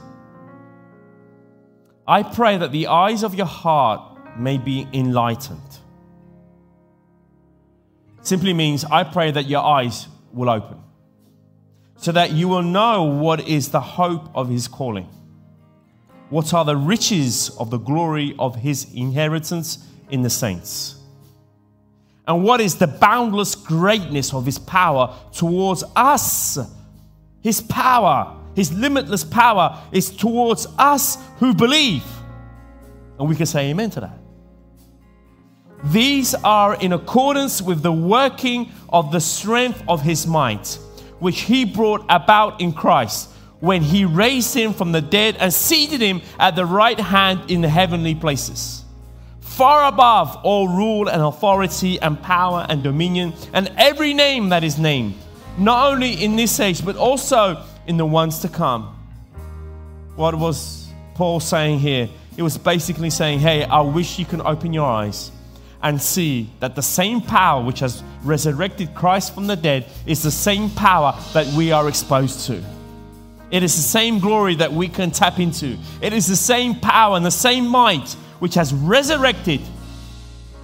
I 2.08 2.24
pray 2.24 2.58
that 2.58 2.72
the 2.72 2.88
eyes 2.88 3.24
of 3.24 3.36
your 3.36 3.46
heart 3.46 4.38
may 4.38 4.58
be 4.58 4.88
enlightened. 4.94 5.60
Simply 8.22 8.54
means, 8.54 8.84
I 8.86 9.04
pray 9.04 9.32
that 9.32 9.48
your 9.48 9.64
eyes 9.64 10.08
will 10.34 10.50
open 10.50 10.82
so 12.02 12.12
that 12.12 12.32
you 12.32 12.48
will 12.48 12.64
know 12.64 13.04
what 13.04 13.48
is 13.48 13.70
the 13.70 13.80
hope 13.80 14.28
of 14.34 14.50
his 14.50 14.68
calling. 14.68 15.08
What 16.30 16.52
are 16.52 16.66
the 16.66 16.76
riches 16.76 17.52
of 17.60 17.70
the 17.70 17.78
glory 17.78 18.36
of 18.40 18.56
his 18.56 18.92
inheritance 18.96 19.88
in 20.10 20.24
the 20.24 20.30
saints? 20.30 20.96
And 22.28 22.44
what 22.44 22.60
is 22.60 22.78
the 22.78 22.88
boundless 22.88 23.54
greatness 23.54 24.34
of 24.34 24.48
his 24.48 24.58
power 24.58 25.16
towards 25.32 25.84
us? 25.96 26.58
His 27.42 27.62
power, 27.62 28.36
his 28.56 28.74
limitless 28.74 29.24
power 29.24 29.82
is 29.92 30.10
towards 30.10 30.68
us 30.78 31.18
who 31.38 31.54
believe. 31.54 32.04
And 33.20 33.30
we 33.30 33.36
can 33.36 33.46
say 33.46 33.70
amen 33.70 33.90
to 33.92 34.02
that. 34.02 34.18
These 35.86 36.36
are 36.36 36.76
in 36.76 36.94
accordance 36.94 37.62
with 37.62 37.82
the 37.82 37.92
working 37.92 38.72
of 38.90 39.12
the 39.12 39.20
strength 39.20 39.84
of 39.88 40.02
his 40.02 40.28
might, 40.28 40.78
which 41.20 41.42
he 41.42 41.66
brought 41.66 42.06
about 42.10 42.62
in 42.62 42.72
Christ 42.72 43.30
when 43.62 43.82
he 43.82 44.06
raised 44.06 44.56
him 44.56 44.74
from 44.74 44.92
the 44.92 45.02
dead 45.02 45.38
and 45.40 45.54
seated 45.54 46.02
him 46.02 46.22
at 46.40 46.56
the 46.56 46.66
right 46.66 47.00
hand 47.00 47.50
in 47.50 47.62
the 47.62 47.70
heavenly 47.70 48.16
places, 48.16 48.84
far 49.40 49.86
above 49.86 50.36
all 50.44 50.68
rule 50.68 51.08
and 51.08 51.22
authority 51.22 52.00
and 52.02 52.22
power 52.22 52.66
and 52.70 52.84
dominion 52.84 53.34
and 53.54 53.72
every 53.78 54.14
name 54.14 54.50
that 54.50 54.64
is 54.64 54.78
named, 54.78 55.14
not 55.58 55.92
only 55.92 56.14
in 56.24 56.36
this 56.36 56.60
age, 56.60 56.84
but 56.84 56.96
also 56.96 57.64
in 57.88 57.98
the 57.98 58.06
ones 58.06 58.40
to 58.40 58.48
come. 58.48 58.98
What 60.16 60.36
was 60.36 60.88
Paul 61.16 61.40
saying 61.40 61.80
here? 61.80 62.10
He 62.36 62.42
was 62.42 62.58
basically 62.58 63.10
saying, 63.10 63.40
Hey, 63.40 63.64
I 63.64 63.82
wish 63.82 64.20
you 64.20 64.26
can 64.26 64.42
open 64.42 64.74
your 64.74 64.88
eyes 64.88 65.32
and 65.84 66.02
see 66.02 66.50
that 66.60 66.76
the 66.76 66.82
same 66.82 67.22
power 67.22 67.64
which 67.64 67.80
has 67.80 68.04
resurrected 68.24 68.94
Christ 68.94 69.34
from 69.34 69.48
the 69.48 69.56
dead 69.56 69.86
is 70.06 70.22
the 70.22 70.32
same 70.32 70.70
power 70.70 71.18
that 71.34 71.48
we 71.48 71.72
are 71.72 71.90
exposed 71.90 72.46
to. 72.48 72.64
It 73.50 73.64
is 73.64 73.76
the 73.76 73.82
same 73.82 74.20
glory 74.20 74.56
that 74.56 74.72
we 74.72 74.88
can 74.88 75.12
tap 75.12 75.40
into. 75.40 75.78
It 76.02 76.14
is 76.14 76.28
the 76.28 76.36
same 76.36 76.80
power 76.80 77.18
and 77.18 77.26
the 77.26 77.32
same 77.32 77.68
might 77.68 78.10
which 78.40 78.56
has 78.56 78.74
resurrected 78.74 79.62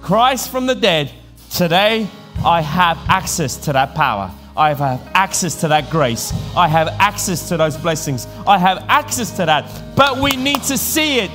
Christ 0.00 0.50
from 0.50 0.66
the 0.66 0.74
dead. 0.74 1.12
Today, 1.50 2.08
I 2.44 2.62
have 2.62 2.98
access 3.08 3.56
to 3.64 3.72
that 3.72 3.94
power. 3.94 4.32
I 4.58 4.74
have 4.74 5.00
access 5.14 5.60
to 5.60 5.68
that 5.68 5.88
grace. 5.88 6.32
I 6.56 6.66
have 6.66 6.88
access 6.98 7.48
to 7.48 7.56
those 7.56 7.76
blessings. 7.76 8.26
I 8.44 8.58
have 8.58 8.84
access 8.88 9.30
to 9.36 9.46
that. 9.46 9.94
But 9.94 10.18
we 10.18 10.34
need 10.34 10.62
to 10.64 10.76
see 10.76 11.20
it. 11.20 11.30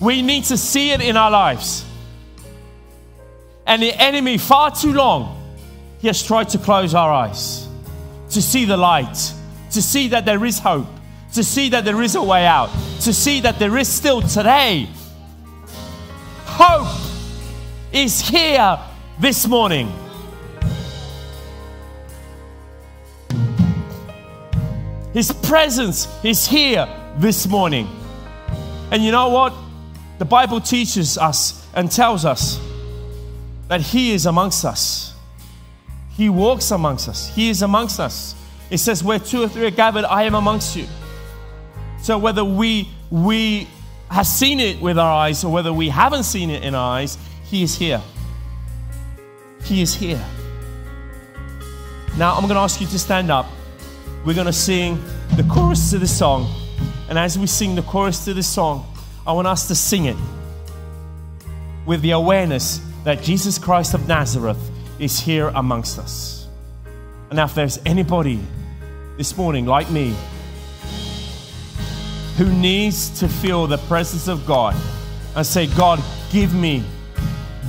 We 0.00 0.20
need 0.20 0.44
to 0.44 0.56
see 0.56 0.90
it 0.90 1.00
in 1.00 1.16
our 1.16 1.30
lives. 1.30 1.84
And 3.66 3.80
the 3.80 3.92
enemy, 3.92 4.36
far 4.38 4.72
too 4.72 4.92
long, 4.92 5.40
he 6.00 6.08
has 6.08 6.22
tried 6.22 6.48
to 6.50 6.58
close 6.58 6.92
our 6.94 7.12
eyes 7.12 7.68
to 8.30 8.42
see 8.42 8.64
the 8.64 8.76
light, 8.76 9.32
to 9.70 9.80
see 9.80 10.08
that 10.08 10.24
there 10.24 10.44
is 10.44 10.58
hope, 10.58 10.88
to 11.34 11.44
see 11.44 11.68
that 11.68 11.84
there 11.84 12.02
is 12.02 12.16
a 12.16 12.22
way 12.22 12.46
out, 12.46 12.70
to 13.02 13.12
see 13.12 13.40
that 13.40 13.58
there 13.60 13.76
is 13.76 13.88
still 13.88 14.22
today. 14.22 14.88
Hope 16.44 16.88
is 17.92 18.20
here 18.20 18.78
this 19.20 19.46
morning. 19.46 19.92
His 25.12 25.32
presence 25.32 26.06
is 26.22 26.46
here 26.46 26.86
this 27.16 27.46
morning. 27.46 27.88
And 28.90 29.02
you 29.02 29.12
know 29.12 29.28
what? 29.28 29.54
The 30.18 30.24
Bible 30.24 30.60
teaches 30.60 31.16
us 31.16 31.66
and 31.74 31.90
tells 31.90 32.24
us 32.24 32.60
that 33.68 33.80
He 33.80 34.12
is 34.12 34.26
amongst 34.26 34.64
us. 34.64 35.14
He 36.10 36.28
walks 36.28 36.70
amongst 36.70 37.08
us. 37.08 37.34
He 37.34 37.48
is 37.48 37.62
amongst 37.62 38.00
us. 38.00 38.34
It 38.70 38.78
says, 38.78 39.04
Where 39.04 39.18
two 39.18 39.42
or 39.42 39.48
three 39.48 39.66
are 39.66 39.70
gathered, 39.70 40.04
I 40.04 40.24
am 40.24 40.34
amongst 40.34 40.76
you. 40.76 40.86
So 42.02 42.18
whether 42.18 42.44
we 42.44 42.88
we 43.10 43.68
have 44.10 44.26
seen 44.26 44.60
it 44.60 44.80
with 44.80 44.98
our 44.98 45.12
eyes 45.12 45.44
or 45.44 45.52
whether 45.52 45.72
we 45.72 45.88
haven't 45.88 46.24
seen 46.24 46.50
it 46.50 46.62
in 46.62 46.74
our 46.74 46.98
eyes, 46.98 47.18
He 47.44 47.62
is 47.62 47.76
here. 47.76 48.02
He 49.64 49.82
is 49.82 49.94
here. 49.94 50.22
Now 52.16 52.34
I'm 52.34 52.42
going 52.42 52.54
to 52.54 52.60
ask 52.60 52.80
you 52.80 52.86
to 52.88 52.98
stand 52.98 53.30
up. 53.30 53.46
We're 54.28 54.34
going 54.34 54.44
to 54.44 54.52
sing 54.52 55.02
the 55.36 55.42
chorus 55.44 55.88
to 55.90 55.98
the 55.98 56.06
song. 56.06 56.54
And 57.08 57.18
as 57.18 57.38
we 57.38 57.46
sing 57.46 57.74
the 57.74 57.80
chorus 57.80 58.26
to 58.26 58.34
the 58.34 58.42
song, 58.42 58.84
I 59.26 59.32
want 59.32 59.48
us 59.48 59.68
to 59.68 59.74
sing 59.74 60.04
it 60.04 60.18
with 61.86 62.02
the 62.02 62.10
awareness 62.10 62.82
that 63.04 63.22
Jesus 63.22 63.56
Christ 63.56 63.94
of 63.94 64.06
Nazareth 64.06 64.58
is 64.98 65.18
here 65.18 65.48
amongst 65.54 65.98
us. 65.98 66.46
And 67.30 67.38
if 67.38 67.54
there's 67.54 67.78
anybody 67.86 68.38
this 69.16 69.34
morning 69.34 69.64
like 69.64 69.90
me 69.90 70.14
who 72.36 72.52
needs 72.52 73.18
to 73.20 73.28
feel 73.28 73.66
the 73.66 73.78
presence 73.78 74.28
of 74.28 74.44
God 74.44 74.76
and 75.36 75.46
say, 75.46 75.68
God, 75.68 76.02
give 76.30 76.54
me 76.54 76.84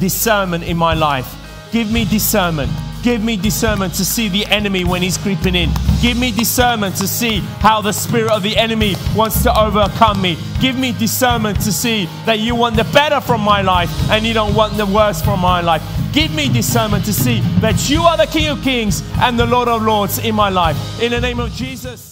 discernment 0.01 0.65
in 0.65 0.75
my 0.75 0.93
life, 0.93 1.37
give 1.71 1.89
me 1.89 2.03
discernment 2.03 2.69
Give 3.01 3.23
me 3.23 3.37
discernment 3.37 3.93
to 3.93 4.03
see 4.03 4.27
the 4.27 4.45
enemy 4.47 4.83
when 4.83 5.01
he's 5.01 5.17
creeping 5.17 5.55
in. 5.55 5.69
Give 6.01 6.17
me 6.17 6.31
discernment 6.31 6.95
to 6.97 7.07
see 7.07 7.39
how 7.59 7.81
the 7.81 7.91
spirit 7.91 8.31
of 8.31 8.41
the 8.41 8.55
enemy 8.55 8.95
wants 9.13 9.43
to 9.43 9.59
overcome 9.59 10.21
me. 10.21 10.37
Give 10.61 10.77
me 10.77 10.93
discernment 10.93 11.59
to 11.61 11.73
see 11.73 12.05
that 12.25 12.39
you 12.39 12.55
want 12.55 12.77
the 12.77 12.85
better 12.85 13.19
from 13.19 13.41
my 13.41 13.61
life 13.61 13.89
and 14.09 14.25
you 14.25 14.33
don't 14.33 14.55
want 14.55 14.77
the 14.77 14.85
worst 14.85 15.25
from 15.25 15.41
my 15.41 15.59
life. 15.59 15.83
Give 16.13 16.33
me 16.33 16.47
discernment 16.47 17.03
to 17.05 17.13
see 17.13 17.41
that 17.59 17.89
you 17.89 18.03
are 18.03 18.15
the 18.15 18.27
King 18.27 18.47
of 18.47 18.61
Kings 18.63 19.03
and 19.17 19.37
the 19.37 19.45
Lord 19.45 19.67
of 19.67 19.81
Lords 19.81 20.19
in 20.19 20.35
my 20.35 20.47
life. 20.47 20.77
In 21.01 21.11
the 21.11 21.19
name 21.19 21.39
of 21.39 21.51
Jesus. 21.51 22.09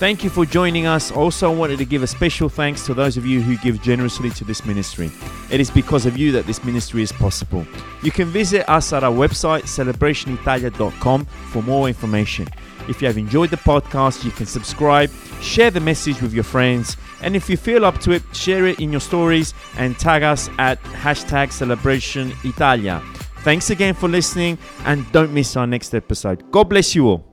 Thank 0.00 0.24
you 0.24 0.30
for 0.30 0.44
joining 0.46 0.86
us. 0.86 1.12
Also, 1.12 1.52
I 1.52 1.54
wanted 1.54 1.78
to 1.78 1.84
give 1.84 2.02
a 2.02 2.06
special 2.06 2.48
thanks 2.48 2.86
to 2.86 2.94
those 2.94 3.18
of 3.18 3.26
you 3.26 3.42
who 3.42 3.58
give 3.58 3.82
generously 3.82 4.30
to 4.30 4.44
this 4.44 4.64
ministry. 4.64 5.10
It 5.50 5.60
is 5.60 5.70
because 5.70 6.06
of 6.06 6.16
you 6.16 6.32
that 6.32 6.46
this 6.46 6.64
ministry 6.64 7.02
is 7.02 7.12
possible. 7.12 7.66
You 8.02 8.10
can 8.10 8.28
visit 8.28 8.68
us 8.68 8.94
at 8.94 9.04
our 9.04 9.12
website, 9.12 9.64
celebrationitalia.com, 9.64 11.26
for 11.26 11.62
more 11.62 11.86
information. 11.86 12.48
If 12.88 13.00
you 13.00 13.08
have 13.08 13.18
enjoyed 13.18 13.50
the 13.50 13.56
podcast, 13.56 14.24
you 14.24 14.30
can 14.30 14.46
subscribe, 14.46 15.10
share 15.40 15.70
the 15.70 15.80
message 15.80 16.20
with 16.22 16.32
your 16.32 16.44
friends, 16.44 16.96
and 17.22 17.36
if 17.36 17.48
you 17.48 17.56
feel 17.56 17.84
up 17.84 17.98
to 18.00 18.12
it, 18.12 18.22
share 18.32 18.66
it 18.66 18.80
in 18.80 18.90
your 18.90 19.00
stories 19.00 19.54
and 19.76 19.98
tag 19.98 20.22
us 20.22 20.48
at 20.58 20.82
hashtag 20.84 21.52
celebration 21.52 22.32
Italia. 22.44 23.02
Thanks 23.42 23.70
again 23.70 23.94
for 23.94 24.08
listening, 24.08 24.58
and 24.84 25.10
don't 25.12 25.32
miss 25.32 25.56
our 25.56 25.66
next 25.66 25.94
episode. 25.94 26.50
God 26.50 26.64
bless 26.64 26.94
you 26.94 27.06
all. 27.06 27.29